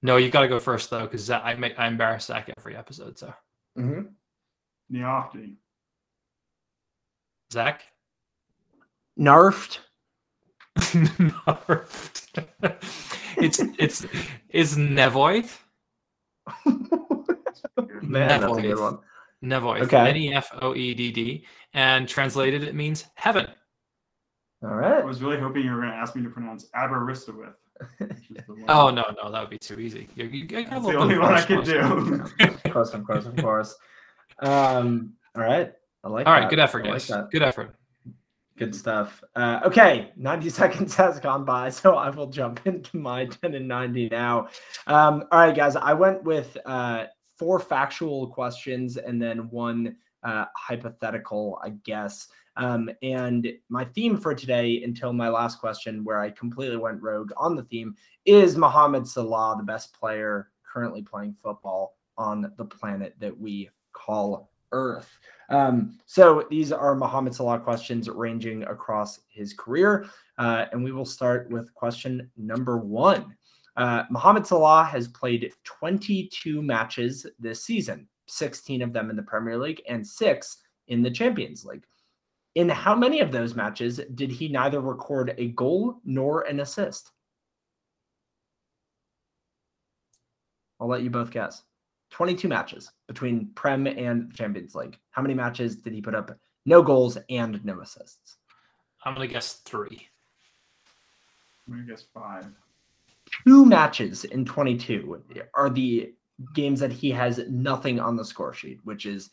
[0.03, 3.19] No, you got to go first though, because I make I embarrass Zach every episode.
[3.19, 3.33] So
[3.79, 4.03] Mm-hmm.
[4.97, 5.57] Neofty.
[7.53, 7.83] Zach,
[9.19, 9.81] Narfed.
[13.37, 14.07] it's it's
[14.51, 15.49] it's Nevoid.
[18.03, 18.63] Man, that's a Nevoid.
[18.63, 18.99] good one.
[19.43, 19.83] Nevoid.
[19.83, 20.09] Okay.
[20.11, 21.47] N E F O E D D.
[21.75, 23.47] And translated, it means heaven.
[24.65, 27.55] All I was really hoping you were going to ask me to pronounce Aberystwyth.
[27.99, 30.09] which is the one- Oh no, no, that would be too easy.
[30.15, 32.45] You, you, you got That's little the only one I French could do.
[32.65, 33.75] of course, of course, of course.
[34.41, 35.73] Um, all right.
[36.03, 36.51] I like All right, that.
[36.51, 37.27] good effort, I like guys.
[37.31, 37.75] Good effort.
[38.57, 39.23] Good stuff.
[39.35, 43.67] Uh, okay, 90 seconds has gone by, so I will jump into my 10 and
[43.67, 44.49] 90 now.
[44.87, 50.47] Um, all right, guys, I went with uh, four factual questions and then one uh,
[50.57, 52.29] hypothetical, I guess.
[52.57, 57.33] Um, and my theme for today, until my last question, where I completely went rogue
[57.37, 57.95] on the theme,
[58.25, 64.51] is Mohamed Salah, the best player currently playing football on the planet that we call
[64.73, 65.19] Earth.
[65.51, 70.07] Um, so these are Mohamed Salah questions ranging across his career.
[70.39, 73.37] Uh, and we will start with question number one.
[73.77, 79.59] Uh, Mohamed Salah has played 22 matches this season, 16 of them in the Premier
[79.59, 81.85] League and six in the Champions League.
[82.55, 87.11] In how many of those matches did he neither record a goal nor an assist?
[90.81, 91.63] I'll let you both guess.
[92.11, 94.99] 22 matches between Prem and Champions League.
[95.11, 98.37] How many matches did he put up no goals and no assists?
[99.05, 100.09] I'm gonna guess three.
[101.67, 102.47] I'm going to guess five.
[103.47, 105.23] Two matches in 22
[105.55, 106.13] are the
[106.55, 109.31] games that he has nothing on the score sheet, which is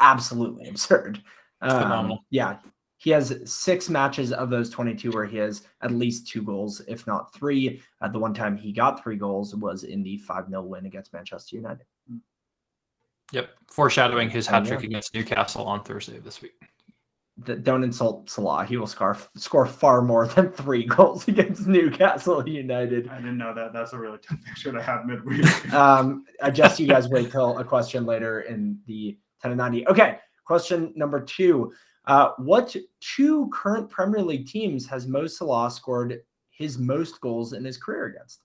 [0.00, 1.22] absolutely absurd.
[1.60, 2.58] Um, yeah,
[2.98, 7.06] he has six matches of those 22 where he has at least two goals, if
[7.06, 7.82] not three.
[8.00, 11.12] Uh, the one time he got three goals was in the 5 0 win against
[11.12, 11.86] Manchester United.
[13.32, 13.50] Yep.
[13.70, 14.86] Foreshadowing his Oh, hat trick yeah.
[14.86, 16.52] against Newcastle on Thursday of this week.
[17.44, 18.64] Th- Don't insult Salah.
[18.64, 23.08] He will score, score far more than three goals against Newcastle United.
[23.08, 23.72] I didn't know that.
[23.72, 25.44] That's a really tough picture to have midweek.
[25.72, 29.88] Um, I just you guys wait till a question later in the 10 and 90.
[29.88, 31.72] Okay, question number two.
[32.06, 37.64] Uh, what two current Premier League teams has Mo Salah scored his most goals in
[37.64, 38.42] his career against?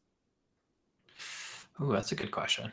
[1.82, 2.72] Ooh, that's a good question.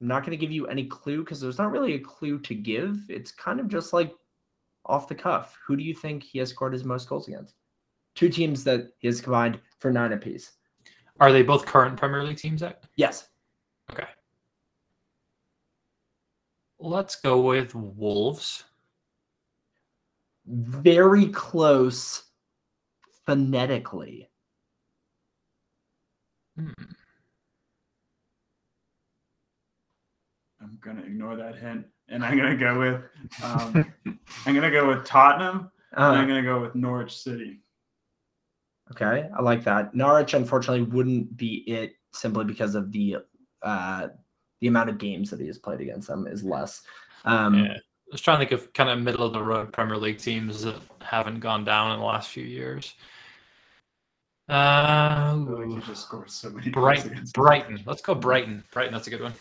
[0.00, 2.54] I'm not going to give you any clue because there's not really a clue to
[2.54, 2.98] give.
[3.08, 4.12] It's kind of just like
[4.86, 5.56] off the cuff.
[5.66, 7.54] Who do you think he has scored his most goals against?
[8.14, 10.52] Two teams that he has combined for nine apiece.
[11.20, 12.60] Are they both current Premier League teams?
[12.60, 12.82] Zach?
[12.96, 13.28] Yes.
[13.90, 14.06] Okay.
[16.78, 18.64] Let's go with Wolves.
[20.46, 22.24] Very close
[23.24, 24.28] phonetically.
[26.58, 26.70] Hmm.
[30.60, 33.02] I'm gonna ignore that hint, and I'm gonna go with
[33.42, 33.92] um,
[34.46, 37.60] I'm gonna go with Tottenham, and I'm Uh, gonna go with Norwich City.
[38.92, 39.94] okay, I like that.
[39.94, 43.18] Norwich, unfortunately, wouldn't be it simply because of the
[43.62, 44.08] uh,
[44.60, 46.82] the amount of games that he has played against them is less.
[47.24, 47.72] Um, yeah.
[47.74, 50.62] I was trying to think of kind of middle of the road Premier League teams
[50.62, 52.94] that haven't gone down in the last few years.
[54.48, 57.24] Uh, I feel like ooh, just scored so many Brighton.
[57.32, 57.82] Brighton.
[57.86, 58.62] Let's go Brighton.
[58.72, 58.92] Brighton.
[58.92, 59.32] That's a good one.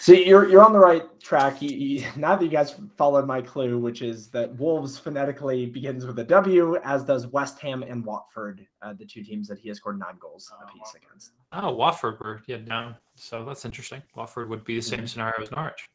[0.00, 1.60] So you're you're on the right track.
[1.60, 6.06] You, you, now that you guys followed my clue, which is that Wolves phonetically begins
[6.06, 9.68] with a W, as does West Ham and Watford, uh, the two teams that he
[9.68, 11.02] has scored nine goals Oh, apiece Watford.
[11.06, 11.32] against.
[11.52, 12.96] Oh, Watford were yeah down.
[13.14, 14.02] So that's interesting.
[14.16, 15.08] Watford would be the same Mhm.
[15.10, 15.86] scenario as Norwich.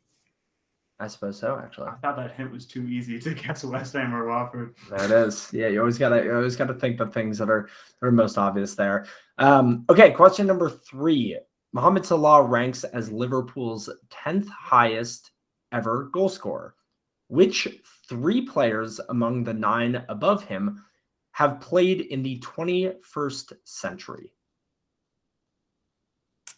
[1.00, 1.88] I suppose so, actually.
[1.88, 4.76] I thought that hint was too easy to guess West Ham or Watford.
[4.88, 5.52] There it is.
[5.52, 7.68] Yeah, you always gotta you always gotta think the things that are
[8.02, 9.08] that are most obvious there.
[9.40, 11.40] Um, okay, question number three.
[11.76, 15.32] Mohamed Salah ranks as Liverpool's 10th highest
[15.74, 16.74] ever goal scorer.
[17.28, 17.68] Which
[18.08, 20.86] three players among the nine above him
[21.32, 24.32] have played in the 21st century?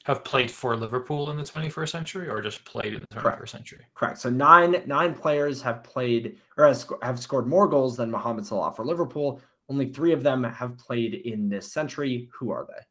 [0.03, 3.49] Have played for Liverpool in the 21st century, or just played in the 21st Correct.
[3.49, 3.85] century?
[3.95, 4.19] Correct.
[4.19, 8.71] So nine nine players have played or has, have scored more goals than Mohamed Salah
[8.71, 9.41] for Liverpool.
[9.67, 12.29] Only three of them have played in this century.
[12.37, 12.83] Who are they?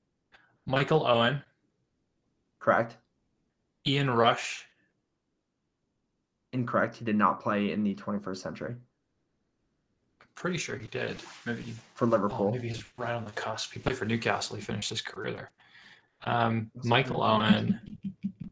[0.66, 1.40] Michael Owen,
[2.67, 2.97] Correct.
[3.87, 4.67] Ian Rush,
[6.53, 6.97] Incorrect.
[6.97, 8.75] He did not play in the 21st century
[10.21, 11.17] I'm pretty sure he did.
[11.45, 11.63] Maybe
[11.95, 12.51] for oh, Liverpool.
[12.51, 13.73] maybe he's right on the cusp.
[13.73, 14.57] He played for Newcastle.
[14.57, 15.51] He finished his career there.
[16.25, 17.23] Um, Michael.
[17.23, 17.79] Owen.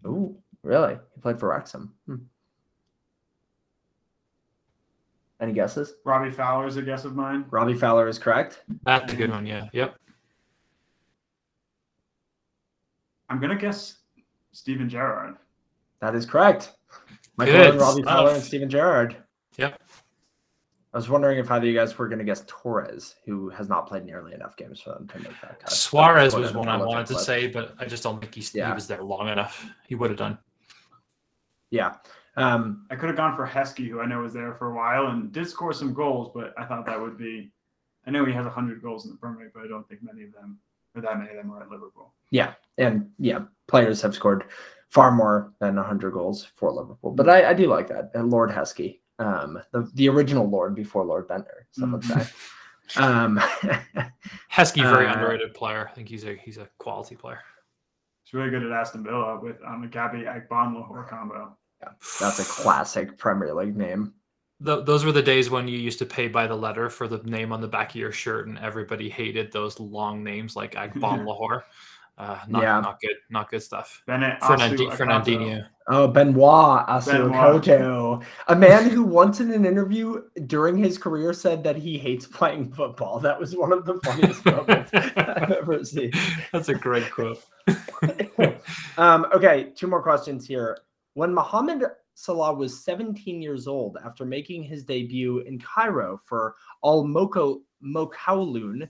[0.07, 0.97] Ooh, really?
[1.17, 1.93] He played for Wrexham.
[2.07, 2.17] Hmm.
[5.41, 5.95] Any guesses?
[6.05, 7.47] Robbie Fowler is a guess of mine.
[7.51, 8.63] Robbie Fowler is correct.
[8.85, 9.45] That's a good one.
[9.45, 9.69] Yeah.
[9.73, 9.97] Yep.
[13.29, 13.97] I'm gonna guess
[14.55, 15.37] Steven Gerrard.
[16.01, 16.73] That is correct.
[17.37, 18.47] Michael Good Owen, Robbie Fowler, and stuff.
[18.49, 19.17] Steven Gerrard.
[19.59, 19.81] Yep.
[20.93, 23.69] I was wondering if either of you guys were going to guess Torres, who has
[23.69, 25.71] not played nearly enough games for them to make that cut.
[25.73, 27.27] Suarez was in one I wanted to clip.
[27.27, 28.73] say, but I just don't think he's, he Yeah.
[28.75, 29.67] was there long enough.
[29.89, 30.39] He would have done.
[31.71, 31.97] Yeah.
[32.37, 35.09] Um, I could have gone for Heskey, who I know was there for a while
[35.09, 37.51] and did score some goals, but I thought that would be.
[38.07, 40.23] I know he has 100 goals in the Premier League, but I don't think many
[40.25, 40.59] of them,
[40.95, 42.13] or that many of them, are at Liverpool.
[42.31, 42.55] yeah.
[42.79, 44.45] And yeah, players have scored
[44.89, 47.13] far more than 100 goals for Liverpool.
[47.13, 48.11] But I, I do like that.
[48.15, 52.27] And Lord Heskey, um, the, the original Lord before Lord Bendtner, some would say.
[52.97, 53.39] Um,
[54.53, 55.89] Heskey, very Uh, underrated player.
[55.91, 57.41] I think he's a he's a quality player.
[58.25, 61.57] He's really good at Aston Villa with um, the Gabby Agbonlahor combo.
[62.21, 64.13] that's a classic Premier League name.
[64.65, 67.19] Th- those were the days when you used to pay by the letter for the
[67.25, 71.25] name on the back of your shirt, and everybody hated those long names like Agbon
[71.27, 71.65] Lahore.
[72.17, 72.81] Uh, not, Yeah.
[72.81, 74.03] not good, not good stuff.
[74.07, 75.67] Bennett Fernandi- Fernandinho.
[75.89, 81.77] Oh, Benoit Assou-Ekotto, a man who once in an interview during his career said that
[81.77, 83.19] he hates playing football.
[83.19, 86.13] That was one of the funniest moments I've ever seen.
[86.53, 87.45] That's a great quote.
[88.97, 90.79] um, okay, two more questions here.
[91.15, 91.85] When Mohamed
[92.15, 96.55] Salah was 17 years old after making his debut in Cairo for
[96.85, 98.89] Al Moko Mokawloon,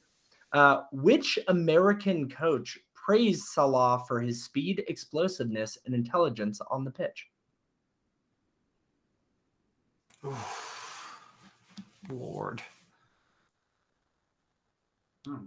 [0.52, 7.28] uh, which American coach praised Salah for his speed, explosiveness, and intelligence on the pitch?
[12.10, 12.62] Lord.
[15.26, 15.46] Hmm.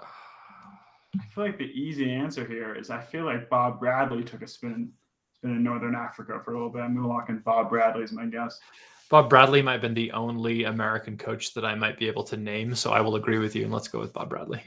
[0.00, 4.46] I feel like the easy answer here is I feel like Bob Bradley took a
[4.46, 4.92] spin
[5.40, 6.82] been in Northern Africa for a little bit.
[6.82, 8.58] I'm going to lock in Bob Bradley as my guess.
[9.10, 12.36] Bob Bradley might have been the only American coach that I might be able to
[12.36, 14.60] name, so I will agree with you and let's go with Bob Bradley.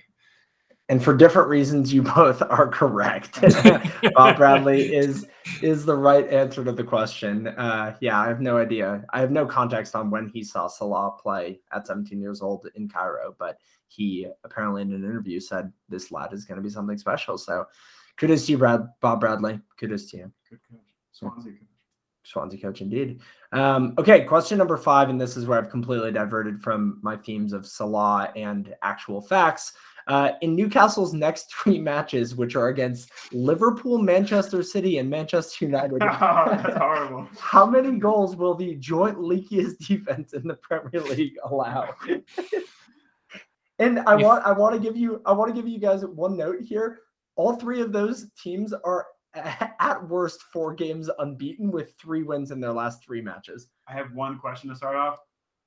[0.90, 3.40] And for different reasons, you both are correct.
[4.14, 5.26] Bob Bradley is
[5.62, 7.48] is the right answer to the question.
[7.48, 9.06] Uh, yeah, I have no idea.
[9.12, 12.90] I have no context on when he saw Salah play at 17 years old in
[12.90, 13.58] Cairo, but
[13.88, 17.38] he apparently in an interview said this lad is going to be something special.
[17.38, 17.66] So,
[18.18, 19.62] kudos to you, Brad, Bob Bradley.
[19.80, 20.32] Kudos to you.
[20.50, 20.80] Good coach.
[21.12, 21.71] Swansea coach.
[22.24, 23.20] Swansea coach indeed.
[23.52, 27.54] Um, okay, question number five, and this is where I've completely diverted from my themes
[27.54, 29.74] of Salah and actual facts.
[30.08, 36.00] Uh, in Newcastle's next three matches, which are against Liverpool, Manchester City, and Manchester United,
[36.02, 37.28] That's horrible.
[37.40, 41.90] how many goals will the joint leakiest defense in the Premier League allow?
[43.80, 46.38] and I want I want to give you I want to give you guys one
[46.38, 47.00] note here.
[47.36, 49.08] All three of those teams are
[49.80, 53.68] at worst four games unbeaten with three wins in their last three matches.
[53.88, 55.20] I have one question to start off.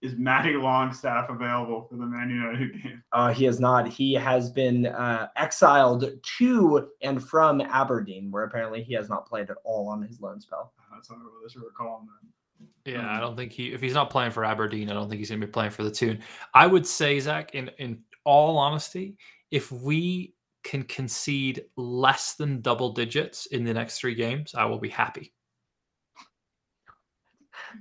[0.03, 3.03] Is Matty Longstaff available for the Man United game?
[3.13, 3.89] Uh, he has not.
[3.89, 9.49] He has been uh, exiled to and from Aberdeen, where apparently he has not played
[9.49, 10.75] at all on his loan spell.
[10.93, 11.31] That's horrible.
[11.43, 12.29] That's what we're calling that.
[12.85, 13.09] Yeah, Mm.
[13.09, 15.41] I don't think he if he's not playing for Aberdeen, I don't think he's gonna
[15.41, 16.21] be playing for the Toon.
[16.53, 19.17] I would say, Zach, in in all honesty,
[19.51, 20.35] if we
[20.65, 25.33] can concede less than double digits in the next three games, I will be happy.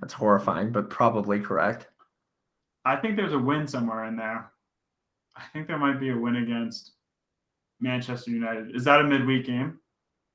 [0.02, 1.88] That's horrifying, but probably correct.
[2.86, 4.52] I think there's a win somewhere in there.
[5.36, 6.92] I think there might be a win against
[7.80, 8.76] Manchester United.
[8.76, 9.80] Is that a midweek game?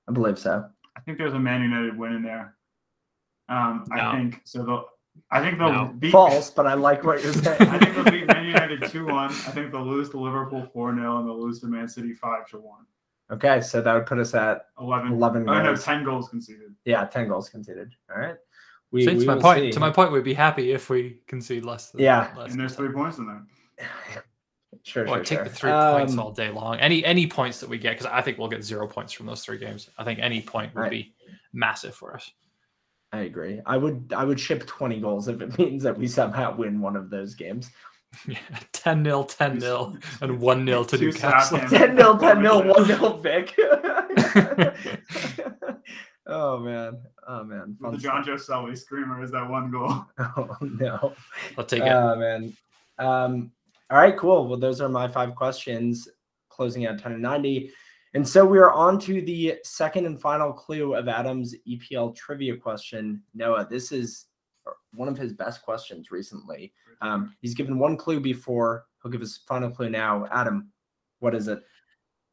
[0.08, 0.64] I believe so.
[0.96, 2.56] I think there's a Man United win in there.
[3.48, 3.96] Um, No.
[3.96, 4.86] I think so.
[5.30, 5.94] They'll, I think they'll No.
[5.98, 6.12] beat.
[6.12, 7.62] False, but I like what you're saying.
[7.62, 9.30] I think they'll beat Man United two one.
[9.30, 12.46] I think they'll lose to Liverpool four 0 and they'll lose to Man City five
[12.50, 12.84] to one.
[13.30, 15.84] okay, so that would put us at 11, 11 Oh no, goals.
[15.84, 16.74] ten goals conceded.
[16.84, 17.92] yeah, ten goals conceded.
[18.14, 18.36] All right.
[18.90, 19.70] We, See, to my point, see.
[19.72, 21.90] to my point, we'd be happy if we concede less.
[21.90, 22.32] Than, Yeah.
[22.38, 23.42] less And there's than three points in there.
[24.82, 25.44] Sure, Well, sure, I'd take sure.
[25.44, 26.76] the three points Um, all day long.
[26.78, 29.44] Any any points that we get, because I think we'll get zero points from those
[29.44, 29.90] three games.
[29.98, 30.90] I think any point would Right.
[30.90, 31.14] be
[31.52, 32.30] massive for us.
[33.12, 33.60] I agree.
[33.64, 36.96] I would I would ship 20 goals if it means that we somehow win one
[36.96, 37.70] of those games.
[38.26, 38.38] Yeah,
[38.72, 41.58] 10 0, 10 0, and 1 0 to Two Newcastle.
[41.68, 43.54] 10 0, 10 0, 1 0 Vic.
[46.26, 46.98] oh man.
[47.28, 47.68] Oh man.
[47.68, 48.26] With Fun the John stuff.
[48.26, 50.06] Joe Sully screamer is that one goal.
[50.18, 51.12] Oh no.
[51.58, 51.88] I'll take it.
[51.88, 52.56] Oh man.
[52.98, 53.52] Um,
[53.90, 54.48] all right, cool.
[54.48, 56.08] Well, those are my five questions,
[56.48, 57.70] closing at 10 and 90.
[58.14, 62.56] And so we are on to the second and final clue of Adam's EPL trivia
[62.56, 63.22] question.
[63.34, 64.26] Noah, this is
[64.94, 66.72] one of his best questions recently.
[67.00, 68.86] Um, he's given one clue before.
[69.02, 70.26] He'll give his final clue now.
[70.32, 70.70] Adam,
[71.20, 71.62] what is it?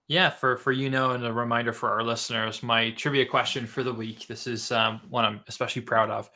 [0.07, 3.83] Yeah, for for you know, and a reminder for our listeners, my trivia question for
[3.83, 4.27] the week.
[4.27, 6.29] This is um, one I'm especially proud of.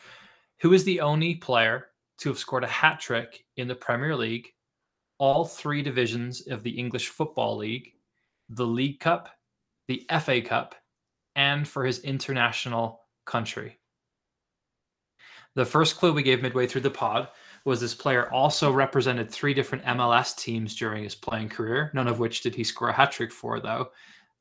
[0.62, 1.88] Who is the only player
[2.20, 4.50] to have scored a hat trick in the Premier League,
[5.20, 7.94] all three divisions of the English Football League,
[8.50, 9.30] the League Cup,
[9.88, 10.76] the FA Cup,
[11.36, 13.80] and for his international country?
[15.56, 17.30] The first clue we gave midway through the pod
[17.66, 22.20] was this player also represented three different MLS teams during his playing career, none of
[22.20, 23.90] which did he score a hat trick for, though.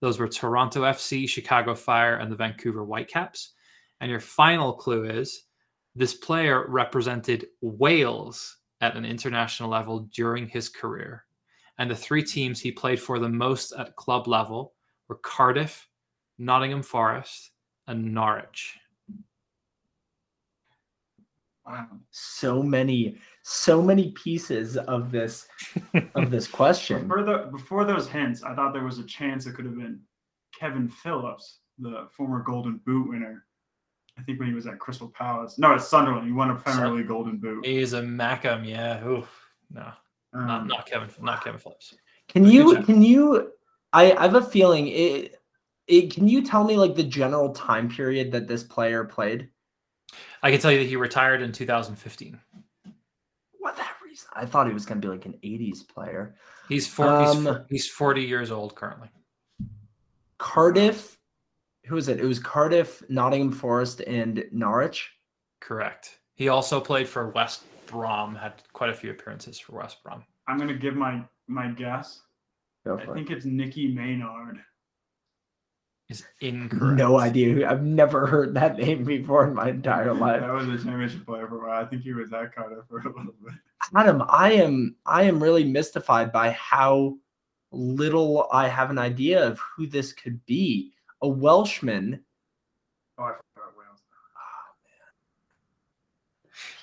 [0.00, 3.52] Those were Toronto FC, Chicago Fire, and the Vancouver Whitecaps.
[4.00, 5.44] And your final clue is
[5.94, 11.24] this player represented Wales at an international level during his career.
[11.78, 14.74] And the three teams he played for the most at club level
[15.08, 15.88] were Cardiff,
[16.38, 17.52] Nottingham Forest,
[17.86, 18.76] and Norwich.
[21.66, 21.86] Wow.
[22.10, 25.46] So many, so many pieces of this
[26.14, 27.06] of this question.
[27.06, 30.00] Before, the, before those hints, I thought there was a chance it could have been
[30.58, 33.44] Kevin Phillips, the former Golden Boot winner.
[34.18, 35.58] I think when he was at Crystal Palace.
[35.58, 36.26] No, it's Sunderland.
[36.26, 37.64] He won a Premier League Golden Boot.
[37.64, 39.04] He is a Mackem, yeah.
[39.06, 39.28] Oof,
[39.70, 39.98] no, not,
[40.32, 41.94] Um, not Kevin, not Kevin Phillips.
[42.28, 43.52] Can you can you
[43.92, 45.40] I, I have a feeling it,
[45.86, 49.48] it can you tell me like the general time period that this player played?
[50.42, 52.38] I can tell you that he retired in 2015.
[53.58, 54.28] What that reason?
[54.34, 56.36] I thought he was gonna be like an 80s player.
[56.68, 59.08] He's, four, he's, Um, four- he's 40 years old currently.
[60.36, 61.18] Cardiff,
[61.86, 62.20] who was it?
[62.20, 65.10] It was Cardiff, Nottingham Forest, and Norwich.
[65.60, 66.20] Correct.
[66.34, 70.24] He also played for West Brom had quite a few appearances for West Brom.
[70.46, 72.22] I'm going to give my my guess.
[72.86, 73.12] I it.
[73.12, 74.60] think it's Nicky Maynard.
[76.08, 76.96] Is incorrect.
[76.96, 77.68] No idea.
[77.68, 80.40] I've never heard that name before in my entire life.
[80.40, 81.84] That was a championship player for a while.
[81.84, 83.54] I think he was at Cardiff for a little bit.
[83.94, 87.16] Adam, I am I am really mystified by how
[87.72, 90.92] little I have an idea of who this could be.
[91.20, 92.24] A Welshman.
[93.18, 94.00] Oh, I forgot Wales.
[94.36, 94.72] Ah,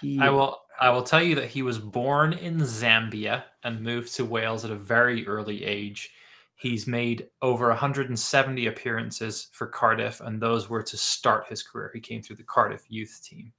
[0.01, 4.13] he, I will I will tell you that he was born in Zambia and moved
[4.15, 6.11] to Wales at a very early age.
[6.55, 11.91] He's made over 170 appearances for Cardiff, and those were to start his career.
[11.93, 13.51] He came through the Cardiff youth team.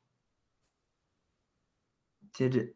[2.36, 2.74] did it.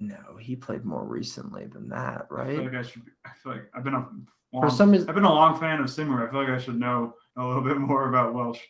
[0.00, 2.48] No, he played more recently than that, right?
[2.48, 2.72] I feel right?
[2.72, 3.02] like I should.
[3.24, 4.08] I feel like I've been a
[4.52, 6.26] long, For some reason, I've been a long fan of Simmer.
[6.26, 8.60] I feel like I should know a little bit more about Welsh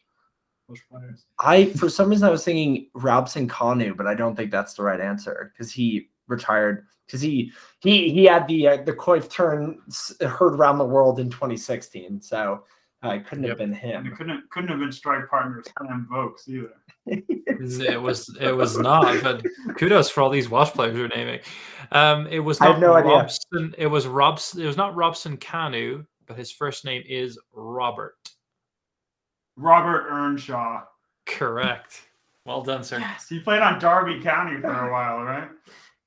[0.73, 1.27] Welsh players.
[1.41, 4.83] I for some reason I was thinking Robson Kanu, but I don't think that's the
[4.83, 9.79] right answer because he retired because he he he had the uh, the Cruyff turn
[10.21, 12.65] heard around the world in 2016, so
[13.05, 13.59] uh, it couldn't have Yep.
[13.59, 16.73] been And it couldn't couldn't have been strike partners Sam Vokes either.
[17.65, 19.45] It was it was not, but
[19.77, 21.41] kudos for all these Welsh players you're naming.
[21.93, 23.29] Um, it was I not have no idea.
[23.79, 24.63] It was Robson.
[24.63, 28.17] It was not Robson Kanu, but his first name is Robert.
[29.63, 30.83] Robert Earnshaw.
[31.25, 32.03] Correct.
[32.45, 32.99] Well done, sir.
[32.99, 35.49] Yes, he played on Derby County for a while, right?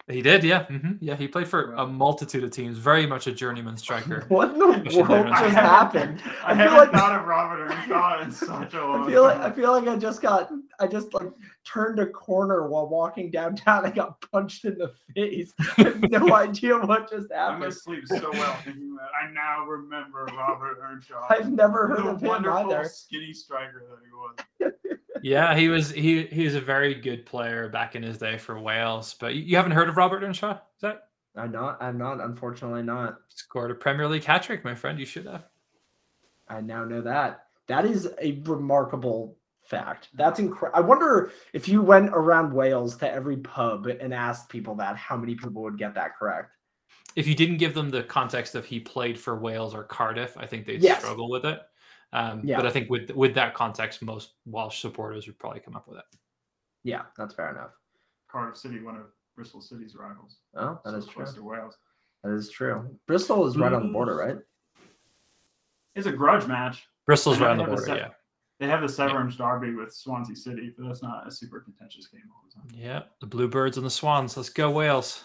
[0.08, 0.66] He did, yeah.
[0.66, 2.78] hmm Yeah, he played for a multitude of teams.
[2.78, 4.26] Very much a journeyman striker.
[4.30, 6.22] What in the world just happened?
[6.44, 9.24] I, I feel haven't like thought of Robert Earnshaw in such a long I feel
[9.24, 11.30] like I feel like I just got I just like
[11.64, 13.84] turned a corner while walking downtown.
[13.84, 15.54] I got punched in the face.
[15.78, 17.56] I have no idea what just happened.
[17.56, 21.26] I'm gonna sleep so well thinking that I now remember Robert Earnshaw.
[21.32, 22.86] I've never heard the of him wonderful either.
[22.90, 24.12] skinny striker that he
[24.70, 24.72] was.
[25.26, 28.60] Yeah, he was he he was a very good player back in his day for
[28.60, 29.16] Wales.
[29.20, 30.52] But you, haven't heard of Robert Earnshaw?
[30.54, 31.82] Is that I'm not.
[31.82, 32.22] I'm not.
[32.22, 33.18] Unfortunately, not.
[33.30, 35.00] scored a Premier League hat trick, my friend?
[35.00, 35.46] You should have.
[36.48, 37.46] I now know that.
[37.66, 40.10] That is a remarkable fact.
[40.14, 40.78] That's incredible.
[40.78, 45.18] I wonder if you went around Wales to every pub and asked people that, how
[45.18, 46.52] many people would get that correct?
[47.16, 50.46] If you didn't give them the context of he played for Wales or Cardiff, I
[50.46, 51.00] think they'd Yes.
[51.00, 51.62] struggle with it.
[52.14, 52.58] Um, Yeah.
[52.58, 55.98] But I think with with that context, most Welsh supporters would probably come up with
[56.00, 56.06] it.
[56.84, 57.72] Yeah, that's fair enough.
[58.30, 59.04] Cardiff City, one of
[59.36, 60.38] Bristol City's rivals.
[60.56, 61.26] Oh, that so is true.
[61.26, 61.78] to Wales.
[62.24, 62.98] That is true.
[63.08, 64.38] Bristol is right on the border, right?
[65.96, 66.84] It's a grudge match.
[67.06, 68.14] Bristol's right on the they have a border, set- yeah.
[68.60, 72.22] They have the Severance Derby with Swansea City, but that's not a super contentious game
[72.32, 72.80] all the time.
[72.82, 74.38] Yeah, the Bluebirds and the Swans.
[74.38, 75.24] Let's go Wales.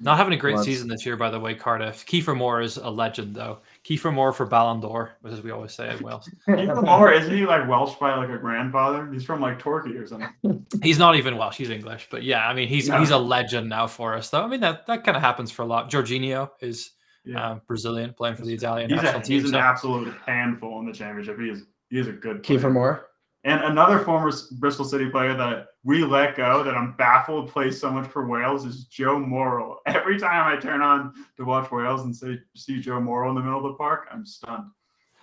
[0.00, 2.04] Not having a great Well, that's- season this year, by the way, Cardiff.
[2.06, 3.60] Kieffer Moore is a legend, though.
[3.86, 6.28] Kieffer Moore for Ballon d'Or, as we always say in Wales.
[6.48, 9.08] Even more, isn't he like Welsh by like a grandfather?
[9.12, 10.66] He's from like Torquay or something.
[10.82, 12.08] He's not even Welsh; he's English.
[12.10, 12.98] But yeah, I mean, he's Yeah.
[12.98, 14.42] he's a legend now for us, though.
[14.42, 15.88] I mean, that that kind of happens for a lot.
[15.90, 16.90] Jorginho is
[17.24, 17.50] Yeah.
[17.52, 19.34] uh, Brazilian, playing for the Italian he's, a, national team.
[19.40, 21.38] he's an so- absolute handful in the championship.
[21.38, 22.58] He is he is a good player.
[22.58, 23.05] Kieffer Moore.
[23.46, 27.92] And another former Bristol City player that we let go that I'm baffled plays so
[27.92, 29.78] much for Wales is Joe Morrell.
[29.86, 33.42] Every time I turn on to watch Wales and say, see Joe Morrell in the
[33.42, 34.64] middle of the park, I'm stunned.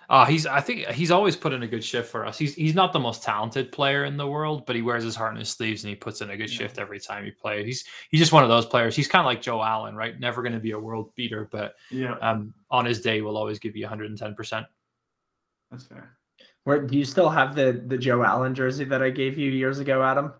[0.08, 2.38] Uh, he's I think he's always put in a good shift for us.
[2.38, 5.32] He's he's not the most talented player in the world, but he wears his heart
[5.32, 6.58] in his sleeves and he puts in a good Yeah.
[6.58, 7.64] shift every time he plays.
[7.66, 8.96] He's he's just one of those players.
[8.96, 10.18] He's kind of like Joe Allen, right?
[10.18, 13.58] Never going to be a world beater, but Yeah, um, on his day will always
[13.58, 14.34] give you 110.
[14.34, 14.66] percent
[15.70, 16.16] that's fair.
[16.64, 19.78] Where do you still have the the Joe Allen jersey that I gave you years
[19.78, 20.32] ago, Adam?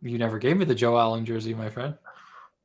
[0.00, 1.94] You never gave me the Joe Allen jersey, my friend.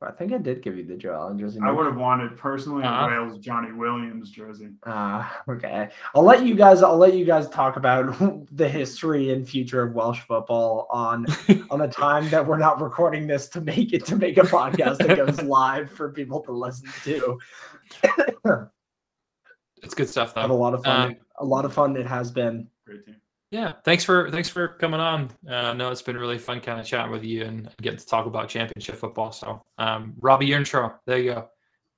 [0.00, 1.58] I think I did give you the Joe Allen jersey.
[1.62, 3.08] I would have wanted personally a Uh-huh.
[3.10, 4.68] Wales Jonny Williams jersey.
[4.86, 5.88] Ah, okay.
[6.14, 6.82] I'll let you guys.
[6.84, 8.16] I'll let you guys talk about
[8.56, 11.26] the history and future of Welsh football on
[11.70, 14.98] on the time that we're not recording this to make it to make a podcast
[14.98, 17.38] that goes live for people to listen to.
[19.82, 21.10] It's good stuff, Have a lot of fun.
[21.10, 21.96] Um, a lot of fun.
[21.96, 22.68] It has been.
[22.88, 23.16] Great team.
[23.50, 25.30] Yeah, thanks for thanks for coming on.
[25.48, 28.26] Uh, no, it's been really fun kind of chatting with you and getting to talk
[28.26, 29.30] about championship football.
[29.32, 31.48] So, um, Robbie Earnshaw, there you go.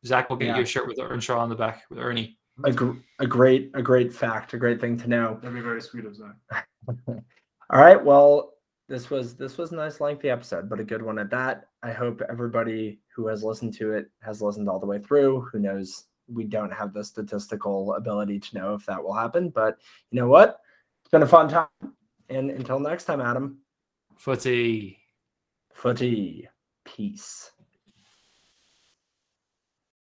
[0.04, 0.56] Zach will get Yeah.
[0.56, 2.38] you a shirt with Earnshaw on the back with Ernie.
[2.64, 5.38] A, gr- a great a great fact, a great thing to know.
[5.40, 6.66] That'd be very sweet of Zach.
[7.08, 8.02] All right.
[8.02, 8.54] Well,
[8.88, 11.68] this was this was a nice lengthy episode, but a good one at that.
[11.82, 15.42] I hope everybody who has listened to it has listened all the way through.
[15.52, 16.04] Who knows?
[16.28, 19.78] We don't have the statistical ability to know if that will happen, but
[20.10, 20.60] you know what?
[21.10, 21.66] It's been a fun time.
[22.28, 23.58] And until next time, Adam,
[24.16, 24.96] Footy.
[25.74, 26.48] footy.
[26.84, 27.50] Peace.